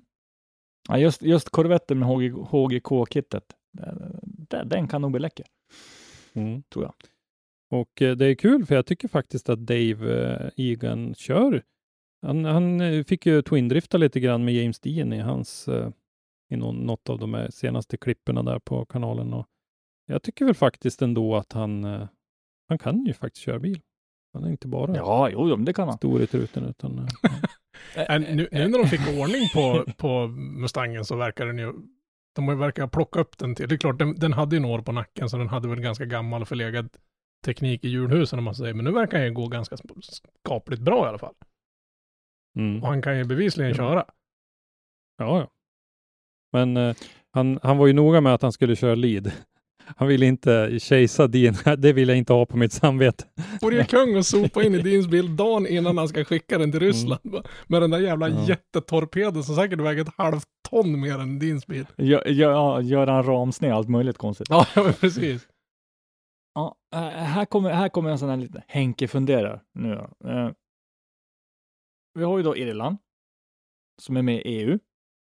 Ja, 0.89 0.97
just, 0.97 1.21
just 1.21 1.49
Corvetten 1.49 1.99
med 1.99 2.07
HG, 2.07 2.31
HGK-kittet, 2.31 3.43
den, 4.49 4.69
den 4.69 4.87
kan 4.87 5.01
nog 5.01 5.11
bli 5.11 5.19
läcker. 5.19 5.45
Mm. 6.33 6.63
Tror 6.63 6.85
jag. 6.85 6.93
Och 7.71 8.01
eh, 8.01 8.15
det 8.15 8.25
är 8.25 8.35
kul 8.35 8.65
för 8.65 8.75
jag 8.75 8.85
tycker 8.85 9.07
faktiskt 9.07 9.49
att 9.49 9.59
Dave 9.59 10.23
eh, 10.23 10.49
Egan 10.57 11.15
kör. 11.15 11.63
Han, 12.21 12.45
han 12.45 12.81
eh, 12.81 13.03
fick 13.03 13.25
ju 13.25 13.41
twindrifta 13.41 13.97
lite 13.97 14.19
grann 14.19 14.45
med 14.45 14.53
James 14.53 14.79
Dean 14.79 15.13
i 15.13 15.19
hans 15.19 15.69
i 16.49 16.55
något 16.55 17.09
av 17.09 17.19
de 17.19 17.47
senaste 17.49 17.97
klipperna 17.97 18.43
där 18.43 18.59
på 18.59 18.85
kanalen. 18.85 19.33
Och 19.33 19.47
jag 20.05 20.23
tycker 20.23 20.45
väl 20.45 20.55
faktiskt 20.55 21.01
ändå 21.01 21.35
att 21.35 21.53
han, 21.53 21.83
han 22.67 22.77
kan 22.79 23.05
ju 23.05 23.13
faktiskt 23.13 23.45
köra 23.45 23.59
bil. 23.59 23.81
Han 24.33 24.43
är 24.43 24.49
inte 24.49 24.67
bara 24.67 24.95
Ja, 24.95 25.29
jo, 25.29 25.55
det 25.55 25.73
kan 25.73 25.87
han. 25.87 25.97
stor 25.97 26.21
i 26.21 26.27
truten 26.27 26.65
utan 26.65 27.07
nu, 27.95 28.47
nu 28.51 28.67
när 28.67 28.77
de 28.77 28.87
fick 28.87 29.19
ordning 29.19 29.49
på, 29.53 29.85
på 29.97 30.27
Mustangen 30.27 31.05
så 31.05 31.15
verkar 31.15 31.45
den 31.45 31.57
ju, 31.57 31.73
de 32.35 32.59
verkar 32.59 32.87
plocka 32.87 33.19
upp 33.19 33.37
den 33.37 33.55
till, 33.55 33.69
det 33.69 33.75
är 33.75 33.77
klart 33.77 33.99
den, 33.99 34.15
den 34.15 34.33
hade 34.33 34.55
ju 34.55 34.59
några 34.59 34.75
år 34.75 34.81
på 34.81 34.91
nacken 34.91 35.29
så 35.29 35.37
den 35.37 35.47
hade 35.47 35.67
väl 35.67 35.81
ganska 35.81 36.05
gammal 36.05 36.41
och 36.41 36.47
förlegad 36.47 36.89
teknik 37.45 37.85
i 37.85 37.89
hjulhusen 37.89 38.39
om 38.39 38.45
man 38.45 38.55
säger, 38.55 38.73
men 38.73 38.85
nu 38.85 38.91
verkar 38.91 39.17
den 39.17 39.27
ju 39.27 39.33
gå 39.33 39.47
ganska 39.47 39.77
skapligt 40.45 40.81
bra 40.81 41.05
i 41.05 41.09
alla 41.09 41.17
fall. 41.17 41.35
mm. 42.55 42.83
Och 42.83 42.89
han 42.89 43.01
kan 43.01 43.17
ju 43.17 43.23
bevisligen 43.23 43.73
köra. 43.73 44.05
Ja, 45.17 45.39
ja. 45.39 45.47
Men 46.51 46.77
eh, 46.77 46.95
han, 47.31 47.59
han 47.63 47.77
var 47.77 47.87
ju 47.87 47.93
noga 47.93 48.21
med 48.21 48.33
att 48.33 48.41
han 48.41 48.51
skulle 48.51 48.75
köra 48.75 48.95
lead. 48.95 49.31
Han 49.97 50.07
ville 50.07 50.25
inte 50.25 50.79
chasea 50.79 51.27
Dean. 51.27 51.55
Det 51.77 51.93
vill 51.93 52.09
jag 52.09 52.17
inte 52.17 52.33
ha 52.33 52.45
på 52.45 52.57
mitt 52.57 52.73
samvete. 52.73 53.23
Vore 53.61 53.75
ju 53.75 53.83
kung 53.83 54.17
att 54.17 54.25
sopa 54.25 54.63
in 54.63 54.75
i 54.75 54.77
Deans 54.83 55.07
bil 55.07 55.35
dagen 55.35 55.67
innan 55.67 55.97
han 55.97 56.07
ska 56.07 56.23
skicka 56.25 56.57
den 56.57 56.71
till 56.71 56.79
Ryssland. 56.79 57.21
va? 57.23 57.43
Med 57.67 57.81
den 57.81 57.89
där 57.91 57.99
jävla 57.99 58.29
Ja. 58.29 58.45
jättetorpeden 58.47 59.43
som 59.43 59.55
säkert 59.55 59.79
väger 59.79 60.01
ett 60.01 60.13
halvt 60.17 60.47
ton 60.69 60.99
mer 60.99 61.19
än 61.19 61.39
Deans 61.39 61.67
bil. 61.67 61.85
Gör, 61.97 62.27
gör, 62.27 62.51
ja, 62.51 62.81
gör 62.81 63.07
han 63.07 63.23
ramsned, 63.23 63.73
allt 63.73 63.89
möjligt 63.89 64.17
konstigt. 64.17 64.47
Ja, 64.49 64.65
men 64.75 64.93
precis. 64.93 65.47
Ja, 66.55 66.75
äh, 66.93 66.99
här 67.09 67.45
kommer, 67.45 67.69
här 67.69 67.89
kommer 67.89 68.09
en 68.09 68.19
sån 68.19 68.29
här 68.29 68.37
liten 68.37 68.61
Henke 68.67 69.07
funderar 69.07 69.61
nu. 69.73 69.93
Eh, 70.25 70.49
Vi 72.19 72.23
har 72.23 72.37
ju 72.37 72.43
då 72.43 72.57
Irland 72.57 72.97
som 74.01 74.17
är 74.17 74.21
med 74.21 74.35
i 74.35 74.39
EU. 74.41 74.79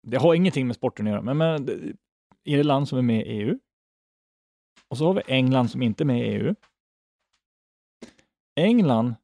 Det 0.07 0.17
har 0.17 0.33
ingenting 0.35 0.67
med 0.67 0.75
sporten 0.75 1.07
att 1.07 1.11
göra, 1.11 1.21
men, 1.21 1.37
men 1.37 1.65
det- 1.65 1.79
Irland 2.45 2.87
som 2.87 2.97
är 2.97 3.01
med 3.01 3.27
i 3.27 3.29
EU. 3.29 3.59
Och 4.91 4.97
så 4.97 5.05
har 5.05 5.13
vi 5.13 5.21
England 5.27 5.67
som 5.69 5.81
inte 5.81 6.03
är 6.03 6.05
med 6.05 6.19
i 6.19 6.23
EU. 6.23 6.55
England 8.55 9.15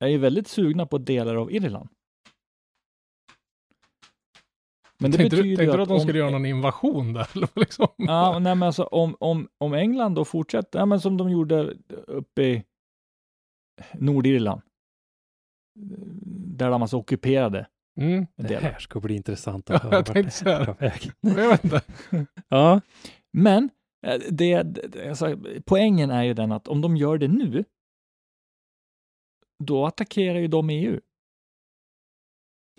är 0.00 0.08
ju 0.08 0.18
väldigt 0.18 0.48
sugna 0.48 0.86
på 0.86 0.98
delar 0.98 1.34
av 1.34 1.52
Irland. 1.52 1.88
Men 4.98 5.10
det 5.10 5.16
tänkte 5.16 5.36
du, 5.36 5.42
betyder 5.42 5.56
tänkte 5.56 5.72
ju 5.72 5.76
du 5.76 5.82
att 5.82 5.88
de 5.88 5.94
om- 5.94 6.00
skulle 6.00 6.18
göra 6.18 6.30
någon 6.30 6.46
invasion 6.46 7.12
där? 7.12 7.28
liksom? 7.60 7.88
Ja, 7.96 8.38
nej, 8.38 8.54
men 8.54 8.62
alltså 8.62 8.84
om, 8.84 9.16
om, 9.20 9.48
om 9.58 9.74
England 9.74 10.14
då 10.14 10.24
fortsätter, 10.24 10.78
ja, 10.78 10.86
men 10.86 11.00
som 11.00 11.16
de 11.16 11.30
gjorde 11.30 11.74
uppe 12.06 12.42
i 12.42 12.64
Nordirland, 13.92 14.60
där 16.56 16.70
de 16.70 16.82
alltså 16.82 16.96
ockuperade 16.96 17.66
Mm. 18.00 18.26
Det 18.36 18.56
här 18.56 18.78
ska 18.78 19.00
bli 19.00 19.16
intressant 19.16 19.68
Ja, 19.68 19.76
att 19.76 19.82
höra 19.82 19.94
jag 19.94 19.98
vart 19.98 20.12
tänkte 20.12 20.44
det. 20.44 20.76
Jag 21.20 21.48
vet 21.48 21.64
inte. 21.64 21.82
Ja, 22.48 22.80
Men 23.32 23.70
det, 24.30 24.62
det, 24.62 25.08
alltså, 25.08 25.36
poängen 25.66 26.10
är 26.10 26.22
ju 26.22 26.34
den 26.34 26.52
att 26.52 26.68
om 26.68 26.80
de 26.80 26.96
gör 26.96 27.18
det 27.18 27.28
nu, 27.28 27.64
då 29.64 29.86
attackerar 29.86 30.38
ju 30.38 30.48
de 30.48 30.70
EU. 30.70 31.00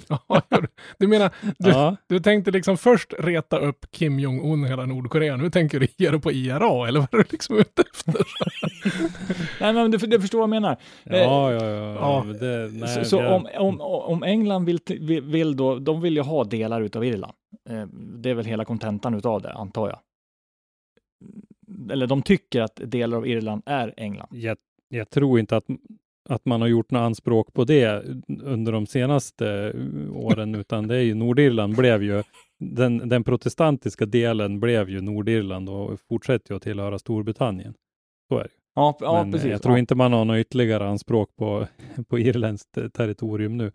Ja, 0.08 0.42
du. 0.98 1.08
Menar, 1.08 1.32
du, 1.58 1.70
ja. 1.70 1.96
du 2.08 2.20
tänkte 2.20 2.52
liksom 2.52 2.78
först 2.78 3.14
reta 3.20 3.58
upp 3.60 3.86
Kim 3.92 4.20
Jong-Un 4.20 4.64
hela 4.64 4.86
Nordkorea. 4.86 5.38
Nu 5.38 5.50
tänker 5.50 5.80
du 5.80 5.88
ge 5.98 6.12
det 6.12 6.20
på 6.20 6.32
IRA, 6.32 6.88
eller 6.88 7.00
vad 7.00 7.14
är 7.14 7.18
du 7.18 7.24
liksom 7.30 7.58
ute 7.58 7.84
efter? 7.94 8.14
Nej, 9.62 9.74
men 9.74 9.92
du, 9.92 9.98
du 9.98 10.22
förstår 10.22 10.40
vad 10.40 10.44
jag 10.44 10.50
menar. 10.50 10.78
Ja, 11.04 11.52
ja, 11.52 11.66
ja. 11.66 11.94
Ja. 11.94 12.26
ja. 12.28 12.34
Det, 12.34 12.70
nej, 12.74 12.90
så 12.90 13.06
så 13.06 13.28
om, 13.28 13.48
om, 13.58 13.82
om 13.82 14.24
England 14.24 14.66
vill, 14.66 14.80
vill 15.24 15.56
då, 15.56 15.80
de 15.80 16.02
vill 16.02 16.16
ju 16.16 16.22
ha 16.22 16.44
delar 16.44 16.82
utav 16.82 17.06
Irland. 17.06 17.34
Eh, 17.70 17.86
Det 17.94 18.30
är 18.30 18.34
väl 18.34 18.46
hela 18.46 18.66
kontentan 18.66 19.14
utav 19.14 19.42
det, 19.42 19.54
antar 19.54 19.90
jag. 19.90 20.00
Eller 21.92 22.08
de 22.08 22.22
tycker 22.22 22.62
att 22.62 22.82
delar 22.84 23.18
av 23.18 23.28
Irland 23.28 23.64
är 23.66 23.94
England. 23.98 24.28
jag, 24.32 24.58
jag 24.90 25.10
tror 25.10 25.40
inte 25.40 25.58
att, 25.58 25.66
att 26.30 26.46
man 26.46 26.62
har 26.62 26.68
gjort 26.68 26.92
några 26.92 27.06
anspråk 27.06 27.54
på 27.54 27.64
det 27.64 28.04
under 28.44 28.72
de 28.72 28.88
senaste 28.88 29.74
eh, 29.76 30.16
åren, 30.16 30.56
utan 30.62 30.88
det 30.88 30.96
är 30.96 31.02
ju 31.02 31.16
Nordirland 31.16 31.76
blev 31.76 32.04
ju 32.04 32.24
den, 32.60 33.10
den 33.10 33.24
protestantiska 33.24 34.06
delen 34.06 34.60
blev 34.60 34.90
ju 34.90 35.02
Nordirland 35.02 35.70
och 35.70 36.00
fortsätter 36.10 36.52
ju 36.52 36.56
att 36.58 36.64
tillhöra 36.64 37.00
Storbritannien. 37.00 37.74
Så 38.30 38.38
är 38.38 38.44
det. 38.44 38.50
Ja, 38.76 38.98
ja 39.00 39.14
Men 39.14 39.28
eh, 39.28 39.32
precis. 39.32 39.52
jag 39.52 39.62
tror 39.62 39.76
ja. 39.76 39.80
inte 39.80 39.96
man 39.96 40.14
har 40.14 40.26
några 40.26 40.40
ytterligare 40.40 40.88
anspråk 40.88 41.36
på, 41.36 41.68
på 42.08 42.20
irländskt 42.20 42.78
eh, 42.78 42.88
territorium 42.88 43.58
nu. 43.58 43.72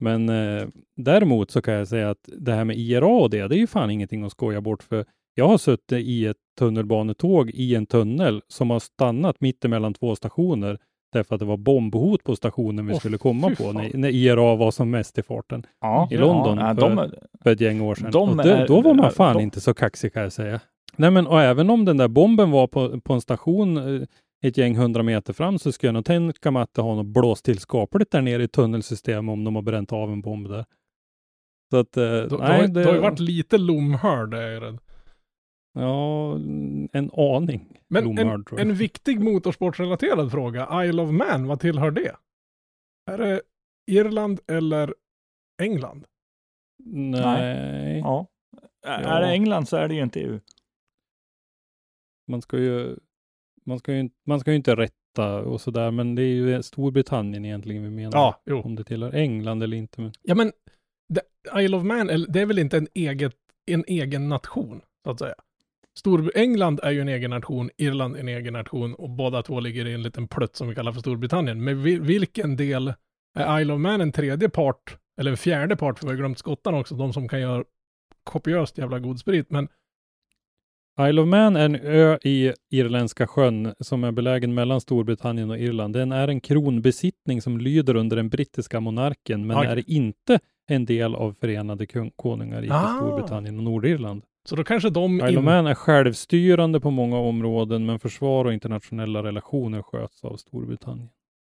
Men 0.00 0.28
eh, 0.28 0.68
däremot 0.96 1.50
så 1.50 1.62
kan 1.62 1.74
jag 1.74 1.88
säga 1.88 2.10
att 2.10 2.28
det 2.38 2.52
här 2.52 2.64
med 2.64 2.76
IRA 2.76 3.06
och 3.06 3.30
det, 3.30 3.48
det 3.48 3.56
är 3.56 3.58
ju 3.58 3.66
fan 3.66 3.90
ingenting 3.90 4.24
att 4.24 4.32
skoja 4.32 4.60
bort 4.60 4.82
för 4.82 5.04
jag 5.34 5.48
har 5.48 5.58
suttit 5.58 5.92
i 5.92 6.26
ett 6.26 6.36
tunnelbanetåg 6.58 7.50
i 7.50 7.74
en 7.74 7.86
tunnel 7.86 8.42
som 8.48 8.70
har 8.70 8.78
stannat 8.80 9.40
mitt 9.40 9.64
emellan 9.64 9.94
två 9.94 10.16
stationer 10.16 10.78
därför 11.12 11.34
att 11.34 11.38
det 11.38 11.44
var 11.44 11.56
bombhot 11.56 12.24
på 12.24 12.36
stationen 12.36 12.86
vi 12.86 12.92
Åh, 12.92 12.98
skulle 12.98 13.18
komma 13.18 13.54
på 13.58 13.72
när, 13.72 13.96
när 13.96 14.08
IRA 14.08 14.56
var 14.56 14.70
som 14.70 14.90
mest 14.90 15.18
i 15.18 15.22
farten 15.22 15.66
ja, 15.80 16.08
i 16.10 16.16
London 16.16 16.58
Ja, 16.58 16.74
för- 16.74 16.80
de, 16.80 17.10
för 17.42 17.50
ett 17.50 17.60
gäng 17.60 17.80
år 17.80 17.94
sedan. 17.94 18.10
De 18.10 18.36
då, 18.36 18.42
är- 18.42 18.66
då 18.66 18.80
var 18.80 18.94
man 18.94 19.10
fan 19.10 19.36
de- 19.36 19.42
inte 19.42 19.60
så 19.60 19.74
kaxig 19.74 20.12
kan 20.12 20.22
jag 20.22 20.32
säga. 20.32 20.60
Nej 20.96 21.10
men 21.10 21.26
och 21.26 21.40
även 21.40 21.70
om 21.70 21.84
den 21.84 21.96
där 21.96 22.08
bomben 22.08 22.50
var 22.50 22.66
på, 22.66 23.00
på 23.00 23.12
en 23.12 23.20
station 23.20 23.76
eh, 23.96 24.02
ett 24.44 24.56
gäng 24.56 24.76
hundra 24.76 25.02
meter 25.02 25.32
fram 25.32 25.58
så 25.58 25.72
skulle 25.72 25.88
jag 25.88 25.94
nog 25.94 26.04
tänka 26.04 26.50
mig 26.50 26.62
att 26.62 26.74
det 26.74 26.82
har 26.82 26.94
något 26.94 27.06
blåst 27.06 27.44
till 27.44 27.58
skapligt 27.58 28.10
där 28.10 28.22
nere 28.22 28.42
i 28.42 28.48
tunnelsystemet 28.48 29.32
om 29.32 29.44
de 29.44 29.54
har 29.54 29.62
bränt 29.62 29.92
av 29.92 30.12
en 30.12 30.20
bomb 30.20 30.48
där. 30.48 30.64
Så 31.70 31.76
att, 31.78 31.96
eh, 31.96 32.02
du, 32.04 32.36
nej, 32.38 32.68
det, 32.68 32.80
du 32.80 32.86
har 32.86 32.94
ju 32.94 33.00
varit 33.00 33.18
lite 33.20 33.58
lomhörd, 33.58 34.34
är 34.34 34.48
jag 34.50 34.62
rädd. 34.62 34.78
Ja, 35.74 36.34
en 36.92 37.10
aning 37.12 37.80
Men 37.88 38.04
lomhörd 38.04 38.26
en, 38.34 38.44
tror 38.44 38.60
jag. 38.60 38.68
en 38.68 38.74
viktig 38.74 39.20
motorsportsrelaterad 39.20 40.30
fråga. 40.30 40.84
Isle 40.84 41.02
of 41.02 41.10
Man, 41.10 41.46
vad 41.46 41.60
tillhör 41.60 41.90
det? 41.90 42.16
Är 43.10 43.18
det 43.18 43.42
Irland 43.90 44.40
eller 44.46 44.94
England? 45.62 46.06
Nej, 46.84 47.98
ja. 47.98 48.26
Ja. 48.86 48.90
Är 48.90 49.20
det 49.20 49.26
England 49.32 49.66
så 49.68 49.76
är 49.76 49.88
det 49.88 49.94
ju 49.94 50.02
inte 50.02 50.20
EU. 50.20 50.40
man 52.28 52.42
ska 52.42 52.58
ju 52.58 52.96
man 53.66 53.78
ska 53.78 53.92
ju, 53.92 54.00
inte- 54.00 54.16
man 54.26 54.40
ska 54.40 54.50
ju 54.50 54.56
inte 54.56 54.76
rätta 54.76 55.42
och 55.44 55.60
sådär, 55.60 55.90
men 55.90 56.14
det 56.14 56.22
är 56.22 56.26
ju 56.34 56.62
Storbritannien 56.62 57.44
egentligen 57.44 57.82
vi 57.82 57.90
menar. 57.90 58.12
Ja, 58.18 58.42
jo. 58.46 58.60
Om 58.62 58.74
det 58.76 58.84
tillhör 58.84 59.12
England 59.14 59.62
eller 59.62 59.76
inte. 59.76 60.00
Men... 60.00 60.12
Ja, 60.22 60.34
men 60.34 60.52
Isle 61.58 61.76
of 61.76 61.82
Man, 61.84 62.06
det 62.06 62.40
är 62.40 62.46
väl 62.46 62.58
inte 62.58 62.76
en, 62.76 62.88
eget, 62.94 63.36
en 63.66 63.84
egen 63.86 64.28
nation, 64.28 64.80
så 65.04 65.10
att 65.10 65.18
säga. 65.18 65.34
Stor, 65.98 66.32
England 66.34 66.80
är 66.82 66.90
ju 66.90 67.00
en 67.00 67.08
egen 67.08 67.30
nation, 67.30 67.70
Irland 67.76 68.16
en 68.16 68.28
egen 68.28 68.52
nation 68.52 68.94
och 68.94 69.10
båda 69.10 69.42
två 69.42 69.60
ligger 69.60 69.86
i 69.86 69.92
en 69.94 70.02
liten 70.02 70.28
plutt 70.28 70.56
som 70.56 70.68
vi 70.68 70.74
kallar 70.74 70.92
för 70.92 71.00
Storbritannien. 71.00 71.64
Men 71.64 71.82
vi, 71.82 71.98
vilken 71.98 72.56
del 72.56 72.94
är 73.38 73.60
Isle 73.60 73.72
of 73.72 73.80
Man 73.80 74.00
en 74.00 74.12
tredje 74.12 74.48
part, 74.48 74.96
eller 75.20 75.30
en 75.30 75.36
fjärde 75.36 75.76
part, 75.76 75.98
för 75.98 76.06
vi 76.06 76.12
har 76.12 76.16
glömt 76.18 76.38
skottarna 76.38 76.78
också, 76.78 76.94
de 76.94 77.12
som 77.12 77.28
kan 77.28 77.40
göra 77.40 77.64
kopiöst 78.24 78.78
jävla 78.78 78.98
god 78.98 79.18
sprit. 79.18 79.50
Men 79.50 79.68
Isle 81.08 81.20
of 81.20 81.28
Man 81.28 81.56
är 81.56 81.64
en 81.64 81.74
ö 81.74 82.18
i 82.22 82.52
Irländska 82.70 83.26
sjön 83.26 83.74
som 83.80 84.04
är 84.04 84.12
belägen 84.12 84.54
mellan 84.54 84.80
Storbritannien 84.80 85.50
och 85.50 85.58
Irland. 85.58 85.94
Den 85.94 86.12
är 86.12 86.28
en 86.28 86.40
kronbesittning 86.40 87.42
som 87.42 87.58
lyder 87.58 87.96
under 87.96 88.16
den 88.16 88.28
brittiska 88.28 88.80
monarken, 88.80 89.46
men 89.46 89.56
Oj. 89.58 89.66
är 89.66 89.90
inte 89.90 90.38
en 90.66 90.84
del 90.84 91.14
av 91.14 91.32
Förenade 91.40 91.84
Kung- 91.86 92.12
Konungariket, 92.16 92.76
Ah. 92.76 92.96
Storbritannien 93.00 93.56
och 93.58 93.64
Nordirland. 93.64 94.22
Så 94.44 94.56
då 94.56 94.64
kanske 94.64 94.90
de... 94.90 95.20
Isle 95.20 95.38
of 95.38 95.44
Man 95.44 95.66
är 95.66 95.74
självstyrande 95.74 96.80
på 96.80 96.90
många 96.90 97.18
områden, 97.18 97.86
men 97.86 97.98
försvar 97.98 98.44
och 98.44 98.52
internationella 98.52 99.22
relationer 99.22 99.82
sköts 99.82 100.24
av 100.24 100.36
Storbritannien. 100.36 101.08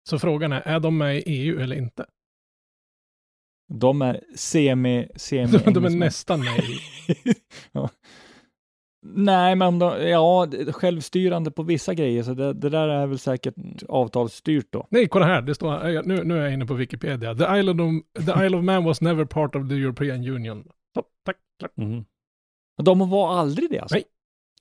så 0.09 0.19
frågan 0.19 0.51
är, 0.51 0.61
är 0.61 0.79
de 0.79 0.97
med 0.97 1.17
i 1.17 1.23
EU 1.25 1.59
eller 1.59 1.75
inte? 1.75 2.05
De 3.73 4.01
är 4.01 4.21
semi, 4.35 5.07
semi 5.15 5.45
De, 5.51 5.57
de 5.57 5.65
är 5.65 5.67
engelsmän. 5.67 5.99
nästan 5.99 6.39
med 6.39 6.59
i 6.59 6.79
EU. 7.07 7.33
ja. 7.71 7.89
Nej, 9.05 9.55
men 9.55 9.67
om 9.67 9.79
de, 9.79 10.09
ja, 10.09 10.47
självstyrande 10.71 11.51
på 11.51 11.63
vissa 11.63 11.93
grejer, 11.93 12.23
så 12.23 12.33
det, 12.33 12.53
det 12.53 12.69
där 12.69 12.87
är 12.87 13.07
väl 13.07 13.19
säkert 13.19 13.55
avtalsstyrt 13.89 14.67
då. 14.69 14.87
Nej, 14.89 15.07
kolla 15.07 15.25
här. 15.25 15.41
Det 15.41 15.55
står, 15.55 16.03
nu, 16.03 16.23
nu 16.23 16.37
är 16.37 16.41
jag 16.41 16.53
inne 16.53 16.65
på 16.65 16.73
Wikipedia. 16.73 17.35
The 17.35 17.59
Island, 17.59 17.81
of, 17.81 17.91
the 18.25 18.45
Isle 18.45 18.57
of 18.57 18.63
Man 18.63 18.83
was 18.83 19.01
never 19.01 19.25
part 19.25 19.55
of 19.55 19.69
the 19.69 19.75
European 19.75 20.27
Union. 20.29 20.63
Så, 20.93 21.03
tack, 21.25 21.37
klart. 21.59 21.71
De 22.83 23.09
var 23.09 23.33
aldrig 23.33 23.69
det 23.69 23.79
alltså? 23.79 23.95
Nej. 23.95 24.03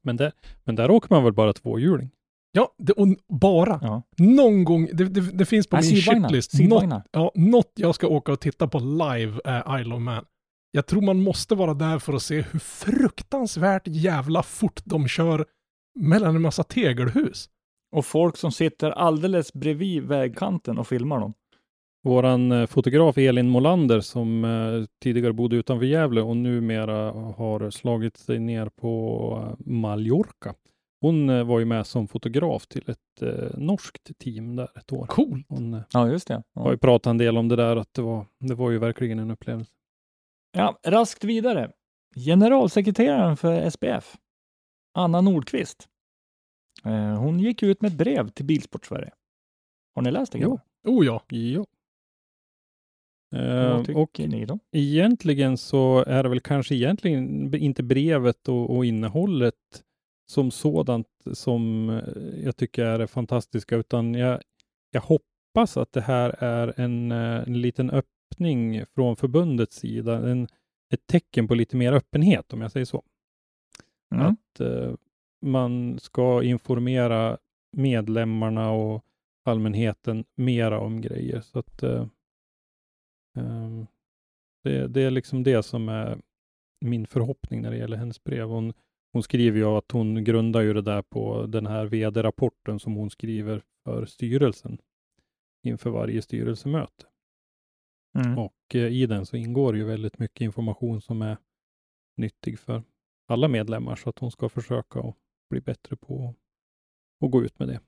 Men, 0.03 0.17
där, 0.17 0.33
men 0.65 0.75
där 0.75 0.91
åker 0.91 1.15
man 1.15 1.25
väl 1.25 1.33
bara 1.33 1.53
tvåhjuling? 1.53 2.11
Ja, 2.53 2.75
det, 2.79 2.93
och 2.93 3.09
bara. 3.29 3.79
Ja. 3.83 4.03
Någon 4.19 4.65
gång, 4.65 4.89
det, 4.93 5.05
det, 5.05 5.21
det 5.21 5.47
finns 5.47 5.67
på 5.67 5.77
Nej, 5.77 5.85
min 5.85 5.97
sidvagnar, 5.97 6.29
shitlist. 6.29 6.61
Något, 6.61 7.05
ja, 7.13 7.33
något 7.35 7.73
jag 7.75 7.95
ska 7.95 8.07
åka 8.07 8.33
och 8.33 8.41
titta 8.41 8.69
på 8.69 8.79
live 8.79 9.41
är 9.45 9.81
Isle 9.81 9.95
of 9.95 10.01
Man. 10.01 10.25
Jag 10.71 10.87
tror 10.87 11.03
man 11.03 11.23
måste 11.23 11.55
vara 11.55 11.75
där 11.75 11.99
för 11.99 12.13
att 12.13 12.23
se 12.23 12.41
hur 12.41 12.59
fruktansvärt 12.59 13.83
jävla 13.87 14.43
fort 14.43 14.81
de 14.85 15.09
kör 15.09 15.47
mellan 16.01 16.37
en 16.37 16.43
massa 16.43 16.63
tegelhus. 16.63 17.49
Och 17.97 18.07
folk 18.07 18.37
som 18.37 18.53
sitter 18.53 18.91
alldeles 18.91 19.53
bredvid 19.53 20.03
vägkanten 20.03 20.79
och 20.79 20.87
filmar 20.87 21.21
dem. 21.21 21.35
Våran 22.05 22.53
eh, 22.53 22.66
fotograf 22.66 23.18
Elin 23.18 23.48
Molander 23.48 24.00
som 24.00 24.44
eh, 24.44 24.84
tidigare 25.03 25.32
bodde 25.32 25.57
utanför 25.57 25.86
Gävle 25.86 26.20
och 26.22 26.36
numera 26.36 27.12
har 27.12 27.70
slagit 27.70 28.16
sig 28.16 28.38
ner 28.38 28.68
på 28.68 29.55
eh, 29.59 29.66
Mallorca. 29.72 30.55
Hon 31.00 31.46
var 31.46 31.59
ju 31.59 31.64
med 31.64 31.86
som 31.86 32.09
fotograf 32.09 32.66
till 32.66 32.90
ett 32.90 33.22
eh, 33.22 33.59
norskt 33.59 34.18
team 34.18 34.57
där 34.57 34.68
ett 34.78 34.92
år. 34.92 35.07
Cool. 35.07 35.44
Hon 35.48 35.80
Ja, 35.92 36.09
just 36.09 36.28
det. 36.28 36.34
har 36.55 36.64
Ja. 36.64 36.70
ju 36.70 36.78
pratat 36.78 37.11
en 37.11 37.18
del 37.18 37.36
om 37.38 37.48
det 37.48 37.57
där, 37.57 37.76
att 37.76 37.94
det 37.94 38.03
var, 38.03 38.26
det 38.38 38.55
var 38.55 38.70
ju 38.70 38.78
verkligen 38.78 39.18
en 39.18 39.30
upplevelse. 39.30 39.72
ja, 40.53 40.78
raskt 40.86 41.24
vidare. 41.24 41.70
Generalsekreteraren 42.16 43.36
för 43.36 43.70
SPF, 43.70 44.16
Anna 44.94 45.20
Nordqvist. 45.20 45.88
Eh, 46.84 47.14
hon 47.18 47.40
gick 47.40 47.62
ut 47.62 47.82
med 47.82 47.88
ett 47.92 47.98
brev 47.98 48.28
till 48.28 48.44
Bilsport-Sverige. 48.44 49.11
Har 49.94 50.03
ni 50.03 50.11
läst 50.11 50.32
det? 50.32 50.38
Jo. 50.38 50.59
Oh 50.88 51.07
ja. 51.07 51.22
Ja. 51.28 51.64
Vad 53.33 53.78
Eh, 53.78 53.83
tycker 53.85 54.01
och 54.01 54.20
ni 54.20 54.45
då? 54.45 54.59
egentligen 54.72 55.57
så 55.57 56.05
är 56.07 56.22
det 56.22 56.28
väl 56.28 56.41
kanske 56.41 56.74
egentligen 56.74 57.55
inte 57.55 57.83
brevet 57.83 58.49
och, 58.49 58.76
och 58.76 58.85
innehållet 58.85 59.55
som 60.30 60.51
sådant 60.51 61.07
som 61.33 61.91
eh, 61.91 62.45
jag 62.45 62.57
tycker 62.57 62.85
är 62.85 62.99
det 62.99 63.07
fantastiska, 63.07 63.76
utan 63.76 64.14
jag, 64.14 64.41
jag 64.91 65.01
hoppas 65.01 65.76
att 65.76 65.93
det 65.93 66.01
här 66.01 66.35
är 66.39 66.80
en, 66.80 67.12
eh, 67.12 67.43
en 67.47 67.61
liten 67.61 67.91
öppning 67.91 68.85
från 68.95 69.16
förbundets 69.16 69.76
sida, 69.76 70.30
en, 70.30 70.49
ett 70.93 71.07
tecken 71.07 71.49
på 71.49 71.55
lite 71.55 71.76
mer 71.76 71.93
öppenhet 71.93 72.53
om 72.53 72.61
jag 72.61 72.72
säger 72.72 72.87
så. 72.87 73.03
Mm. 74.14 74.26
Att 74.26 74.61
eh, 74.61 74.95
man 75.43 75.99
ska 75.99 76.43
informera 76.43 77.39
medlemmarna 77.76 78.70
och 78.70 79.05
allmänheten 79.45 80.24
mera 80.37 80.80
om 80.80 81.01
grejer. 81.01 81.41
Så 81.41 81.59
att 81.59 81.83
eh, 81.83 82.07
det, 84.64 84.89
det 84.89 85.01
är 85.01 85.11
liksom 85.11 85.43
det 85.43 85.62
som 85.62 85.89
är 85.89 86.20
min 86.80 87.07
förhoppning 87.07 87.62
när 87.62 87.70
det 87.70 87.76
gäller 87.76 87.97
hennes 87.97 88.24
brev. 88.24 88.49
Hon, 88.49 88.72
hon 89.12 89.22
skriver 89.22 89.59
ju 89.59 89.64
att 89.64 89.91
hon 89.91 90.24
grundar 90.24 90.61
ju 90.61 90.72
det 90.72 90.83
där 90.83 91.03
på 91.03 91.47
den 91.47 91.66
här 91.66 91.87
vd-rapporten 91.87 92.78
som 92.78 92.95
hon 92.95 93.11
skriver 93.11 93.62
för 93.85 94.07
styrelsen 94.07 94.78
inför 95.62 95.91
varje 95.91 96.22
styrelsemöte. 96.22 97.07
Mm. 98.18 98.39
Och 98.39 98.74
eh, 98.74 98.87
i 98.87 99.07
den 99.07 99.26
så 99.26 99.37
ingår 99.37 99.76
ju 99.76 99.85
väldigt 99.85 100.18
mycket 100.18 100.41
information 100.41 101.01
som 101.01 101.22
är 101.22 101.37
nyttig 102.16 102.59
för 102.59 102.83
alla 103.28 103.49
medlemmar 103.49 103.97
så 103.97 104.11
att 104.11 104.18
hon 104.18 104.30
ska 104.30 104.49
försöka 104.49 105.01
att 105.01 105.16
bli 105.51 105.61
bättre 105.61 105.97
på 105.97 106.35
att 107.24 107.30
gå 107.30 107.43
ut 107.43 107.59
med 107.59 107.68
det. 107.68 107.80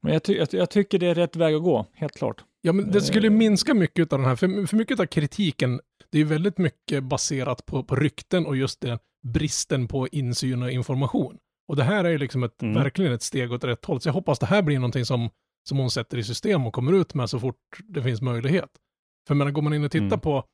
Men 0.00 0.12
jag, 0.12 0.22
ty 0.22 0.34
jag, 0.36 0.48
jag 0.50 0.70
tycker 0.70 0.98
det 0.98 1.06
är 1.06 1.14
rätt 1.14 1.36
väg 1.36 1.54
att 1.54 1.62
gå, 1.62 1.86
helt 1.92 2.16
klart. 2.16 2.44
Ja, 2.66 2.72
men 2.72 2.90
det 2.90 3.00
skulle 3.00 3.26
Eh. 3.26 3.32
minska 3.32 3.74
mycket 3.74 4.12
av 4.12 4.18
den 4.18 4.28
här, 4.28 4.36
för, 4.36 4.66
för 4.66 4.76
mycket 4.76 5.00
av 5.00 5.06
kritiken, 5.06 5.80
det 6.10 6.20
är 6.20 6.24
väldigt 6.24 6.58
mycket 6.58 7.04
baserat 7.04 7.66
på, 7.66 7.82
på 7.84 7.96
rykten 7.96 8.46
och 8.46 8.56
just 8.56 8.80
det, 8.80 8.98
bristen 9.22 9.88
på 9.88 10.08
insyn 10.08 10.62
och 10.62 10.70
information. 10.70 11.36
Och 11.68 11.76
det 11.76 11.84
här 11.84 12.04
är 12.04 12.10
ju 12.10 12.18
liksom 12.18 12.42
ett, 12.42 12.62
Mm. 12.62 12.74
verkligen 12.74 13.12
ett 13.12 13.22
steg 13.22 13.52
åt 13.52 13.64
rätt 13.64 13.84
håll. 13.84 14.00
Så 14.00 14.08
jag 14.08 14.12
hoppas 14.14 14.38
det 14.38 14.46
här 14.46 14.62
blir 14.62 14.78
någonting 14.78 15.04
som, 15.04 15.30
som 15.68 15.78
hon 15.78 15.90
sätter 15.90 16.18
i 16.18 16.24
system 16.24 16.66
och 16.66 16.72
kommer 16.72 16.92
ut 16.92 17.14
med 17.14 17.30
så 17.30 17.40
fort 17.40 17.78
det 17.88 18.02
finns 18.02 18.22
möjlighet. 18.22 18.70
För 19.28 19.34
menar, 19.34 19.50
går 19.52 19.62
man 19.62 19.74
in 19.74 19.84
och 19.84 19.90
tittar 19.90 20.06
Mm. 20.06 20.20
på, 20.20 20.44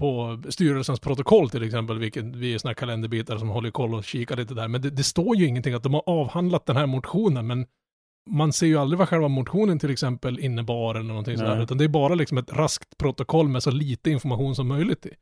på 0.00 0.42
styrelsens 0.48 1.00
protokoll 1.00 1.50
till 1.50 1.62
exempel, 1.62 1.98
vilket 1.98 2.24
vi 2.24 2.54
är 2.54 2.58
sådana 2.58 2.74
kalenderbitar 2.74 3.38
som 3.38 3.48
håller 3.48 3.70
koll 3.70 3.94
och 3.94 4.04
kikar 4.04 4.36
lite 4.36 4.54
där, 4.54 4.68
men 4.68 4.82
det, 4.82 4.90
det 4.90 5.04
står 5.04 5.36
ju 5.36 5.46
ingenting 5.46 5.74
att 5.74 5.82
de 5.82 5.94
har 5.94 6.02
avhandlat 6.06 6.66
den 6.66 6.76
här 6.76 6.86
motionen, 6.86 7.46
men 7.46 7.66
man 8.30 8.52
ser 8.52 8.66
ju 8.66 8.76
aldrig 8.76 8.98
vad 8.98 9.08
själva 9.08 9.28
motionen 9.28 9.78
till 9.78 9.90
exempel 9.90 10.38
innebar 10.38 10.94
eller 10.94 11.08
någonting 11.08 11.38
sådär, 11.38 11.62
utan 11.62 11.78
det 11.78 11.84
är 11.84 11.88
bara 11.88 12.14
liksom 12.14 12.38
ett 12.38 12.52
raskt 12.52 12.98
protokoll 12.98 13.48
med 13.48 13.62
så 13.62 13.70
lite 13.70 14.10
information 14.10 14.54
som 14.54 14.68
möjligt 14.68 15.06
i. 15.06 15.14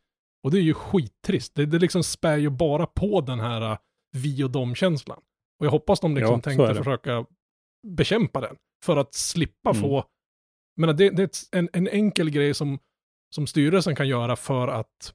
Och 0.45 0.51
det 0.51 0.59
är 0.59 0.63
ju 0.63 0.75
skittrist. 0.75 1.55
Det, 1.55 1.67
det 1.67 1.79
liksom 1.79 2.03
spär 2.05 2.37
ju 2.37 2.51
bara 2.51 2.87
på 2.87 3.21
den 3.21 3.41
här 3.41 3.73
uh, 3.73 3.79
vi 4.17 4.45
och 4.45 4.51
dem-känslan. 4.51 5.19
Och 5.61 5.67
jag 5.67 5.71
hoppas 5.71 6.01
de 6.01 6.15
liksom 6.15 6.35
Ja, 6.35 6.41
tänkte 6.41 6.75
försöka 6.75 7.25
bekämpa 7.87 8.41
den, 8.41 8.57
för 8.85 8.97
att 8.97 9.15
slippa 9.15 9.71
Mm. 9.71 9.83
få... 9.83 10.05
Menar, 10.77 10.95
det, 10.95 11.11
det 11.11 11.23
är 11.23 11.59
en, 11.59 11.69
en 11.73 11.89
enkel 11.89 12.31
grej 12.31 12.55
som, 12.55 12.79
som 13.35 13.47
styrelsen 13.47 13.97
kan 13.97 14.09
göra 14.09 14.37
för 14.37 14.69
att 14.69 15.15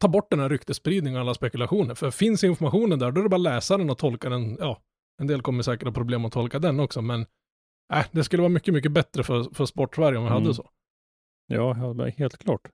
ta 0.00 0.08
bort 0.08 0.30
den 0.30 0.40
här 0.40 0.48
ryktesspridningen 0.48 1.16
och 1.16 1.20
alla 1.20 1.34
spekulationer. 1.34 1.94
För 1.94 2.10
finns 2.10 2.44
informationen 2.44 2.98
där, 2.98 3.10
då 3.10 3.20
är 3.20 3.22
det 3.22 3.28
bara 3.28 3.36
att 3.36 3.40
läsa 3.40 3.78
den 3.78 3.90
och 3.90 3.98
tolka 3.98 4.28
den. 4.28 4.56
Ja, 4.60 4.82
en 5.20 5.26
del 5.26 5.42
kommer 5.42 5.62
säkert 5.62 5.84
ha 5.88 5.92
problem 5.92 6.24
att 6.24 6.32
tolka 6.32 6.58
den 6.58 6.80
också, 6.80 7.02
men 7.02 7.20
äh, 7.94 8.04
det 8.12 8.24
skulle 8.24 8.42
vara 8.42 8.52
mycket, 8.52 8.74
mycket 8.74 8.92
bättre 8.92 9.22
för, 9.22 9.54
för 9.54 9.66
Sportsverige 9.66 10.18
om 10.18 10.24
vi 10.24 10.30
Mm. 10.30 10.42
hade 10.42 10.54
så. 10.54 10.68
Ja, 11.46 11.72
helt 12.16 12.38
klart. 12.38 12.68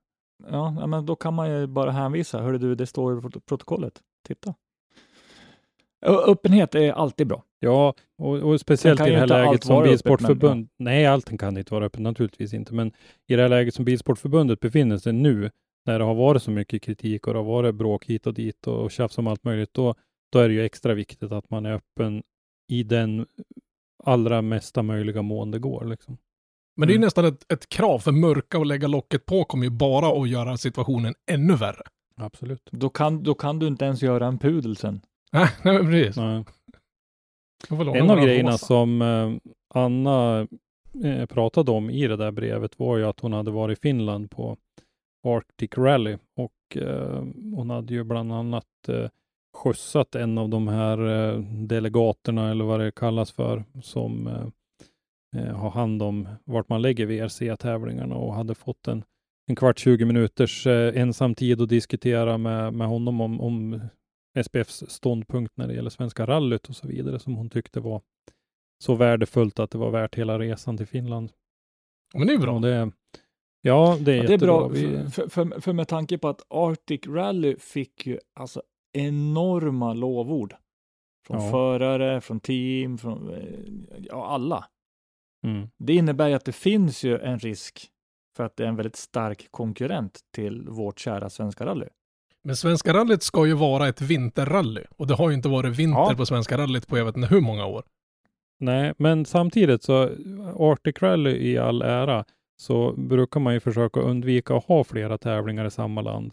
Ja, 0.51 0.87
men 0.87 1.07
då 1.07 1.17
kan 1.17 1.35
man 1.35 1.51
ju 1.51 1.67
bara 1.67 1.91
hänvisa. 1.91 2.41
Hörru 2.43 2.59
du, 2.59 2.75
det 2.75 2.87
står 2.87 3.19
i 3.19 3.21
prot- 3.21 3.47
protokollet. 3.47 4.01
Titta. 4.27 4.55
Ö- 6.07 6.23
Öppenhet 6.27 6.75
är 6.75 6.93
alltid 6.93 7.27
bra. 7.27 7.45
Ja, 7.61 7.95
och, 8.19 8.35
och 8.35 8.61
speciellt 8.61 9.01
i 9.01 9.11
det 9.11 9.19
här 9.19 9.27
läget 9.27 9.65
som 9.65 9.75
vara 9.75 9.85
öppet, 9.85 9.91
Bilsportförbund. 10.05 10.69
Nej, 10.77 11.07
allting 11.07 11.39
kan 11.39 11.57
inte 11.59 11.75
vara 11.75 11.85
öppet, 11.85 12.01
naturligtvis 12.01 12.55
inte. 12.55 12.75
Men 12.75 12.93
i 13.27 13.37
det 13.37 13.43
här 13.43 13.49
läget 13.49 13.75
som 13.75 13.85
Bilsportförbundet 13.85 14.61
befinner 14.61 14.99
sig 14.99 15.13
nu, 15.13 15.51
när 15.87 15.99
det 15.99 16.05
har 16.05 16.15
varit 16.15 16.43
så 16.43 16.51
mycket 16.51 16.83
kritik 16.83 17.27
och 17.27 17.33
det 17.33 17.39
har 17.39 17.45
varit 17.45 17.75
bråk 17.75 18.05
hit 18.05 18.27
och 18.27 18.35
dit 18.35 18.67
och 18.67 18.91
tjafs 18.91 19.19
om 19.19 19.27
allt 19.27 19.45
möjligt, 19.45 19.75
då, 19.75 19.95
då 20.33 20.39
är 20.39 20.49
det 20.49 20.55
ju 20.55 20.65
extra 20.65 20.95
viktigt 20.95 21.33
att 21.33 21.51
man 21.51 21.67
är 21.67 21.73
öppen 21.73 22.23
i 22.69 22.83
den 22.83 23.27
allra 24.05 24.43
mesta 24.43 24.83
möjliga 24.83 25.23
mån 25.23 25.51
det 25.51 25.59
går. 25.59 25.85
Liksom. 25.85 26.19
Men 26.77 26.89
det 26.89 26.93
är 26.93 26.95
ju 26.95 26.99
Mm. 26.99 27.07
nästan 27.07 27.25
ett, 27.25 27.53
ett 27.53 27.69
krav, 27.69 27.99
för 27.99 28.13
mörka 28.13 28.59
och 28.59 28.67
lägga 28.67 28.89
locket 28.89 29.27
på 29.27 29.45
kommer 29.45 29.65
ju 29.65 29.71
bara 29.71 30.23
att 30.23 30.29
göra 30.29 30.57
situationen 30.57 31.15
ännu 31.31 31.55
värre. 31.57 31.83
Absolut. 32.17 32.69
Då 32.73 32.89
kan, 32.91 33.23
då 33.23 33.35
kan 33.35 33.59
du 33.59 33.67
inte 33.67 33.85
ens 33.85 34.03
göra 34.03 34.27
en 34.27 34.39
pudel 34.39 34.77
sen. 34.77 35.01
Nej, 35.33 35.49
nej 35.65 35.75
men 35.75 35.87
precis. 35.93 36.17
Nej. 36.17 36.45
En 37.71 38.11
av 38.11 38.21
grejerna 38.21 38.51
rosa. 38.51 38.67
som 38.67 39.03
eh, 39.03 39.33
Anna 39.75 40.47
eh, 41.05 41.27
pratade 41.27 41.71
om 41.71 41.91
i 41.91 42.07
det 42.07 42.17
där 42.17 42.31
brevet 42.31 42.79
var 42.79 42.97
ju 42.97 43.05
att 43.05 43.21
hon 43.21 43.33
hade 43.33 43.51
varit 43.51 43.79
i 43.79 43.81
Finland 43.81 44.31
på 44.31 44.57
Arctic 45.27 45.71
Rally 45.79 46.17
och 46.37 46.77
eh, 46.77 47.23
hon 47.55 47.71
hade 47.71 47.95
ju 47.95 48.05
bland 48.05 48.33
annat 48.33 48.67
skjutsat 49.59 50.15
en 50.15 50.39
av 50.39 50.49
de 50.49 50.69
här 50.69 50.99
eh, 51.09 51.41
delegaterna 51.41 52.51
eller 52.51 52.65
vad 52.65 52.81
det 52.81 52.91
kallas 52.91 53.33
för 53.33 53.65
som 53.83 54.27
eh, 54.27 54.47
eh, 55.43 55.57
har 55.57 55.71
hand 55.71 56.03
om 56.03 56.29
vart 56.45 56.69
man 56.69 56.83
lägger 56.83 57.07
VRC-tävlingarna 57.07 58.15
och 58.15 58.35
hade 58.35 58.55
fått 58.55 58.89
en, 58.89 59.05
en 59.47 59.57
kvart, 59.57 59.79
20 59.79 60.05
minuters 60.05 60.67
eh, 60.67 61.01
ensam 61.01 61.35
tid 61.35 61.61
att 61.61 61.69
diskutera 61.69 62.39
med, 62.39 62.75
med 62.75 62.89
honom 62.89 63.21
om, 63.21 63.41
om 63.41 63.81
SPFs 64.45 64.91
ståndpunkt 64.91 65.57
när 65.57 65.69
det 65.69 65.75
gäller 65.75 65.91
Svenska 65.91 66.27
rallyt 66.27 66.69
och 66.69 66.77
så 66.77 66.89
vidare 66.89 67.19
som 67.19 67.35
hon 67.35 67.51
tyckte 67.51 67.81
var 67.81 68.03
så 68.85 68.95
värdefullt 68.95 69.59
att 69.59 69.71
det 69.71 69.79
var 69.79 69.91
värt 69.91 70.15
hela 70.15 70.39
resan 70.39 70.77
till 70.77 70.87
Finland. 70.87 71.33
Men 72.15 72.27
det 72.27 72.33
är 72.33 72.39
bra. 72.39 72.59
Det, 72.59 72.69
ja, 73.61 73.97
det 74.01 74.13
är 74.13 74.17
Ja, 74.17 74.27
det 74.27 74.35
är 74.35 74.39
bra, 74.39 74.69
Vi, 74.69 75.11
för, 75.11 75.29
för, 75.29 75.61
för 75.61 75.73
med 75.73 75.89
tanke 75.89 76.19
på 76.19 76.29
att 76.29 76.43
Arctic 76.49 77.01
Rally 77.07 77.57
fick 77.57 78.07
ju 78.07 78.19
alltså 78.35 78.63
enorma 78.93 79.93
lovord. 79.95 80.55
Från 81.27 81.45
Ja. 81.45 81.51
förare, 81.51 82.21
från 82.21 82.41
team, 82.41 82.99
från 82.99 83.35
eh, 83.35 83.43
ja, 83.99 84.27
alla. 84.27 84.65
mm, 85.45 85.69
Det 85.79 85.95
innebär 85.95 86.29
ju 86.29 86.35
att 86.35 86.45
det 86.45 86.53
finns 86.53 87.05
ju 87.05 87.19
en 87.19 87.39
risk 87.39 87.89
för 88.37 88.45
att 88.45 88.57
det 88.57 88.65
är 88.65 88.69
en 88.69 88.77
väldigt 88.77 88.97
stark 88.97 89.47
konkurrent 89.51 90.21
till 90.35 90.69
vårt 90.69 90.99
kära 90.99 91.31
svenska 91.31 91.67
rally. 91.67 91.87
Men 92.45 92.57
Svenska 92.57 92.95
rallyt 92.95 93.23
ska 93.23 93.47
ju 93.47 93.53
vara 93.55 93.89
ett 93.89 94.01
vinterrally. 94.01 94.85
Och 94.97 95.07
det 95.07 95.15
har 95.15 95.29
ju 95.29 95.35
inte 95.35 95.49
varit 95.49 95.77
vinter 95.77 96.01
Ja. 96.01 96.15
på 96.17 96.27
Svenska 96.27 96.59
rallyt 96.59 96.87
på 96.89 96.99
jag 96.99 97.05
vet 97.05 97.17
inte 97.17 97.29
hur 97.35 97.41
många 97.41 97.67
år. 97.67 97.83
nej, 98.61 98.95
men 98.99 99.25
samtidigt 99.25 99.83
så 99.83 100.03
Arctic 100.59 101.03
Rally 101.03 101.31
i 101.31 101.59
all 101.59 101.83
ära 101.83 102.25
så 102.57 102.93
brukar 102.93 103.41
man 103.41 103.55
ju 103.55 103.61
försöka 103.61 104.01
undvika 104.01 104.57
att 104.57 104.65
ha 104.65 104.85
flera 104.85 105.19
tävlingar 105.19 105.65
i 105.65 105.71
samma 105.71 106.01
land. 106.03 106.33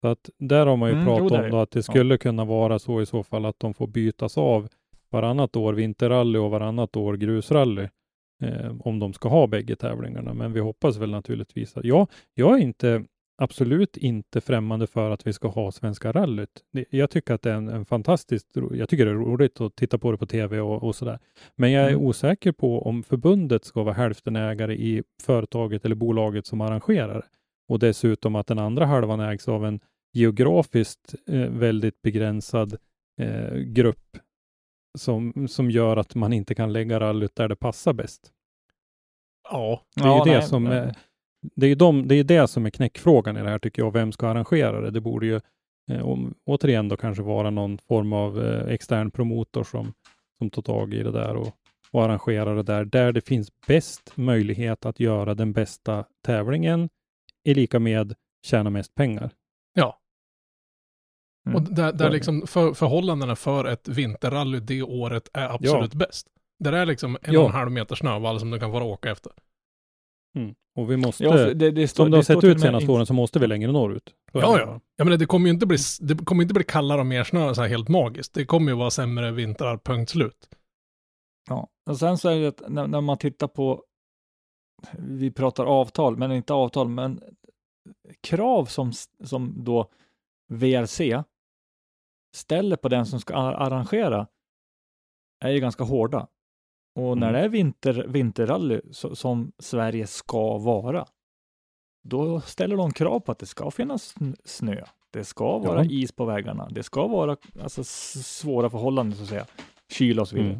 Så 0.00 0.08
att 0.08 0.30
där 0.38 0.66
har 0.66 0.76
man 0.76 0.88
ju 0.88 0.94
Mm, 0.94 1.06
pratat 1.06 1.44
om 1.44 1.50
då 1.50 1.56
att 1.58 1.70
det 1.70 1.82
skulle 1.82 2.18
kunna 2.18 2.44
vara 2.44 2.78
så 2.78 3.00
i 3.02 3.06
så 3.06 3.22
fall 3.22 3.44
att 3.44 3.60
de 3.60 3.74
får 3.74 3.86
bytas 3.86 4.38
av 4.38 4.68
varannat 5.10 5.56
år 5.56 5.72
vinterrally 5.72 6.38
och 6.38 6.50
varannat 6.50 6.96
år 6.96 7.14
grusrally. 7.16 7.88
Eh, 8.42 8.72
om 8.80 8.98
de 8.98 9.12
ska 9.12 9.28
ha 9.28 9.46
bägge 9.46 9.76
tävlingarna. 9.76 10.34
Men 10.34 10.52
vi 10.52 10.60
hoppas 10.60 10.96
väl 10.96 11.10
naturligtvis 11.10 11.76
att, 11.76 11.84
ja, 11.84 12.06
jag 12.34 12.58
är 12.58 12.62
inte 12.62 13.04
absolut 13.42 13.96
inte 13.96 14.40
främmande 14.40 14.86
för 14.86 15.10
att 15.10 15.26
vi 15.26 15.32
ska 15.32 15.48
ha 15.48 15.72
Svenska 15.72 16.12
rallyt. 16.12 16.50
Jag 16.90 17.10
tycker 17.10 17.34
att 17.34 17.42
det 17.42 17.50
är 17.50 17.54
en, 17.54 17.68
en 17.68 17.84
fantastiskt, 17.84 18.46
jag 18.72 18.88
tycker 18.88 19.04
det 19.06 19.10
är 19.10 19.14
roligt 19.14 19.60
att 19.60 19.76
titta 19.76 19.98
på 19.98 20.10
det 20.12 20.18
på 20.18 20.26
tv 20.26 20.60
och, 20.60 20.82
och 20.82 20.94
sådär. 20.94 21.18
Men 21.56 21.72
jag 21.72 21.84
är 21.84 21.88
Mm. 21.90 22.02
osäker 22.06 22.52
på 22.52 22.82
om 22.82 23.02
förbundet 23.02 23.64
ska 23.64 23.82
vara 23.82 23.94
hälftenägare 23.94 24.74
i 24.74 25.02
företaget 25.22 25.84
eller 25.84 25.94
bolaget 25.96 26.46
som 26.46 26.60
arrangerar. 26.60 27.24
Och 27.68 27.78
dessutom 27.78 28.36
att 28.36 28.46
den 28.46 28.58
andra 28.58 28.86
halvan 28.86 29.20
ägs 29.20 29.48
av 29.48 29.64
en 29.66 29.80
geografiskt 30.12 31.14
eh, 31.26 31.40
väldigt 31.40 32.02
begränsad 32.02 32.76
eh, 33.20 33.54
grupp 33.54 34.16
som, 34.98 35.48
som 35.48 35.70
gör 35.70 35.96
att 35.96 36.14
man 36.14 36.32
inte 36.32 36.54
kan 36.54 36.72
lägga 36.72 37.00
rallyt 37.00 37.34
där 37.34 37.48
det 37.48 37.56
passar 37.56 37.92
bäst. 37.92 38.32
Ja, 39.50 39.82
Det 39.96 40.02
är 40.02 40.06
Ja, 40.06 40.24
det 40.24 40.32
nej, 40.32 40.42
som 40.42 40.64
nej. 40.64 40.78
är, 40.78 40.94
det 41.56 41.66
är 41.66 41.76
de, 41.76 42.08
det 42.08 42.14
är 42.14 42.24
det 42.24 42.48
som 42.48 42.66
är 42.66 42.70
knäckfrågan 42.70 43.36
i 43.36 43.42
det 43.42 43.48
här 43.48 43.58
tycker 43.58 43.82
jag. 43.82 43.92
Vem 43.92 44.12
ska 44.12 44.28
arrangera 44.28 44.80
det? 44.80 44.90
Det 44.90 45.00
borde 45.00 45.26
ju 45.26 45.40
eh, 45.90 46.02
om, 46.02 46.34
återigen 46.46 46.88
då 46.88 46.96
kanske 46.96 47.22
vara 47.22 47.50
någon 47.50 47.78
form 47.78 48.12
av 48.12 48.40
extern 48.68 49.10
promotor 49.10 49.64
som, 49.64 49.92
som 50.38 50.50
tar 50.50 50.62
tag 50.62 50.94
i 50.94 51.02
det 51.02 51.12
där 51.12 51.36
och, 51.36 51.54
och 51.90 52.04
arrangerar 52.04 52.56
det 52.56 52.62
där, 52.62 52.84
där 52.84 53.12
det 53.12 53.20
finns 53.20 53.50
bäst 53.66 54.12
möjlighet 54.16 54.86
att 54.86 55.00
göra 55.00 55.34
den 55.34 55.52
bästa 55.52 56.04
tävlingen 56.24 56.88
i 57.44 57.54
lika 57.54 57.78
med 57.78 58.14
tjäna 58.46 58.70
mest 58.70 58.94
pengar. 58.94 59.30
Mm. 61.46 61.56
och 61.56 61.74
där, 61.74 61.92
där 61.92 62.10
liksom 62.10 62.46
för, 62.46 62.74
förhållandena 62.74 63.36
för 63.36 63.64
ett 63.64 63.88
vinterrally 63.88 64.60
det 64.60 64.82
året 64.82 65.28
är 65.32 65.48
absolut 65.54 65.94
bäst. 65.94 66.26
Där 66.58 66.72
är 66.72 66.86
liksom 66.86 67.18
en 67.22 67.36
och 67.36 67.42
Ja. 67.42 67.46
en 67.46 67.52
halv 67.52 67.70
meter 67.70 67.94
snövall 67.94 68.40
som 68.40 68.50
du 68.50 68.58
kan 68.60 68.72
få 68.72 68.80
åka 68.82 69.10
efter. 69.10 69.32
Och 70.76 70.90
vi 70.90 70.96
måste, 70.96 71.24
Ja, 71.24 71.54
det, 71.54 71.70
det 71.70 71.88
står, 71.88 72.04
som 72.04 72.10
det 72.10 72.18
har 72.18 72.22
sett 72.22 72.44
ut 72.44 72.54
och 72.54 72.60
senaste 72.60 72.84
in- 72.84 72.90
åren 72.90 73.06
så 73.06 73.14
måste 73.14 73.38
vi 73.38 73.46
längre 73.46 73.72
norrut. 73.72 74.14
Ja, 74.32 74.40
ja. 74.40 74.46
bara. 74.66 74.80
Jag 74.96 75.04
menar, 75.04 75.16
det 75.18 75.26
kommer 75.26 75.46
ju 75.46 75.52
inte 75.54 75.66
bli, 75.66 75.76
det 76.00 76.24
kommer 76.24 76.42
inte 76.42 76.54
bli 76.54 76.64
kallare 76.64 77.00
och 77.00 77.06
mer 77.06 77.24
snö 77.24 77.54
så 77.54 77.60
här 77.62 77.68
helt 77.68 77.88
magiskt. 77.88 78.34
Det 78.34 78.44
kommer 78.44 78.72
ju 78.72 78.78
vara 78.78 78.90
sämre 78.90 79.30
vintrar, 79.32 79.78
punkt 79.78 80.10
slut. 80.10 80.48
Ja, 81.48 81.68
och 81.90 81.98
sen 81.98 82.18
så 82.18 82.28
är 82.28 82.40
det 82.40 82.46
att 82.48 82.62
när, 82.68 82.86
när 82.86 83.00
man 83.00 83.18
tittar 83.18 83.48
på, 83.48 83.84
vi 84.98 85.30
pratar 85.30 85.64
avtal, 85.64 86.16
men 86.16 86.32
inte 86.32 86.52
avtal, 86.54 86.88
men 86.88 87.20
krav 88.20 88.64
som, 88.64 88.92
som 89.24 89.64
då 89.64 89.90
VRC 90.50 91.22
ställer 92.34 92.76
på 92.76 92.88
den 92.88 93.06
som 93.06 93.20
ska 93.20 93.34
ar- 93.34 93.52
arrangera 93.54 94.26
är 95.44 95.50
ju 95.50 95.60
ganska 95.60 95.84
hårda. 95.84 96.26
Och 96.94 97.18
när 97.18 97.28
Mm. 97.28 97.40
det 97.40 97.44
är 97.46 97.48
vinter, 97.48 98.04
vinterrally 98.08 98.80
så, 98.90 99.16
som 99.16 99.52
Sverige 99.58 100.06
ska 100.06 100.58
vara, 100.58 101.06
då 102.02 102.40
ställer 102.40 102.76
de 102.76 102.92
krav 102.92 103.20
på 103.20 103.32
att 103.32 103.38
det 103.38 103.46
ska 103.46 103.70
finnas 103.70 104.14
sn- 104.16 104.36
snö. 104.44 104.84
Det 105.10 105.24
ska 105.24 105.58
vara 105.58 105.84
Ja. 105.84 105.90
is 105.90 106.12
på 106.12 106.24
vägarna. 106.24 106.68
Det 106.70 106.82
ska 106.82 107.06
vara 107.06 107.36
alltså, 107.62 107.84
svåra 107.84 108.70
förhållanden 108.70 109.16
så 109.16 109.22
att 109.22 109.28
säga. 109.28 109.46
Kyla 109.92 110.22
och 110.22 110.28
så 110.28 110.36
vidare. 110.36 110.50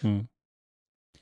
Mm. 0.00 0.14
Mm. 0.14 0.26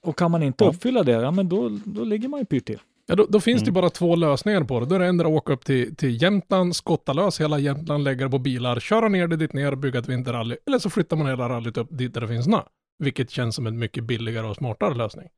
Och 0.01 0.19
kan 0.19 0.31
man 0.31 0.43
inte 0.43 0.65
uppfylla 0.65 1.03
det, 1.03 1.13
ja 1.13 1.31
men 1.31 1.49
då, 1.49 1.69
då 1.85 2.05
ligger 2.05 2.29
man 2.29 2.41
ju 2.41 2.47
pyrt 2.47 2.67
till. 2.67 2.81
Ja, 3.07 3.15
då, 3.15 3.27
då 3.27 3.41
finns 3.41 3.63
det 3.63 3.69
Mm. 3.71 3.75
bara 3.75 3.91
två 3.91 4.17
lösningar 4.17 4.65
på 4.65 4.81
det. 4.81 4.87
Då 4.87 4.95
är 4.95 4.99
det 4.99 5.07
ändå 5.07 5.25
att 5.25 5.31
åka 5.31 5.53
upp 5.53 5.65
till, 5.65 5.97
till 5.97 6.23
Jämtland, 6.23 6.77
skotta 6.77 7.13
lös 7.13 7.41
hela 7.41 7.59
Jämtland, 7.59 8.05
lägga 8.05 8.25
det 8.25 8.31
på 8.31 8.39
bilar, 8.39 8.81
köra 8.81 9.09
ner 9.09 9.29
det 9.29 9.37
dit 9.37 9.53
ner 9.53 9.73
och 9.73 9.79
bygga 9.79 9.99
ett 9.99 10.09
vinterrally. 10.09 10.57
Eller 10.67 10.79
så 10.79 10.91
flyttar 10.91 11.17
man 11.17 11.27
hela 11.27 11.49
rallyt 11.49 11.77
upp 11.77 11.89
dit 11.91 12.15
där 12.15 12.21
det 12.21 12.29
finns 12.29 12.45
snö. 12.45 12.63
Vilket 12.99 13.31
känns 13.31 13.55
som 13.55 13.67
en 13.67 13.79
mycket 13.79 14.05
billigare 14.05 14.47
och 14.47 14.57
smartare 14.57 14.95
lösning. 14.95 15.29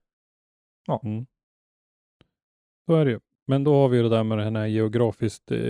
Mm. 1.03 1.27
Så 2.87 2.95
är 2.97 3.05
det 3.05 3.11
ju. 3.11 3.21
Men 3.47 3.65
då 3.65 3.75
har 3.75 3.89
vi 3.89 3.97
ju 3.97 4.03
det 4.03 4.09
där 4.09 4.25
med 4.25 4.39
det 4.39 4.45
här 4.61 4.67
geografiskt 4.67 5.51
eh, 5.51 5.61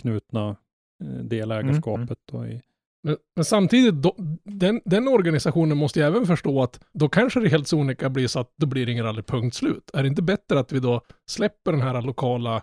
knutna 0.00 0.56
eh, 1.04 1.06
delägarskapet. 1.24 2.18
Då 2.32 2.46
i, 2.46 2.60
Men, 3.02 3.16
men 3.36 3.44
samtidigt, 3.44 3.94
då, 3.94 4.16
den, 4.44 4.80
den 4.84 5.08
organisationen 5.08 5.76
måste 5.78 6.00
ju 6.00 6.06
även 6.06 6.26
förstå 6.26 6.62
att 6.62 6.80
då 6.92 7.08
kanske 7.08 7.40
det 7.40 7.48
helt 7.48 7.68
sonika 7.68 8.10
blir 8.10 8.26
så 8.26 8.40
att 8.40 8.54
då 8.56 8.66
blir 8.66 8.86
det 8.86 8.92
ingen 8.92 9.04
rally 9.04 9.22
punkt 9.22 9.56
slut. 9.56 9.90
Är 9.92 10.02
det 10.02 10.08
inte 10.08 10.22
bättre 10.22 10.60
att 10.60 10.72
vi 10.72 10.80
då 10.80 11.00
släpper 11.30 11.72
den 11.72 11.80
här 11.80 12.02
lokala 12.02 12.62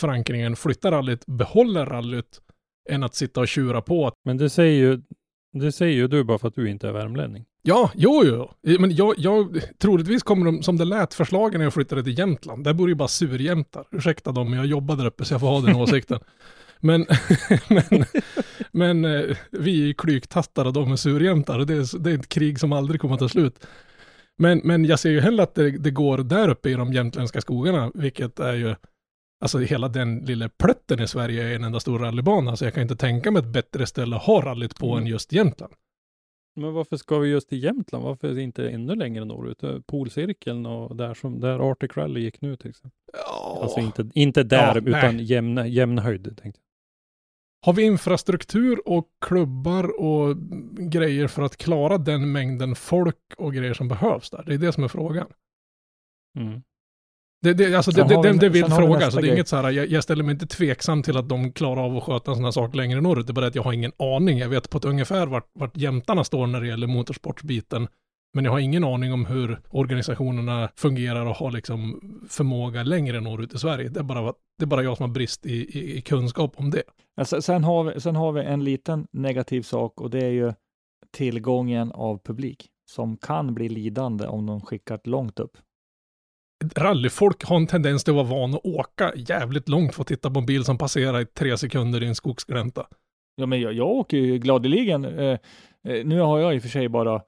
förankringen, 0.00 0.56
flyttar 0.56 0.92
rallyt, 0.92 1.26
behåller 1.26 1.86
rallyt, 1.86 2.40
än 2.88 3.02
att 3.02 3.14
sitta 3.14 3.40
och 3.40 3.48
tjura 3.48 3.82
på 3.82 4.06
att 4.06 4.14
men 4.24 4.36
det 4.36 4.50
säger 4.50 4.80
ju 4.80 5.02
det 5.52 5.72
säger 5.72 5.94
ju 5.94 6.08
du 6.08 6.24
bara 6.24 6.38
för 6.38 6.48
att 6.48 6.54
du 6.54 6.70
inte 6.70 6.88
är 6.88 6.92
värmlänning. 6.92 7.44
Ja, 7.62 7.90
jo, 7.94 8.22
jo. 8.24 8.50
Men 8.78 8.96
jag, 8.96 9.14
jag, 9.18 9.60
troligtvis 9.78 10.22
kommer 10.22 10.46
de, 10.46 10.62
som 10.62 10.76
det 10.76 10.84
lät 10.84 11.14
förslagen 11.14 11.58
när 11.58 11.66
jag 11.66 11.74
flyttade 11.74 12.04
till 12.04 12.18
Jämtland, 12.18 12.64
där 12.64 12.72
bor 12.72 12.88
ju 12.88 12.94
bara 12.94 13.08
surjämtar. 13.08 13.84
Ursäkta 13.90 14.32
dem, 14.32 14.50
men 14.50 14.58
jag 14.58 14.66
jobbar 14.66 14.96
där 14.96 15.06
uppe 15.06 15.24
så 15.24 15.34
jag 15.34 15.40
får 15.40 15.48
ha 15.48 15.60
den 15.60 15.76
åsikten. 15.76 16.18
Men, 16.80 17.06
men, 17.68 18.04
men 18.72 19.04
eh, 19.04 19.36
vi 19.50 19.90
är 19.90 19.94
klyktattar 19.94 20.64
och 20.64 20.72
de 20.72 20.92
är 20.92 20.96
surjämtar. 20.96 21.58
Det 21.58 21.74
är, 21.74 21.98
det 21.98 22.10
är 22.10 22.14
ett 22.14 22.28
krig 22.28 22.60
som 22.60 22.72
aldrig 22.72 23.00
kommer 23.00 23.14
att 23.14 23.20
ta 23.20 23.28
slut. 23.28 23.66
Men, 24.38 24.60
men 24.64 24.84
jag 24.84 24.98
ser 24.98 25.10
ju 25.10 25.20
hellre 25.20 25.42
att 25.42 25.54
det, 25.54 25.70
det 25.70 25.90
går 25.90 26.18
där 26.18 26.48
uppe 26.48 26.70
i 26.70 26.74
de 26.74 26.92
jämtländska 26.92 27.40
skogarna, 27.40 27.90
vilket 27.94 28.40
är 28.40 28.52
ju, 28.54 28.74
alltså 29.44 29.58
hela 29.58 29.88
den 29.88 30.18
lilla 30.18 30.48
plötten 30.48 31.00
i 31.00 31.08
Sverige 31.08 31.44
är 31.44 31.54
en 31.56 31.64
enda 31.64 31.80
stor 31.80 31.98
rallybana, 31.98 32.56
så 32.56 32.64
jag 32.64 32.74
kan 32.74 32.82
inte 32.82 32.96
tänka 32.96 33.30
mig 33.30 33.40
ett 33.42 33.48
bättre 33.48 33.86
ställe 33.86 34.16
att 34.16 34.22
ha 34.22 34.40
rallyt 34.42 34.78
på 34.78 34.86
Mm. 34.86 34.98
än 34.98 35.06
just 35.06 35.32
Jämtland. 35.32 35.72
Men 36.60 36.72
varför 36.72 36.96
ska 36.96 37.18
vi 37.18 37.28
just 37.28 37.48
till 37.48 37.64
Jämtland? 37.64 38.04
Varför 38.04 38.38
inte 38.38 38.68
ännu 38.68 38.94
längre 38.94 39.24
norrut? 39.24 39.62
Eh, 39.62 39.78
Polcirkeln 39.86 40.66
och 40.66 40.96
där 40.96 41.14
som 41.14 41.40
där 41.40 41.70
Arctic 41.70 41.96
Rally 41.96 42.20
gick 42.20 42.40
nu 42.40 42.56
till 42.56 42.70
exempel. 42.70 42.98
Ja. 43.12 43.58
Alltså 43.62 43.80
inte, 43.80 44.10
inte 44.14 44.42
där 44.42 44.82
Ja, 44.86 44.98
utan 44.98 45.16
nej. 45.16 45.24
jämna, 45.24 45.66
jämna 45.66 46.02
höjd. 46.02 46.38
Tänkte 46.42 46.60
Har 47.66 47.72
vi 47.72 47.82
infrastruktur 47.82 48.88
och 48.88 49.08
klubbar 49.20 50.00
och 50.00 50.36
grejer 50.90 51.28
för 51.28 51.42
att 51.42 51.56
klara 51.56 51.98
den 51.98 52.32
mängden 52.32 52.74
folk 52.74 53.16
och 53.36 53.54
grejer 53.54 53.74
som 53.74 53.88
behövs 53.88 54.30
där? 54.30 54.44
Det 54.46 54.54
är 54.54 54.58
det 54.58 54.72
som 54.72 54.84
är 54.84 54.88
frågan. 54.88 55.26
Mm. 56.38 56.62
Det, 57.42 57.54
det, 57.54 57.74
alltså 57.74 57.90
det, 57.90 58.02
det, 58.02 58.22
det, 58.22 58.32
det 58.32 58.46
är 58.46 58.50
vild 58.50 58.64
sen 58.64 58.72
har 58.72 58.80
vi 58.80 58.86
fråga, 58.86 59.10
så 59.10 59.20
det 59.20 59.28
är 59.28 59.32
inget 59.32 59.48
så 59.48 59.56
här, 59.56 59.70
jag, 59.70 59.86
jag 59.86 60.02
ställer 60.02 60.24
mig 60.24 60.32
inte 60.32 60.46
tveksam 60.46 61.02
till 61.02 61.16
att 61.16 61.28
de 61.28 61.52
klarar 61.52 61.84
av 61.84 61.96
att 61.96 62.02
sköta 62.02 62.30
en 62.30 62.34
sån 62.34 62.44
här 62.44 62.50
sak 62.50 62.74
längre 62.74 63.00
norrut. 63.00 63.26
Det 63.26 63.30
är 63.30 63.34
bara 63.34 63.46
att 63.46 63.54
jag 63.54 63.62
har 63.62 63.72
ingen 63.72 63.92
aning. 63.98 64.38
Jag 64.38 64.48
vet 64.48 64.70
på 64.70 64.78
ett 64.78 64.84
ungefär 64.84 65.26
vart, 65.26 65.50
vart 65.52 65.76
jämtarna 65.76 66.24
står 66.24 66.46
när 66.46 66.60
det 66.60 66.66
gäller 66.66 66.86
motorsportsbiten. 66.86 67.88
Men 68.36 68.44
jag 68.44 68.52
har 68.52 68.58
ingen 68.58 68.84
aning 68.84 69.12
om 69.12 69.26
hur 69.26 69.60
organisationerna 69.70 70.68
fungerar 70.76 71.26
och 71.26 71.34
har 71.36 71.50
liksom 71.50 72.00
förmåga 72.28 72.82
längre 72.82 73.20
norrut 73.20 73.54
i 73.54 73.58
Sverige. 73.58 73.88
Det 73.88 74.00
är 74.00 74.04
bara, 74.04 74.32
det 74.58 74.64
är 74.64 74.66
bara 74.66 74.82
jag 74.82 74.96
som 74.96 75.04
har 75.04 75.14
brist 75.14 75.46
i, 75.46 75.78
i, 75.78 75.96
i 75.96 76.00
kunskap 76.00 76.52
om 76.56 76.70
det. 76.70 76.82
Alltså, 77.16 77.42
sen, 77.42 77.64
har 77.64 77.84
vi, 77.84 78.00
sen 78.00 78.16
har 78.16 78.32
vi 78.32 78.42
en 78.42 78.64
liten 78.64 79.06
negativ 79.12 79.62
sak 79.62 80.00
och 80.00 80.10
det 80.10 80.24
är 80.24 80.30
ju 80.30 80.52
tillgången 81.16 81.92
av 81.92 82.18
publik 82.24 82.66
som 82.90 83.16
kan 83.16 83.54
bli 83.54 83.68
lidande 83.68 84.26
om 84.26 84.46
de 84.46 84.60
skickar 84.60 85.00
långt 85.04 85.40
upp. 85.40 85.58
rallyfolk 86.76 87.44
har 87.44 87.56
en 87.56 87.66
tendens 87.66 88.04
till 88.04 88.18
att 88.18 88.28
vara 88.28 88.40
van 88.40 88.54
att 88.54 88.64
åka 88.64 89.12
jävligt 89.16 89.68
långt 89.68 89.94
för 89.94 90.02
att 90.02 90.08
titta 90.08 90.30
på 90.30 90.38
en 90.38 90.46
bil 90.46 90.64
som 90.64 90.78
passerar 90.78 91.20
i 91.20 91.26
tre 91.26 91.58
sekunder 91.58 92.02
i 92.02 92.06
en 92.06 92.14
skogsglänta. 92.14 92.86
Ja, 93.36 93.46
men 93.46 93.60
jag, 93.60 93.72
jag 93.72 93.88
åker 93.88 94.16
ju 94.16 94.38
gladeligen. 94.38 95.04
Eh, 95.04 95.38
eh, 95.88 96.04
nu 96.06 96.20
har 96.20 96.38
jag 96.38 96.54
i 96.54 96.58
och 96.58 96.62
för 96.62 96.68
sig 96.68 96.88
bara 96.88 97.22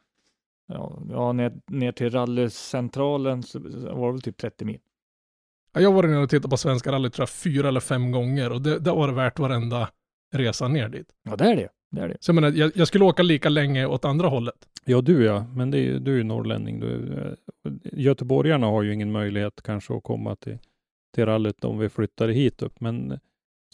ja, 0.68 1.02
ja, 1.10 1.32
ner, 1.32 1.52
ner 1.66 1.92
till 1.92 2.10
rallycentralen 2.10 3.42
så 3.42 3.58
var 3.92 4.06
det 4.06 4.12
väl 4.12 4.22
typ 4.22 4.36
30 4.36 4.64
mil. 4.64 4.78
Ja, 5.72 5.80
Jag 5.80 5.88
har 5.88 5.94
varit 5.96 6.10
nere 6.10 6.22
och 6.22 6.30
tittat 6.30 6.50
på 6.50 6.56
Svenska 6.56 6.92
rally 6.92 7.10
tror 7.10 7.22
jag 7.22 7.30
fyra 7.30 7.68
eller 7.68 7.80
fem 7.80 8.10
gånger 8.10 8.52
och 8.52 8.62
det, 8.62 8.78
det 8.78 8.90
var 8.90 9.08
det 9.08 9.14
värt 9.14 9.38
varenda 9.38 9.88
resa 10.34 10.68
ner 10.68 10.88
dit. 10.88 11.08
Ja, 11.22 11.36
det 11.36 11.44
är 11.44 11.56
det. 11.56 11.68
Det 11.90 12.00
är 12.00 12.08
det. 12.08 12.16
Så 12.20 12.30
jag 12.30 12.34
menar, 12.34 12.50
jag, 12.50 12.72
jag 12.74 12.88
skulle 12.88 13.04
åka 13.04 13.22
lika 13.22 13.48
länge 13.48 13.86
åt 13.86 14.04
andra 14.04 14.28
hållet. 14.28 14.68
Ja, 14.84 15.00
du 15.00 15.24
ja, 15.24 15.46
men 15.54 15.70
det 15.70 15.78
är, 15.78 15.98
du 15.98 16.12
är 16.12 16.16
ju 16.16 16.24
norrlänning. 16.24 16.80
Du, 16.80 17.14
eh, 17.14 17.72
göteborgarna 17.92 18.66
har 18.66 18.82
ju 18.82 18.94
ingen 18.94 19.12
möjlighet 19.12 19.62
kanske 19.62 19.96
att 19.96 20.02
komma 20.02 20.36
till, 20.36 20.58
till 21.14 21.26
rallyt 21.26 21.64
om 21.64 21.78
vi 21.78 21.88
flyttar 21.88 22.28
hit 22.28 22.62
upp, 22.62 22.80
men 22.80 23.18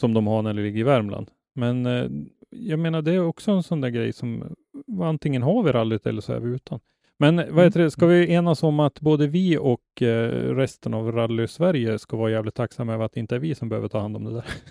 som 0.01 0.15
de 0.15 0.27
har 0.27 0.43
när 0.43 0.55
det 0.55 0.63
ligger 0.63 0.81
i 0.81 0.83
Värmland. 0.83 1.31
Men 1.55 1.87
eh, 1.87 2.11
jag 2.55 2.79
menar, 2.79 3.03
det 3.03 3.13
är 3.13 3.27
också 3.27 3.51
en 3.51 3.63
sån 3.63 3.81
där 3.81 3.89
grej 3.89 4.13
som 4.13 4.55
antingen 5.03 5.43
har 5.43 5.63
vi 5.63 5.73
rallyt 5.73 6.07
eller 6.07 6.21
så 6.21 6.33
är 6.33 6.41
vi 6.41 6.55
utan. 6.55 6.81
Men 7.19 7.39
eh, 7.39 7.47
vad 7.51 7.65
heter 7.65 7.81
det, 7.81 7.91
ska 7.91 8.07
vi 8.07 8.33
enas 8.33 8.63
om 8.63 8.81
att 8.81 9.01
både 9.01 9.27
vi 9.27 9.59
och 9.59 10.03
eh, 10.03 10.55
resten 10.55 10.95
av 10.95 11.13
rally-Sverige 11.13 11.99
ska 11.99 12.17
vara 12.17 12.31
jävligt 12.31 12.55
tacksamma 12.55 12.95
över 12.95 13.05
att 13.05 13.13
det 13.13 13.21
inte 13.21 13.35
är 13.35 13.39
vi 13.39 13.55
som 13.55 13.69
behöver 13.69 13.89
ta 13.89 14.01
hand 14.01 14.17
om 14.17 14.25
det 14.25 14.33
där? 14.33 14.45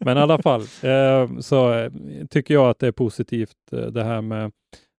Men 0.00 0.16
i 0.16 0.20
alla 0.20 0.42
fall 0.42 0.60
eh, 0.82 1.38
så 1.40 1.72
eh, 1.72 1.92
tycker 2.30 2.54
jag 2.54 2.70
att 2.70 2.78
det 2.78 2.86
är 2.86 2.92
positivt 2.92 3.72
eh, 3.72 3.86
det 3.86 4.04
här 4.04 4.22
med 4.22 4.52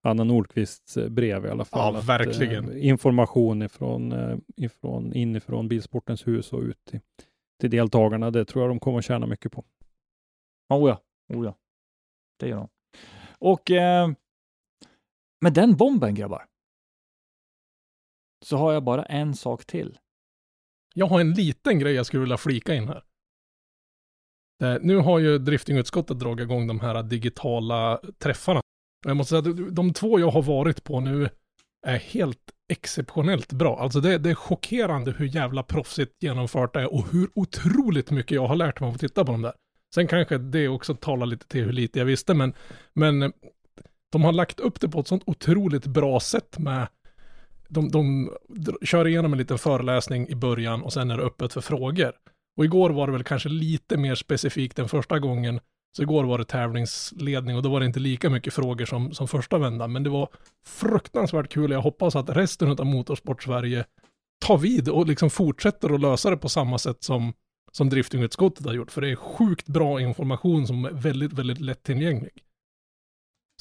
Anna 0.03 0.23
Nordqvists 0.23 0.97
eh, 0.97 1.09
brev 1.09 1.45
i 1.45 1.49
alla 1.49 1.65
fall. 1.65 1.93
Ja, 1.93 1.99
Att, 1.99 2.05
verkligen. 2.05 2.71
Eh, 2.71 2.87
information 2.87 3.61
ifrån, 3.61 4.11
eh, 4.11 4.37
ifrån, 4.57 5.13
inifrån 5.13 5.67
Bilsportens 5.67 6.27
hus 6.27 6.53
och 6.53 6.61
ut 6.61 6.85
till, 6.89 6.99
till 7.61 7.69
deltagarna. 7.69 8.31
Det 8.31 8.45
tror 8.45 8.63
jag 8.63 8.69
de 8.69 8.79
kommer 8.79 8.97
att 8.97 9.05
tjäna 9.05 9.27
mycket 9.27 9.51
på. 9.51 9.65
Oh 10.69 10.89
ja, 10.89 11.01
oh 11.33 11.45
ja. 11.45 11.57
Det 12.39 12.47
gör 12.47 12.57
de. 12.57 12.69
Och 13.39 13.71
eh, 13.71 14.11
med 15.41 15.53
den 15.53 15.75
bomben 15.75 16.15
grabbar. 16.15 16.47
så 18.45 18.57
har 18.57 18.73
jag 18.73 18.83
bara 18.83 19.05
en 19.05 19.35
sak 19.35 19.65
till. 19.65 19.99
Jag 20.93 21.05
har 21.05 21.21
en 21.21 21.33
liten 21.33 21.79
grej 21.79 21.93
jag 21.93 22.05
skulle 22.05 22.21
vilja 22.21 22.37
flika 22.37 22.75
in 22.75 22.87
här. 22.87 23.03
Eh, 24.63 24.77
nu 24.81 24.97
har 24.97 25.19
ju 25.19 25.37
driftingutskottet 25.37 26.19
dragit 26.19 26.43
igång 26.43 26.67
de 26.67 26.79
här 26.79 27.03
digitala 27.03 28.01
träffarna. 28.17 28.61
Jag 29.05 29.17
måste 29.17 29.29
säga 29.29 29.67
att 29.67 29.75
de 29.75 29.93
två 29.93 30.19
jag 30.19 30.31
har 30.31 30.41
varit 30.41 30.83
på 30.83 30.99
nu 30.99 31.29
är 31.87 31.97
helt 31.97 32.51
exceptionellt 32.69 33.53
bra. 33.53 33.79
Alltså 33.79 34.01
det, 34.01 34.17
det 34.17 34.29
är 34.29 34.35
chockerande 34.35 35.11
hur 35.11 35.25
jävla 35.25 35.63
proffsigt 35.63 36.23
genomfört 36.23 36.73
det 36.73 36.81
är 36.81 36.93
och 36.93 37.05
hur 37.11 37.29
otroligt 37.35 38.11
mycket 38.11 38.35
jag 38.35 38.47
har 38.47 38.55
lärt 38.55 38.79
mig 38.79 38.87
av 38.87 38.93
att 38.93 38.99
titta 38.99 39.25
på 39.25 39.31
dem 39.31 39.41
där. 39.41 39.53
Sen 39.95 40.07
kanske 40.07 40.37
det 40.37 40.67
också 40.67 40.95
talar 40.95 41.25
lite 41.25 41.47
till 41.47 41.63
hur 41.63 41.71
lite 41.71 41.99
jag 41.99 42.05
visste, 42.05 42.33
men, 42.33 42.53
men 42.93 43.23
eh, 43.23 43.29
de 44.11 44.23
har 44.23 44.31
lagt 44.31 44.59
upp 44.59 44.79
det 44.81 44.89
på 44.89 44.99
ett 44.99 45.07
sånt 45.07 45.23
otroligt 45.25 45.85
bra 45.85 46.19
sätt 46.19 46.59
med 46.59 46.87
de, 47.67 47.89
de 47.89 48.31
kör 48.81 49.07
igenom 49.07 49.31
en 49.31 49.39
liten 49.39 49.57
föreläsning 49.57 50.27
i 50.29 50.35
början 50.35 50.81
och 50.81 50.93
sen 50.93 51.11
är 51.11 51.17
det 51.17 51.23
öppet 51.23 51.53
för 51.53 51.61
frågor. 51.61 52.11
Och 52.57 52.65
igår 52.65 52.89
var 52.89 53.07
det 53.07 53.13
väl 53.13 53.23
kanske 53.23 53.49
lite 53.49 53.97
mer 53.97 54.15
specifikt 54.15 54.79
än 54.79 54.89
första 54.89 55.19
gången. 55.19 55.59
Så 55.97 56.01
igår 56.01 56.23
var 56.23 56.37
det 56.37 56.45
tävlingsledning 56.45 57.55
och 57.55 57.63
då 57.63 57.69
var 57.69 57.79
det 57.79 57.85
inte 57.85 57.99
lika 57.99 58.29
mycket 58.29 58.53
frågor 58.53 58.85
som, 58.85 59.13
som 59.13 59.27
första 59.27 59.57
vändan. 59.57 59.91
Men 59.91 60.03
det 60.03 60.09
var 60.09 60.29
fruktansvärt 60.65 61.49
kul. 61.49 61.71
Jag 61.71 61.81
hoppas 61.81 62.15
att 62.15 62.29
resten 62.29 62.71
av 62.71 62.85
Motorsport-Sverige 62.85 63.85
tar 64.45 64.57
vid 64.57 64.89
och 64.89 65.07
liksom 65.07 65.29
fortsätter 65.29 65.93
att 65.93 66.01
lösa 66.01 66.29
det 66.29 66.37
på 66.37 66.49
samma 66.49 66.77
sätt 66.77 67.03
som, 67.03 67.33
som 67.71 67.89
driftingutskottet 67.89 68.65
har 68.65 68.73
gjort. 68.73 68.91
För 68.91 69.01
det 69.01 69.09
är 69.09 69.15
sjukt 69.15 69.67
bra 69.67 70.01
information 70.01 70.67
som 70.67 70.85
är 70.85 70.91
väldigt, 70.91 71.33
väldigt 71.33 71.59
lättillgänglig. 71.59 72.43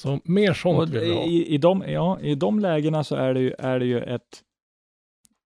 Så 0.00 0.20
mer 0.24 0.52
sånt 0.52 0.90
vill 0.90 1.00
vi 1.00 1.14
ha. 1.14 1.24
i, 1.24 1.54
i, 1.54 1.58
de, 1.58 1.84
ja, 1.86 2.20
I 2.20 2.34
de 2.34 2.60
lägena 2.60 3.04
så 3.04 3.16
är 3.16 3.34
det 3.34 3.40
ju, 3.40 3.54
är 3.58 3.78
det 3.78 3.86
ju 3.86 4.00
ett, 4.00 4.42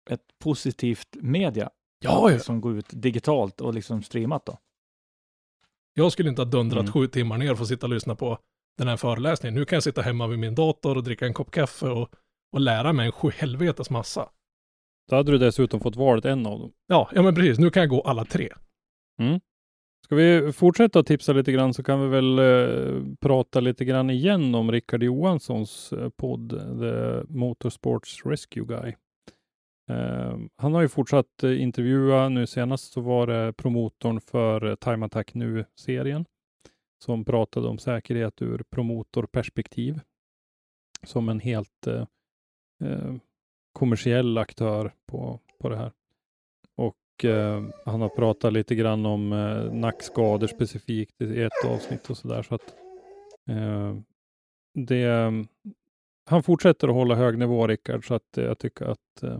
ett 0.09 0.39
positivt 0.43 1.07
media 1.13 1.69
Ja, 1.99 2.31
ja. 2.31 2.39
som 2.39 2.61
går 2.61 2.77
ut 2.77 2.89
digitalt 2.89 3.61
och 3.61 3.73
liksom 3.73 4.03
streamat 4.03 4.45
då. 4.45 4.57
Jag 5.93 6.11
skulle 6.11 6.29
inte 6.29 6.41
ha 6.41 6.49
dundrat 6.49 6.81
Mm. 6.81 6.91
sju 6.93 7.07
timmar 7.07 7.37
ner 7.37 7.55
för 7.55 7.63
att 7.63 7.67
sitta 7.69 7.85
och 7.85 7.93
lyssna 7.93 8.15
på 8.15 8.37
den 8.77 8.87
här 8.87 8.97
föreläsningen. 8.97 9.53
Nu 9.55 9.65
kan 9.65 9.75
jag 9.75 9.83
sitta 9.83 10.01
hemma 10.01 10.27
vid 10.27 10.39
min 10.39 10.55
dator 10.55 10.97
och 10.97 11.03
dricka 11.03 11.25
en 11.25 11.33
kopp 11.33 11.51
kaffe 11.51 11.87
och, 11.87 12.09
och 12.53 12.59
lära 12.59 12.93
mig 12.93 13.05
en 13.05 13.11
sju 13.11 13.29
helvetes 13.35 13.89
massa. 13.89 14.29
Då 15.09 15.15
hade 15.15 15.31
du 15.31 15.37
dessutom 15.37 15.79
fått 15.79 15.95
valet 15.95 16.25
en 16.25 16.45
av 16.45 16.59
dem. 16.59 16.71
Ja, 16.87 17.09
ja 17.15 17.21
men 17.21 17.35
precis. 17.35 17.59
Nu 17.59 17.69
kan 17.69 17.81
jag 17.81 17.89
gå 17.89 18.01
alla 18.01 18.25
tre. 18.25 18.49
Ska 20.05 20.15
vi 20.15 20.51
fortsätta 20.53 21.03
tipsa 21.03 21.33
lite 21.33 21.51
grann 21.51 21.73
så 21.73 21.83
kan 21.83 22.01
vi 22.01 22.07
väl 22.07 22.39
eh, 22.39 23.01
prata 23.21 23.59
lite 23.59 23.85
grann 23.85 24.09
igen 24.09 24.55
om 24.55 24.71
Rickard 24.71 25.03
Johanssons 25.03 25.93
eh, 25.93 26.09
podd 26.09 26.49
The 26.79 27.23
Motorsports 27.33 28.25
Rescue 28.25 28.65
Guy. 28.65 28.93
Ehm, 29.87 30.49
han 30.55 30.73
har 30.73 30.81
ju 30.81 30.87
fortsatt 30.87 31.43
eh, 31.43 31.61
intervjua. 31.61 32.29
Nu 32.29 32.47
senast 32.47 32.93
så 32.93 33.01
var 33.01 33.27
det 33.27 33.53
promotorn 33.53 34.21
för 34.21 34.65
eh, 34.65 34.75
Time 34.75 35.05
Attack 35.05 35.33
Nu-serien 35.33 36.25
som 37.03 37.25
pratade 37.25 37.67
om 37.67 37.77
säkerhet 37.77 38.41
ur 38.41 38.63
promotorperspektiv 38.69 39.99
som 41.05 41.29
en 41.29 41.39
helt 41.39 41.87
eh, 41.87 42.05
ehm, 42.83 43.19
kommersiell 43.73 44.37
aktör 44.37 44.93
på, 45.05 45.39
på 45.59 45.69
det 45.69 45.77
här. 45.77 45.91
Och 46.75 47.25
eh, 47.25 47.63
han 47.85 48.01
har 48.01 48.09
pratat 48.09 48.53
lite 48.53 48.75
grann 48.75 49.05
om 49.05 49.33
eh, 49.33 49.73
nackskador 49.73 50.47
specifikt 50.47 51.21
i 51.21 51.41
ett 51.41 51.65
avsnitt 51.65 52.09
och 52.09 52.17
sådär. 52.17 52.43
Så 52.43 52.55
att, 52.55 52.73
eh, 53.49 53.97
det, 54.73 55.03
ehm, 55.03 55.47
han 56.25 56.43
fortsätter 56.43 56.87
att 56.87 56.93
hålla 56.93 57.15
hög 57.15 57.37
nivå, 57.37 57.67
Rickard, 57.67 58.07
så 58.07 58.13
att 58.13 58.37
eh, 58.37 58.43
jag 58.43 58.59
tycker 58.59 58.85
att 58.85 59.23
eh, 59.23 59.39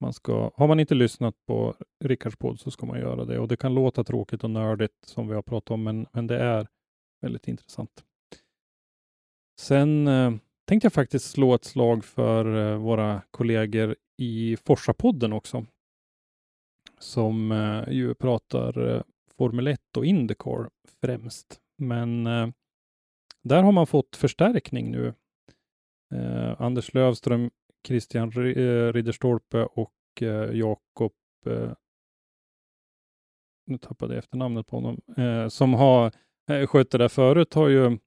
man 0.00 0.12
ska, 0.12 0.50
har 0.54 0.68
man 0.68 0.80
inte 0.80 0.94
lyssnat 0.94 1.34
på 1.46 1.74
Rickards 2.04 2.36
podd 2.36 2.60
så 2.60 2.70
ska 2.70 2.86
man 2.86 2.98
göra 2.98 3.24
det. 3.24 3.38
Och 3.38 3.48
det 3.48 3.56
kan 3.56 3.74
låta 3.74 4.04
tråkigt 4.04 4.44
och 4.44 4.50
nördigt 4.50 5.04
som 5.04 5.28
vi 5.28 5.34
har 5.34 5.42
pratat 5.42 5.70
om, 5.70 5.82
men, 5.82 6.06
men 6.12 6.26
det 6.26 6.38
är 6.38 6.68
väldigt 7.20 7.48
intressant. 7.48 8.04
Sen 9.60 10.06
eh, 10.06 10.32
tänkte 10.64 10.86
jag 10.86 10.92
faktiskt 10.92 11.30
slå 11.30 11.54
ett 11.54 11.64
slag 11.64 12.04
för 12.04 12.72
eh, 12.72 12.78
våra 12.78 13.22
kollegor 13.30 13.96
i 14.16 14.56
Forsa-podden 14.56 15.32
också 15.32 15.66
som 16.98 17.52
eh, 17.52 17.92
ju 17.94 18.14
pratar 18.14 18.94
eh, 18.94 19.02
Formel 19.38 19.66
1 19.66 19.96
och 19.96 20.06
Indycar 20.06 20.70
främst. 21.00 21.60
Men 21.78 22.26
eh, 22.26 22.48
där 23.42 23.62
har 23.62 23.72
man 23.72 23.86
fått 23.86 24.16
förstärkning 24.16 24.90
nu. 24.90 25.14
Eh, 26.14 26.60
Anders 26.60 26.94
Lövström, 26.94 27.50
Christian 27.86 28.28
eh, 28.28 28.92
Ridderstolpe 28.92 29.64
och 29.64 30.22
eh, 30.22 30.56
Jakob 30.56 31.12
eh, 31.46 31.72
nu 33.66 33.78
tappade 33.78 34.14
jag 34.14 34.18
efternamnet 34.18 34.66
på 34.66 34.76
honom, 34.76 35.00
som 35.50 35.74
har 35.74 36.12
skött 36.66 36.90
det 36.90 36.98
där 36.98 37.08
förut 37.08 37.54
har 37.54 37.68
ju 37.68 37.98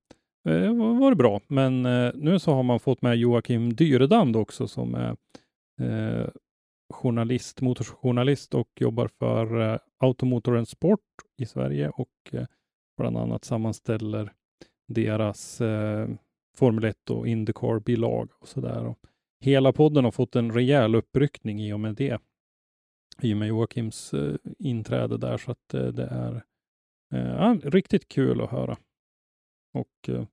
varit 0.99 1.17
bra. 1.17 1.41
Men 1.47 1.81
nu 2.15 2.39
så 2.39 2.53
har 2.53 2.63
man 2.63 2.79
fått 2.79 3.01
med 3.01 3.17
Joakim 3.17 3.73
Dyredand 3.73 4.35
också 4.35 4.67
som 4.67 4.95
är 4.95 5.17
journalist, 6.93 7.61
motorjournalist 7.61 8.53
och 8.53 8.69
jobbar 8.75 9.07
för 9.07 9.79
Automotor 9.99 10.57
and 10.57 10.67
Sport 10.67 10.99
i 11.37 11.45
Sverige 11.45 11.89
och 11.89 12.35
bland 12.97 13.17
annat 13.17 13.45
sammanställer 13.45 14.31
deras 14.93 15.61
eh, 15.61 16.09
Formel 16.57 16.83
1 16.83 17.09
och 17.09 17.27
Indycar-bilag 17.27 18.29
och 18.39 18.47
sådär. 18.47 18.95
Hela 19.43 19.73
podden 19.73 20.03
har 20.03 20.11
fått 20.11 20.35
en 20.35 20.51
rejäl 20.51 20.95
uppryckning 20.95 21.61
i 21.61 21.73
och 21.73 21.79
med 21.79 21.95
det. 21.95 22.21
I 23.21 23.33
och 23.33 23.37
med 23.37 23.47
Joakims 23.47 24.13
eh, 24.13 24.35
inträde 24.59 25.17
där 25.17 25.37
så 25.37 25.51
att 25.51 25.73
eh, 25.73 25.87
det 25.87 26.05
är 26.05 26.43
eh, 27.13 27.27
ja, 27.27 27.57
riktigt 27.63 28.07
kul 28.07 28.41
att 28.41 28.51
höra. 28.51 28.77
Och 29.73 30.09
eh, 30.09 30.25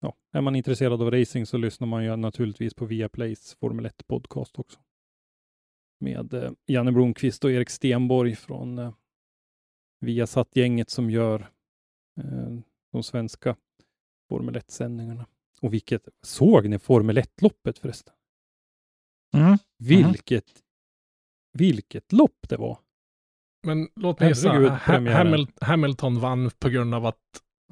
ja, 0.00 0.14
är 0.32 0.40
man 0.40 0.56
intresserad 0.56 1.02
av 1.02 1.10
racing 1.10 1.46
så 1.46 1.56
lyssnar 1.56 1.86
man 1.86 2.04
ju 2.04 2.16
naturligtvis 2.16 2.74
på 2.74 2.84
Viaplays 2.84 3.54
Formel 3.54 3.86
1 3.86 4.06
podcast 4.06 4.58
också 4.58 4.80
med 5.98 6.34
eh, 6.34 6.50
Janne 6.66 6.92
Blomqvist 6.92 7.44
och 7.44 7.50
Erik 7.50 7.70
Stenborg 7.70 8.36
från 8.36 8.78
eh, 8.78 8.92
Viasat-gänget 10.00 10.90
som 10.90 11.10
gör 11.10 11.40
eh, 12.20 12.58
de 12.92 13.02
svenska 13.02 13.56
Formel 14.28 14.56
1-sändningarna. 14.56 15.26
Och 15.60 15.74
vilket, 15.74 16.08
såg 16.22 16.68
ni 16.68 16.78
Formel 16.78 17.18
1-loppet 17.18 17.78
förresten? 17.78 18.14
Mm. 19.36 19.58
Vilket, 19.78 20.44
vilket 21.58 22.12
lopp 22.12 22.48
det 22.48 22.56
var. 22.56 22.78
Men 23.66 23.88
låt 23.96 24.20
mig 24.20 24.28
gissa. 24.28 24.52
Hamil- 24.52 25.48
Hamilton 25.60 26.20
vann 26.20 26.50
på 26.58 26.68
grund 26.68 26.94
av 26.94 27.06
att 27.06 27.16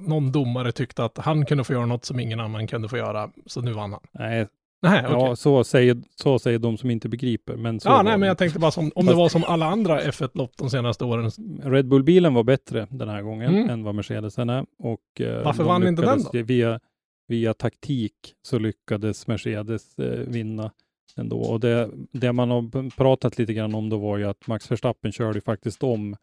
någon 0.01 0.33
domare 0.33 0.73
tyckte 0.73 1.05
att 1.05 1.19
han 1.19 1.47
kunde 1.47 1.65
få 1.65 1.73
göra 1.73 1.87
något 1.87 2.05
som 2.05 2.21
ingen 2.21 2.41
annan 2.41 2.67
kunde 2.67 2.89
få 2.89 2.97
göra. 2.97 3.31
Så 3.47 3.61
nu 3.61 3.73
vann 3.73 3.93
han. 3.93 4.01
Nej, 4.13 4.49
Nej, 4.83 5.03
ja, 5.03 5.37
så, 5.37 5.65
säger, 5.65 5.97
så 6.15 6.39
säger 6.39 6.59
de 6.59 6.77
som 6.77 6.91
inte 6.91 7.09
begriper. 7.09 7.57
Men 7.57 7.81
så 7.81 7.89
Ja, 7.89 8.03
nej, 8.03 8.13
det. 8.13 8.19
men 8.19 8.29
jag 8.29 8.39
tänkte 8.39 8.59
bara 8.59 8.71
som, 8.71 8.93
om 8.95 9.07
det 9.07 9.15
var 9.15 9.29
som 9.29 9.45
alla 9.45 9.67
andra 9.67 10.01
F1-lopp 10.01 10.57
de 10.57 10.71
senaste 10.71 11.05
åren. 11.05 11.31
Red 11.63 11.89
Bull-bilen 11.89 12.35
var 12.35 12.43
bättre 12.45 12.87
den 12.91 13.09
här 13.09 13.23
gången 13.23 13.55
Mm. 13.55 13.71
än 13.71 13.83
vad 13.85 13.95
Mercedesen 13.95 14.51
är. 14.51 14.67
Och, 14.79 15.21
eh, 15.21 15.45
Varför 15.45 15.65
vann 15.65 15.87
inte 15.89 16.03
den 16.03 16.23
då? 16.33 16.43
Via, 16.43 16.81
via 17.29 17.55
taktik 17.55 18.35
så 18.43 18.59
lyckades 18.59 19.27
Mercedes 19.27 19.99
eh, 19.99 20.19
vinna 20.19 20.71
ändå. 21.17 21.41
Och 21.41 21.61
det, 21.61 21.91
det 22.13 22.33
man 22.33 22.51
har 22.51 22.91
pratat 22.97 23.39
lite 23.39 23.55
grann 23.55 23.75
om 23.75 23.89
då 23.89 23.99
var 23.99 24.19
ju 24.19 24.25
att 24.25 24.47
Max 24.47 24.71
Verstappen 24.71 25.13
körde 25.13 25.41
faktiskt 25.41 25.83
om 25.83 26.17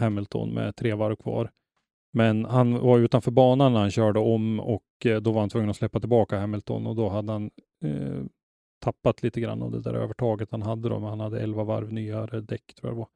Hamilton 0.00 0.54
med 0.54 0.76
tre 0.76 0.94
varv 0.94 1.16
kvar. 1.16 1.50
Men 2.12 2.44
han 2.44 2.80
var 2.80 2.98
utanför 2.98 3.30
banan 3.30 3.72
när 3.72 3.80
han 3.80 3.90
körde 3.90 4.18
om 4.18 4.60
och 4.60 4.84
eh, 5.04 5.20
då 5.20 5.32
var 5.32 5.40
han 5.40 5.48
tvungen 5.50 5.70
att 5.70 5.76
släppa 5.76 6.00
tillbaka 6.00 6.38
Hamilton 6.38 6.86
och 6.86 6.96
då 6.96 7.08
hade 7.08 7.32
han 7.32 7.50
eh, 7.84 8.22
tappat 8.80 9.22
lite 9.22 9.40
grann 9.40 9.62
av 9.62 9.70
det 9.70 9.80
där 9.80 9.94
övertaget 9.94 10.48
han 10.50 10.62
hade 10.62 10.88
då, 10.88 11.00
men 11.00 11.08
han 11.08 11.20
hade 11.20 11.40
11 11.40 11.64
varv 11.64 11.92
nyare 11.92 12.40
däck 12.40 12.74
tror 12.74 12.90
jag 12.90 12.96
det 12.96 12.98
var. 12.98 13.08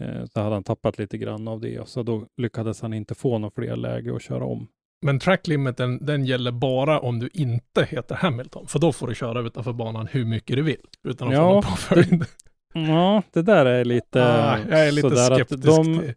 Eh, 0.00 0.26
så 0.26 0.40
hade 0.40 0.54
han 0.54 0.64
tappat 0.64 0.98
lite 0.98 1.18
grann 1.18 1.48
av 1.48 1.60
det, 1.60 1.88
så 1.88 2.02
då 2.02 2.26
lyckades 2.36 2.80
han 2.80 2.92
inte 2.92 3.14
få 3.14 3.38
några 3.38 3.50
fler 3.50 3.76
läge 3.76 4.16
att 4.16 4.22
köra 4.22 4.44
om. 4.44 4.68
Men 5.06 5.18
track 5.18 5.46
limiten, 5.46 5.98
den 6.06 6.24
gäller 6.24 6.52
bara 6.52 7.00
om 7.00 7.18
du 7.18 7.28
inte 7.32 7.84
heter 7.84 8.14
Hamilton. 8.14 8.66
För 8.66 8.78
då 8.78 8.92
får 8.92 9.08
du 9.08 9.14
köra 9.14 9.40
utanför 9.40 9.72
banan 9.72 10.06
hur 10.06 10.24
mycket 10.24 10.56
du 10.56 10.62
vill. 10.62 10.80
Utan 11.08 11.28
att 11.28 11.34
Ja, 11.34 11.40
få 11.48 11.54
någon 11.54 11.62
påföljd. 11.62 12.24
Ja, 12.74 13.22
det 13.32 13.42
där 13.42 13.66
är 13.66 13.84
lite 13.84 14.24
ah, 14.24 14.58
jag 14.70 14.86
är 14.88 14.92
lite 14.92 15.16
skeptisk. 15.16 15.62
de- 15.66 15.98
till- 16.00 16.14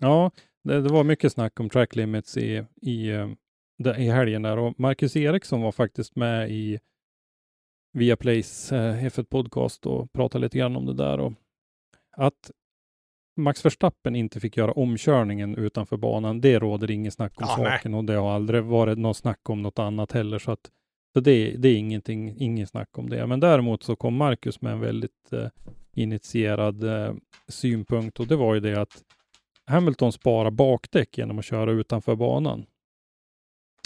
Ja, 0.00 0.30
det, 0.64 0.80
det 0.82 0.88
var 0.88 1.04
mycket 1.04 1.32
snack 1.32 1.60
om 1.60 1.70
track 1.70 1.96
limits 1.96 2.36
i, 2.36 2.64
i, 2.82 3.08
eh, 3.10 3.28
i 3.98 4.10
helgen 4.10 4.42
där 4.42 4.56
och 4.58 4.80
Marcus 4.80 5.16
Eriksson 5.16 5.60
var 5.62 5.72
faktiskt 5.72 6.16
med 6.16 6.50
i 6.50 6.78
Viaplays 7.92 8.72
eh, 8.72 9.04
F1 9.04 9.24
podcast 9.24 9.86
och 9.86 10.12
pratade 10.12 10.42
lite 10.44 10.58
grann 10.58 10.76
om 10.76 10.86
det 10.86 10.94
där 10.94 11.20
och 11.20 11.32
att 12.16 12.50
Max 13.42 13.64
Verstappen 13.64 14.16
inte 14.16 14.40
fick 14.40 14.56
göra 14.56 14.72
omkörningen 14.72 15.56
utanför 15.56 15.96
banan, 15.96 16.40
det 16.40 16.58
råder 16.58 16.90
inget 16.90 17.14
snack 17.14 17.32
om 17.40 17.46
Ja, 17.48 17.56
nej. 17.62 17.78
saken 17.78 17.94
och 17.94 18.04
det 18.04 18.14
har 18.14 18.30
aldrig 18.30 18.62
varit 18.62 18.98
något 18.98 19.16
snack 19.16 19.50
om 19.50 19.62
något 19.62 19.78
annat 19.78 20.12
heller 20.12 20.38
så 20.38 20.50
att 20.52 20.70
Så 21.14 21.20
det, 21.20 21.56
det 21.58 21.68
är 21.68 21.76
ingenting, 21.76 22.34
ingen 22.38 22.66
snack 22.66 22.98
om 22.98 23.08
det. 23.10 23.26
Men 23.26 23.40
däremot 23.40 23.82
så 23.82 23.96
kom 23.96 24.16
Marcus 24.16 24.60
med 24.60 24.72
en 24.72 24.80
väldigt 24.80 25.32
eh, 25.32 25.46
initierad 25.94 26.84
eh, 26.84 27.14
synpunkt 27.48 28.20
och 28.20 28.26
det 28.26 28.36
var 28.36 28.54
ju 28.54 28.60
det 28.60 28.80
att 28.80 29.02
Hamilton 29.66 30.12
sparar 30.12 30.50
bakdäck 30.50 31.18
genom 31.18 31.38
att 31.38 31.44
köra 31.44 31.70
utanför 31.70 32.16
banan. 32.16 32.66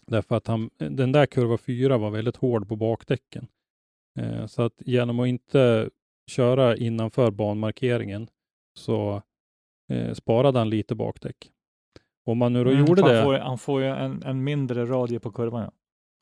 Därför 0.06 0.36
att 0.36 0.46
han, 0.46 0.70
den 0.78 1.12
där 1.12 1.26
kurva 1.26 1.58
4 1.58 1.98
var 1.98 2.10
väldigt 2.10 2.36
hård 2.36 2.68
på 2.68 2.76
bakdäcken. 2.76 3.46
Eh, 4.18 4.46
så 4.46 4.62
att 4.62 4.74
genom 4.78 5.20
att 5.20 5.28
inte 5.28 5.90
köra 6.30 6.76
innanför 6.76 7.30
banmarkeringen 7.30 8.28
så 8.78 9.22
eh, 9.88 10.12
sparade 10.14 10.58
han 10.58 10.70
lite 10.70 10.94
bakdäck. 10.94 11.50
Om 12.26 12.38
man 12.38 12.52
nu 12.52 12.64
då 12.64 12.70
Mm, 12.70 12.84
gjorde 12.84 13.02
för 13.02 13.08
det. 13.08 13.16
Han 13.16 13.24
får, 13.24 13.34
han 13.38 13.58
får 13.58 13.80
ju 13.82 13.86
en, 13.88 14.22
en 14.22 14.44
mindre 14.44 14.86
radie 14.86 15.20
på 15.20 15.32
kurvan. 15.32 15.62
Ja. 15.62 15.70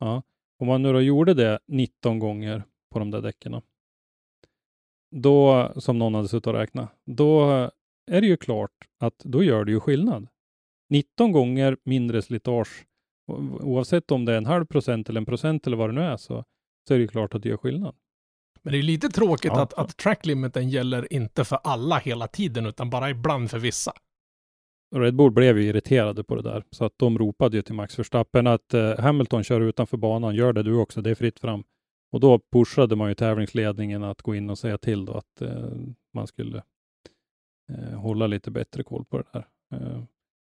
Ja, 0.01 0.23
om 0.59 0.67
man 0.67 0.83
nu 0.83 0.93
då 0.93 1.01
gjorde 1.01 1.35
det 1.35 1.59
19 1.67 2.19
gånger 2.19 2.63
på 2.93 2.99
de 2.99 3.11
där 3.11 3.21
däcken, 3.23 3.61
då, 5.11 5.69
som 5.77 5.99
någon 5.99 6.15
hade 6.15 6.29
suttit 6.29 6.47
och 6.47 6.53
räknat, 6.55 6.91
då 7.07 7.51
är 8.11 8.21
det 8.21 8.27
ju 8.27 8.37
klart 8.37 8.89
att 8.99 9.19
då 9.19 9.43
gör 9.43 9.65
det 9.65 9.73
ju 9.73 9.81
skillnad. 9.81 10.29
19 10.91 11.33
gånger 11.33 11.77
mindre 11.85 12.23
slitage, 12.23 12.87
oavsett 13.61 14.11
om 14.11 14.25
det 14.25 14.33
är 14.33 14.37
en 14.39 14.47
halv 14.47 14.67
procent 14.67 15.09
eller 15.09 15.21
en 15.21 15.27
procent 15.27 15.67
eller 15.67 15.77
vad 15.77 15.89
det 15.89 15.93
nu 15.95 16.01
är, 16.03 16.17
så, 16.17 16.45
så 16.89 16.95
är 16.95 16.99
det 16.99 17.03
ju 17.03 17.09
klart 17.09 17.35
att 17.35 17.43
det 17.43 17.49
gör 17.49 17.57
skillnad. 17.57 17.95
Men 18.65 18.73
det 18.73 18.79
är 18.79 18.83
lite 18.83 19.09
tråkigt 19.09 19.53
Ja. 19.55 19.63
att, 19.63 19.75
att 19.75 19.97
tracklimiten 19.97 20.69
gäller 20.69 21.13
inte 21.13 21.45
för 21.45 21.59
alla 21.65 21.99
hela 21.99 22.27
tiden, 22.29 22.67
utan 22.67 22.91
bara 22.91 23.11
ibland 23.11 23.51
för 23.51 23.59
vissa. 23.59 23.93
Red 24.95 25.15
Bull 25.17 25.31
blev 25.31 25.59
ju 25.59 25.65
irriterade 25.69 26.25
på 26.25 26.35
det 26.35 26.43
där, 26.43 26.65
så 26.71 26.85
att 26.85 26.93
de 26.97 27.19
ropade 27.19 27.57
ju 27.57 27.63
till 27.63 27.75
Max 27.75 27.99
Verstappen 27.99 28.47
att 28.47 28.75
eh, 28.75 28.99
Hamilton 28.99 29.45
kör 29.45 29.61
utanför 29.61 29.97
banan, 29.97 30.35
gör 30.35 30.53
det 30.53 30.63
du 30.63 30.75
också, 30.75 31.03
det 31.03 31.11
är 31.11 31.15
fritt 31.15 31.41
fram. 31.41 31.65
Och 32.13 32.21
då 32.21 32.41
pushade 32.53 32.97
man 32.97 33.09
ju 33.09 33.15
tävlingsledningen 33.15 34.03
att 34.05 34.23
gå 34.23 34.35
in 34.35 34.51
och 34.51 34.59
säga 34.59 34.79
till 34.79 35.05
då 35.05 35.13
att 35.13 35.43
eh, 35.43 35.71
man 36.15 36.27
skulle 36.27 36.63
eh, 37.73 37.99
hålla 37.99 38.27
lite 38.27 38.51
bättre 38.51 38.83
koll 38.83 39.05
på 39.05 39.19
det 39.19 39.25
där. 39.33 39.47
Eh, 39.75 40.03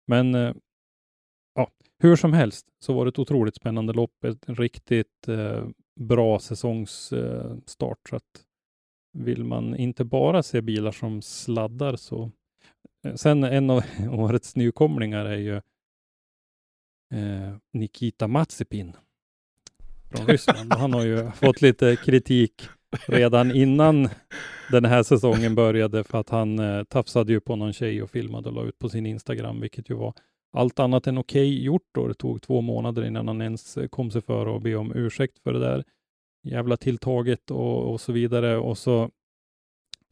men 0.06 0.34
eh, 0.34 0.54
ja, 1.58 1.70
hur 1.98 2.16
som 2.16 2.32
helst 2.32 2.66
så 2.78 2.92
var 2.92 3.04
det 3.04 3.08
ett 3.08 3.18
otroligt 3.18 3.56
spännande 3.56 3.92
lopp, 3.92 4.24
ett 4.24 4.44
riktigt 4.48 5.28
eh, 5.28 5.66
bra 6.00 6.38
säsongsstart. 6.38 7.98
Eh, 8.06 8.10
så 8.10 8.16
att 8.16 8.44
vill 9.12 9.44
man 9.44 9.76
inte 9.76 10.04
bara 10.04 10.42
se 10.42 10.60
bilar 10.60 10.92
som 10.92 11.22
sladdar 11.22 11.96
så 11.96 12.30
Eh, 13.06 13.14
Sen 13.14 13.44
en 13.44 13.70
av 13.70 13.82
årets 14.10 14.56
nykomlingar 14.56 15.24
är 15.24 15.36
ju 15.36 15.56
eh, 17.14 17.56
Nikita 17.72 18.28
Mazepin 18.28 18.92
från 20.10 20.26
Ryssland. 20.28 20.72
Han 20.72 20.94
har 20.94 21.04
ju 21.04 21.30
fått 21.30 21.62
lite 21.62 21.96
kritik 21.96 22.68
redan 23.06 23.50
innan 23.50 24.08
den 24.70 24.84
här 24.84 25.02
säsongen 25.02 25.54
började 25.54 26.04
för 26.04 26.20
att 26.20 26.30
han 26.30 26.58
eh, 26.58 26.84
tafsade 26.84 27.32
ju 27.32 27.40
på 27.40 27.56
någon 27.56 27.72
tjej 27.72 28.02
och 28.02 28.10
filmade 28.10 28.48
och 28.48 28.54
la 28.54 28.64
ut 28.64 28.78
på 28.78 28.88
sin 28.88 29.06
Instagram, 29.06 29.60
vilket 29.60 29.90
ju 29.90 29.94
var 29.94 30.14
allt 30.52 30.78
annat 30.78 31.06
än 31.06 31.18
okej 31.18 31.64
gjort 31.64 31.88
då. 31.94 32.08
Det 32.08 32.14
tog 32.14 32.42
två 32.42 32.60
månader 32.60 33.04
innan 33.04 33.28
han 33.28 33.42
ens 33.42 33.78
kom 33.90 34.10
sig 34.10 34.22
för 34.22 34.56
att 34.56 34.62
be 34.62 34.76
om 34.76 34.92
ursäkt 34.94 35.38
för 35.38 35.52
det 35.52 35.58
där 35.58 35.84
jävla 36.42 36.76
tilltaget 36.76 37.50
och, 37.50 37.92
och 37.92 38.00
så 38.00 38.12
vidare. 38.12 38.58
Och 38.58 38.78
så 38.78 39.10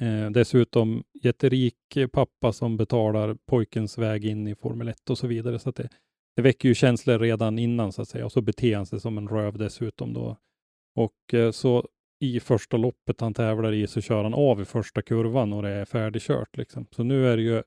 Eh, 0.02 0.30
dessutom 0.30 1.04
jätterik 1.22 1.76
pappa 2.12 2.52
som 2.52 2.76
betalar 2.76 3.36
pojkens 3.46 3.98
väg 3.98 4.24
in 4.24 4.46
i 4.46 4.54
Formel 4.54 4.88
1 4.88 5.10
och 5.10 5.18
så 5.18 5.26
vidare. 5.26 5.58
Så 5.58 5.68
att 5.68 5.76
det, 5.76 5.88
det 6.36 6.42
väcker 6.42 6.68
ju 6.68 6.74
känslor 6.74 7.18
redan 7.18 7.58
innan 7.58 7.92
så 7.92 8.02
att 8.02 8.08
säga. 8.08 8.24
Och 8.24 8.32
så 8.32 8.40
beter 8.40 8.76
han 8.76 8.86
sig 8.86 9.00
som 9.00 9.18
en 9.18 9.28
röv 9.28 9.58
dessutom 9.58 10.12
då. 10.12 10.36
Och 10.96 11.34
eh, 11.34 11.50
så 11.50 11.88
i 12.20 12.40
första 12.40 12.76
loppet 12.76 13.20
han 13.20 13.34
tävlar 13.34 13.72
i 13.72 13.86
så 13.86 14.00
kör 14.00 14.22
han 14.22 14.34
av 14.34 14.60
i 14.60 14.64
första 14.64 15.02
kurvan 15.02 15.52
och 15.52 15.62
det 15.62 15.68
är 15.68 15.84
färdigkört. 15.84 16.56
Liksom. 16.56 16.86
Så 16.90 17.02
nu 17.02 17.28
är 17.28 17.36
det 17.36 17.42
ju 17.42 17.62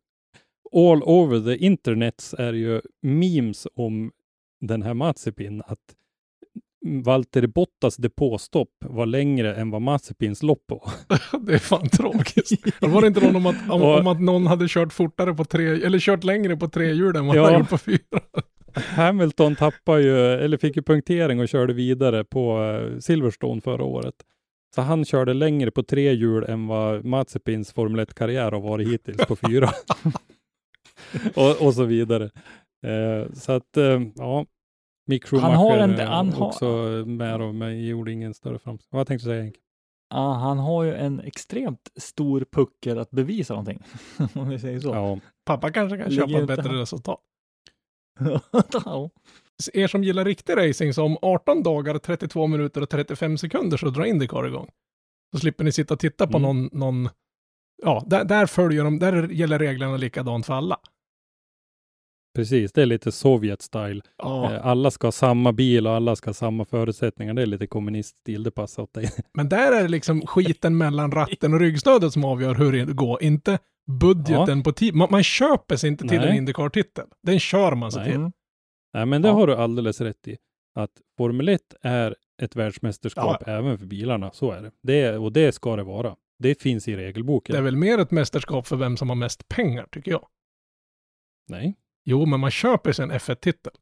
all 0.73 1.03
over 1.03 1.39
the 1.39 1.65
internets 1.65 2.33
är 2.37 2.53
ju 2.53 2.81
memes 3.01 3.67
om 3.75 4.11
den 4.61 4.81
här 4.83 4.93
Mazepin. 4.93 5.61
Att 5.65 5.79
Valtteri 7.03 7.47
Bottas 7.47 7.97
depåstopp 7.97 8.69
var 8.79 9.05
längre 9.05 9.55
än 9.55 9.71
vad 9.71 9.81
Mazepins 9.81 10.43
lopp 10.43 10.63
var. 10.67 10.91
det 11.45 11.53
är 11.53 11.57
fan 11.57 11.89
tragiskt. 11.89 12.81
Var 12.81 13.01
det 13.01 13.07
inte 13.07 13.25
någon 13.25 13.35
om 13.35 13.45
att, 13.45 13.69
om, 13.69 13.81
Och- 13.81 13.99
om 13.99 14.07
att 14.07 14.21
någon 14.21 14.47
hade 14.47 14.67
kört 14.67 14.93
fortare 14.93 15.33
på 15.33 15.45
tre, 15.45 15.67
eller 15.85 15.99
kört 15.99 16.23
längre 16.23 16.57
på 16.57 16.67
tre 16.69 16.93
hjul 16.93 17.15
än 17.15 17.27
vad 17.27 17.35
Ja. 17.37 17.43
han 17.51 17.59
gjort 17.59 17.69
på 17.69 17.77
fyra? 17.77 17.97
Hamilton 18.73 19.55
tappade 19.55 20.01
ju, 20.01 20.17
eller 20.33 20.57
fick 20.57 20.75
ju 20.75 20.81
punktering 20.83 21.39
och 21.39 21.49
körde 21.49 21.73
vidare 21.73 22.23
på 22.23 22.61
eh, 22.63 22.99
Silverstone 22.99 23.61
förra 23.61 23.83
året. 23.83 24.15
Så 24.75 24.81
han 24.81 25.05
körde 25.05 25.33
längre 25.33 25.71
på 25.71 25.83
tre 25.83 26.13
hjul 26.13 26.43
än 26.43 26.67
vad 26.67 27.05
Mazepins 27.05 27.73
Formel 27.73 28.05
1-karriär 28.05 28.51
har 28.51 28.59
varit 28.61 28.87
hittills 28.87 29.25
på 29.27 29.35
fyra. 29.35 29.69
och, 31.35 31.65
och 31.67 31.73
så 31.73 31.83
vidare. 31.83 32.23
Eh, 32.87 33.31
så 33.33 33.51
att, 33.51 33.77
eh, 33.77 34.01
ja. 34.15 34.45
Mick 35.07 35.31
Han 35.31 35.55
har 35.55 35.77
en- 35.77 35.99
eh, 35.99 36.07
han 36.09 36.33
har- 36.33 36.47
också 36.47 36.65
med 37.07 37.41
och 37.41 37.55
men 37.55 37.85
gjorde 37.85 38.11
ingen 38.11 38.33
större 38.33 38.59
framsteg. 38.59 38.87
Vad 38.91 39.07
tänkte 39.07 39.27
du 39.27 39.31
säga 39.31 39.41
Henke? 39.43 39.59
Ja, 40.09 40.33
han 40.33 40.57
har 40.59 40.83
ju 40.83 40.93
en 40.95 41.19
extremt 41.19 41.89
stor 41.95 42.45
puckel 42.51 42.99
att 42.99 43.11
bevisa 43.11 43.53
någonting. 43.53 43.83
Om 44.35 44.49
vi 44.49 44.59
säger 44.59 44.79
så. 44.79 44.89
Ja, 44.89 45.19
Pappa 45.45 45.71
kanske 45.71 45.97
kan 45.97 46.09
Ligger 46.09 46.27
köpa 46.27 46.39
ett 46.41 46.47
bättre 46.47 46.69
han- 46.69 46.79
resultat. 46.79 47.19
Ja. 48.85 49.09
Er 49.73 49.87
som 49.87 50.03
gillar 50.03 50.25
riktig 50.25 50.57
racing, 50.57 50.93
så 50.93 51.03
om 51.03 51.17
18 51.21 51.63
dagar, 51.63 51.97
32 51.97 52.47
minuter 52.47 52.81
och 52.81 52.89
35 52.89 53.37
sekunder 53.37 53.77
så 53.77 53.89
drar 53.89 54.05
Indycar 54.05 54.47
igång. 54.47 54.69
Så 55.33 55.39
slipper 55.39 55.63
ni 55.63 55.71
sitta 55.71 55.93
och 55.93 55.99
titta 55.99 56.27
på 56.27 56.37
Mm. 56.37 56.41
någon, 56.41 56.69
någon, 56.79 57.09
ja, 57.83 58.03
där, 58.07 58.23
där 58.23 58.45
följer 58.45 58.83
de, 58.83 58.99
där 58.99 59.27
gäller 59.29 59.59
reglerna 59.59 59.97
likadant 59.97 60.45
för 60.45 60.53
alla. 60.53 60.77
Precis. 62.35 62.71
Det 62.71 62.81
är 62.81 62.85
lite 62.85 63.11
Sovjet-style. 63.11 64.01
Ja, 64.17 64.53
Eh, 64.53 64.65
Alla 64.67 64.91
ska 64.91 65.07
ha 65.07 65.11
samma 65.11 65.53
bil 65.53 65.87
och 65.87 65.93
alla 65.93 66.15
ska 66.15 66.29
ha 66.29 66.33
samma 66.33 66.65
förutsättningar. 66.65 67.33
Det 67.33 67.41
är 67.41 67.45
lite 67.45 67.67
kommuniststil. 67.67 68.43
Det 68.43 68.51
passar 68.51 68.83
åt 68.83 68.93
dig. 68.93 69.09
men 69.33 69.49
där 69.49 69.71
är 69.71 69.81
det 69.81 69.87
liksom 69.89 70.21
skiten 70.27 70.77
mellan 70.77 71.11
ratten 71.11 71.53
och 71.53 71.59
ryggstödet 71.59 72.13
som 72.13 72.25
avgör 72.25 72.55
hur 72.55 72.71
det 72.71 72.85
går, 72.93 73.23
inte 73.23 73.59
budgeten 73.99 74.63
på 74.63 74.71
tid. 74.71 74.95
Man, 74.95 75.07
man 75.11 75.23
köper 75.23 75.75
sig 75.75 75.87
inte 75.89 76.07
till 76.07 76.17
Nej. 76.19 76.29
en 76.29 76.35
Indycar-titel. 76.35 77.05
Den 77.23 77.39
kör 77.39 77.75
man 77.75 77.91
sig 77.91 78.03
Nej. 78.03 78.11
till. 78.11 78.31
Nej, 78.93 79.05
men 79.05 79.21
det 79.21 79.27
Ja. 79.27 79.33
har 79.33 79.47
du 79.47 79.55
alldeles 79.55 80.01
rätt 80.01 80.27
i. 80.27 80.37
Att 80.75 80.91
Formel 81.17 81.49
1 81.49 81.61
är 81.81 82.15
ett 82.41 82.55
världsmästerskap 82.55 83.43
även 83.47 83.77
för 83.77 83.85
bilarna. 83.85 84.31
Så 84.31 84.51
är 84.51 84.61
det. 84.61 84.71
det 84.83 85.17
och 85.17 85.31
det 85.31 85.51
ska 85.51 85.75
det 85.75 85.83
vara. 85.83 86.15
Det 86.39 86.61
finns 86.61 86.87
i 86.87 86.95
regelboken. 86.95 87.53
Det 87.53 87.57
är 87.59 87.63
väl 87.63 87.75
mer 87.75 87.97
ett 87.97 88.11
mästerskap 88.11 88.67
för 88.67 88.75
vem 88.75 88.97
som 88.97 89.09
har 89.09 89.15
mest 89.15 89.47
pengar, 89.47 89.87
tycker 89.91 90.11
jag. 90.11 90.27
Nej. 91.47 91.75
Jo, 92.09 92.25
men 92.25 92.39
man 92.39 92.51
köper 92.51 92.91
sig 92.91 93.03
en 93.03 93.11
F1-titel. 93.11 93.73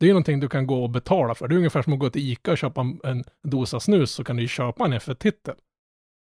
Det 0.00 0.06
är 0.06 0.08
ju 0.08 0.12
någonting 0.12 0.40
du 0.40 0.48
kan 0.48 0.66
gå 0.66 0.82
och 0.82 0.90
betala 0.90 1.34
för. 1.34 1.48
Det 1.48 1.54
är 1.54 1.56
ungefär 1.56 1.82
som 1.82 1.92
att 1.92 1.98
gå 1.98 2.10
till 2.10 2.32
Ica 2.32 2.50
och 2.52 2.58
köpa 2.58 2.80
en, 2.80 3.00
en 3.04 3.24
dosa 3.42 3.80
snus 3.80 4.10
så 4.12 4.24
kan 4.24 4.36
du 4.36 4.42
ju 4.42 4.48
köpa 4.48 4.84
en 4.84 4.92
F1-titel. 4.94 5.54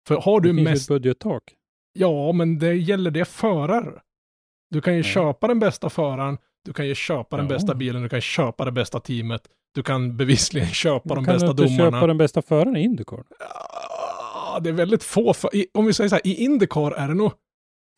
För 0.09 0.15
har 0.17 0.41
du 0.41 0.49
det 0.49 0.55
finns 0.57 0.69
mest... 0.71 0.83
ett 0.83 0.89
budgettak. 0.89 1.43
Ja, 1.93 2.33
men 2.33 2.59
det 2.59 2.75
gäller 2.75 3.11
det 3.11 3.25
förare. 3.25 4.01
Du 4.71 4.81
kan 4.81 4.95
ju 4.97 5.03
Nej. 5.03 5.13
köpa 5.13 5.49
den 5.49 5.59
bästa 5.59 5.91
föraren, 5.91 6.39
du 6.65 6.73
kan 6.73 6.87
ju 6.87 6.95
köpa 6.95 7.37
den 7.37 7.47
Ja. 7.47 7.53
bästa 7.55 7.75
bilen, 7.75 8.03
du 8.03 8.09
kan 8.09 8.21
köpa 8.21 8.65
det 8.65 8.73
bästa 8.73 9.01
teamet, 9.01 9.43
du 9.75 9.83
kan 9.83 10.17
bevisligen 10.17 10.69
köpa 10.73 11.15
de 11.15 11.25
kan 11.25 11.35
bästa 11.35 11.53
du 11.53 11.63
inte 11.63 11.77
domarna. 11.77 11.97
köpa 11.97 12.07
den 12.07 12.19
bästa 12.19 12.43
föraren 12.43 12.77
i 12.77 12.83
Indycar? 12.83 13.25
Ah, 14.35 14.61
Det 14.61 14.69
är 14.69 14.73
väldigt 14.73 15.05
få, 15.05 15.33
för, 15.35 15.51
om 15.75 15.87
vi 15.87 15.93
säger 15.93 16.09
så 16.09 16.15
här, 16.15 16.27
i 16.27 16.35
Indycar 16.45 16.91
är 16.93 17.09
det 17.09 17.15
nog 17.15 17.33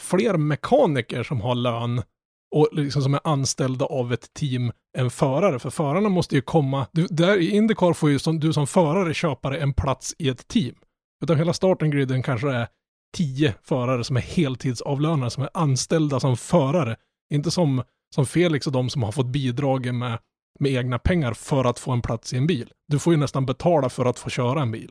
fler 0.03 0.37
mekaniker 0.37 1.23
som 1.23 1.41
har 1.41 1.55
lön 1.55 2.03
och 2.51 2.69
liksom 2.73 3.03
som 3.03 3.15
är 3.15 3.21
anställda 3.25 3.85
av 3.85 4.13
ett 4.13 4.35
team 4.35 4.73
en 4.99 5.11
förare. 5.11 5.59
För 5.59 5.71
förarna 5.71 6.09
måste 6.09 6.35
ju 6.35 6.41
komma, 6.41 6.87
du, 6.93 7.07
där 7.07 7.37
i 7.37 7.51
Indycar 7.51 7.93
får 7.93 8.11
ju 8.11 8.19
som, 8.19 8.41
du 8.41 8.53
som 8.53 8.67
förare 8.67 9.15
köpa 9.15 9.51
dig 9.51 9.61
en 9.61 9.73
plats 9.73 10.15
i 10.19 10.29
ett 10.29 10.49
team. 10.49 10.75
Utan 11.23 11.39
hela 11.39 11.53
starten 11.53 11.91
griden 11.91 12.23
kanske 12.23 12.51
är 12.51 12.69
tio 13.17 13.55
förare 13.63 14.05
som 14.05 14.17
är 14.17 14.21
heltidsavlönade, 14.21 15.31
som 15.31 15.43
är 15.43 15.51
anställda 15.55 16.21
som 16.21 16.37
förare. 16.37 16.97
Inte 17.35 17.51
som, 17.51 17.83
som 18.15 18.27
Felix 18.27 18.67
och 18.67 18.73
de 18.73 18.91
som 18.91 19.03
har 19.03 19.13
fått 19.13 19.27
bidrag 19.27 19.95
med, 19.95 20.19
med 20.59 20.73
egna 20.73 20.99
pengar 20.99 21.33
för 21.33 21.65
att 21.65 21.79
få 21.79 21.93
en 21.93 22.03
plats 22.03 22.33
i 22.33 22.37
en 22.37 22.47
bil. 22.47 22.73
Du 22.89 22.99
får 22.99 23.13
ju 23.13 23.19
nästan 23.19 23.47
betala 23.47 23.89
för 23.89 24.05
att 24.05 24.19
få 24.19 24.31
köra 24.31 24.63
en 24.63 24.71
bil. 24.71 24.91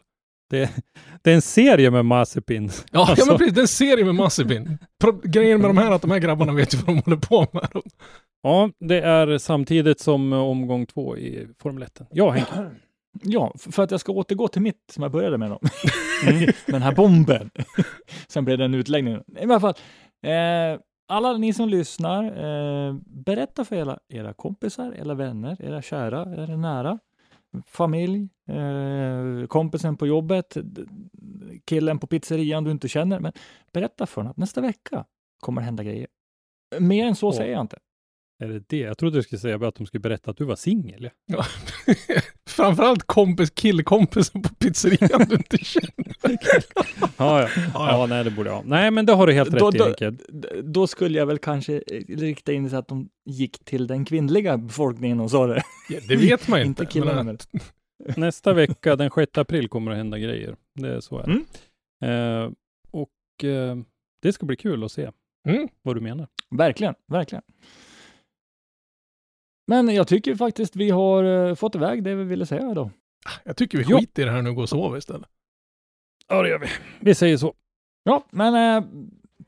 Det, 0.49 0.69
det 1.21 1.31
är 1.31 1.35
en 1.35 1.41
serie 1.41 1.91
med 1.91 2.05
Mazepin. 2.05 2.69
Ja, 2.91 2.99
Alltså- 2.99 3.15
ja 3.17 3.25
men 3.27 3.37
precis. 3.37 3.53
Det 3.53 3.59
är 3.59 3.63
en 3.63 3.67
serie 3.67 4.05
med 4.05 4.15
Mazepin. 4.15 4.77
Grejen 5.23 5.61
med 5.61 5.69
de 5.69 5.77
här 5.77 5.91
är 5.91 5.95
att 5.95 6.01
de 6.01 6.11
här 6.11 6.19
grabbarna 6.19 6.53
vet 6.53 6.73
ju 6.73 6.77
vad 6.77 6.95
de 6.95 7.01
håller 7.05 7.17
på 7.17 7.47
med. 7.53 7.69
Ja, 8.43 8.69
det 8.79 9.01
är 9.01 9.37
samtidigt 9.37 9.99
som 9.99 10.33
omgång 10.33 10.85
två 10.85 11.17
i 11.17 11.47
Formel 11.61 11.83
1. 11.83 12.01
Ja, 12.11 12.29
Henke. 12.29 12.69
Ja, 13.23 13.53
för 13.71 13.83
att 13.83 13.91
jag 13.91 13.99
ska 13.99 14.11
återgå 14.11 14.47
till 14.47 14.61
mitt 14.61 14.77
som 14.91 15.03
jag 15.03 15.11
började 15.11 15.37
med 15.37 15.49
då. 15.49 15.59
med 16.25 16.53
den 16.65 16.81
här 16.81 16.95
bomben. 16.95 17.49
Sen 18.27 18.45
blev 18.45 18.57
det 18.57 18.65
en 18.65 18.73
utläggning. 18.73 19.13
I 19.39 19.43
alla 19.43 19.59
fall, 19.59 19.73
eh, 20.25 20.79
alla 21.09 21.37
ni 21.37 21.53
som 21.53 21.69
lyssnar, 21.69 22.23
eh, 22.23 22.95
berätta 23.05 23.65
för 23.65 23.75
era, 23.75 23.97
era 24.09 24.33
kompisar, 24.33 24.93
era 24.97 25.13
vänner, 25.13 25.57
era 25.61 25.81
kära, 25.81 26.35
era 26.43 26.57
nära. 26.57 26.99
Familj, 27.65 28.29
eh, 28.47 29.47
kompisen 29.47 29.97
på 29.97 30.07
jobbet, 30.07 30.57
killen 31.65 31.99
på 31.99 32.07
pizzerian 32.07 32.63
du 32.63 32.71
inte 32.71 32.87
känner. 32.87 33.19
Men 33.19 33.31
berätta 33.73 34.05
för 34.05 34.21
honom 34.21 34.31
att 34.31 34.37
nästa 34.37 34.61
vecka 34.61 35.05
kommer 35.39 35.61
det 35.61 35.65
hända 35.65 35.83
grejer. 35.83 36.07
Mer 36.79 37.05
än 37.05 37.15
så 37.15 37.27
Åh. 37.27 37.33
säger 37.33 37.51
jag 37.51 37.61
inte. 37.61 37.77
Är 38.43 38.47
det 38.47 38.63
det? 38.69 38.77
Jag 38.77 38.97
trodde 38.97 39.17
du 39.17 39.23
skulle 39.23 39.39
säga 39.39 39.67
att 39.67 39.75
de 39.75 39.87
skulle 39.87 40.01
berätta 40.01 40.31
att 40.31 40.37
du 40.37 40.43
var 40.45 40.55
singel. 40.55 41.09
Ja. 41.25 41.45
Framförallt 42.47 43.03
kompis, 43.03 43.49
killkompisen 43.49 44.41
på 44.41 44.49
pizzerian 44.55 45.25
du 45.29 45.35
inte 45.35 45.57
känner. 45.57 46.15
Ja, 47.17 47.41
ja. 47.41 47.49
ja, 47.73 48.05
nej, 48.09 48.23
det 48.23 48.31
borde 48.31 48.49
jag. 48.49 48.65
Nej, 48.65 48.91
men 48.91 49.05
det 49.05 49.13
har 49.13 49.27
du 49.27 49.33
helt 49.33 49.51
Då- 49.51 49.67
rätt 49.67 49.75
i, 49.75 49.77
då- 49.77 49.83
Henke. 49.85 50.09
D- 50.29 50.61
Då 50.63 50.87
skulle 50.87 51.17
jag 51.19 51.25
väl 51.25 51.37
kanske 51.37 51.75
eh, 51.75 52.03
rikta 52.17 52.53
in 52.53 52.63
det 52.63 52.69
så 52.69 52.75
att 52.75 52.87
de 52.87 53.09
gick 53.25 53.65
till 53.65 53.87
den 53.87 54.05
kvinnliga 54.05 54.57
befolkningen 54.57 55.19
och 55.19 55.31
sa 55.31 55.47
det. 55.47 55.63
Ja, 55.89 55.99
det 56.07 56.15
vet 56.15 56.47
man 56.47 56.59
ju 56.59 56.65
inte 56.65 56.83
inte. 56.83 56.93
killarna. 56.93 57.23
men, 57.23 57.37
Men... 58.05 58.13
Nästa 58.17 58.53
vecka, 58.53 58.95
den 58.95 59.09
6 59.15 59.37
april, 59.37 59.67
kommer 59.69 59.91
det 59.91 59.97
hända 59.97 60.17
grejer. 60.17 60.55
Det 60.75 60.89
är 60.95 60.99
så 60.99 61.19
är 61.19 61.27
det. 61.27 61.41
Mm. 62.07 62.43
Eh, 62.45 62.51
och 62.91 63.43
eh, 63.43 63.77
det 64.21 64.33
ska 64.33 64.45
bli 64.45 64.55
kul 64.55 64.83
att 64.83 64.91
se 64.91 65.11
mm. 65.47 65.67
vad 65.81 65.95
du 65.95 66.01
menar. 66.01 66.27
Verkligen, 66.51 66.93
verkligen. 67.07 67.43
Men 69.69 69.95
jag 69.95 70.07
tycker 70.07 70.35
faktiskt 70.35 70.75
vi 70.75 70.89
har 70.89 71.23
eh, 71.23 71.55
fått 71.55 71.75
iväg 71.75 72.03
det 72.03 72.15
vi 72.15 72.23
ville 72.23 72.45
säga 72.45 72.73
då. 72.73 72.91
Jag 73.43 73.57
tycker 73.57 73.77
vi 73.77 73.83
skiter 73.83 74.21
i 74.21 74.25
det 74.25 74.31
här 74.31 74.41
nu 74.41 74.49
och 74.49 74.55
går 74.55 74.63
och 74.63 74.69
sover 74.69 74.97
istället. 74.97 75.27
Ja, 76.27 76.41
det 76.41 76.49
gör 76.49 76.59
vi. 76.59 76.67
Vi 76.99 77.15
säger 77.15 77.37
så. 77.37 77.53
Ja, 78.03 78.25
men 78.31 78.77
eh, 78.77 78.89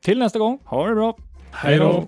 till 0.02 0.20
nästa 0.20 0.40
gång. 0.40 0.60
Ha 0.66 0.88
det 0.88 0.96
bra. 0.96 1.18
Hej 1.52 1.78
då! 1.78 2.08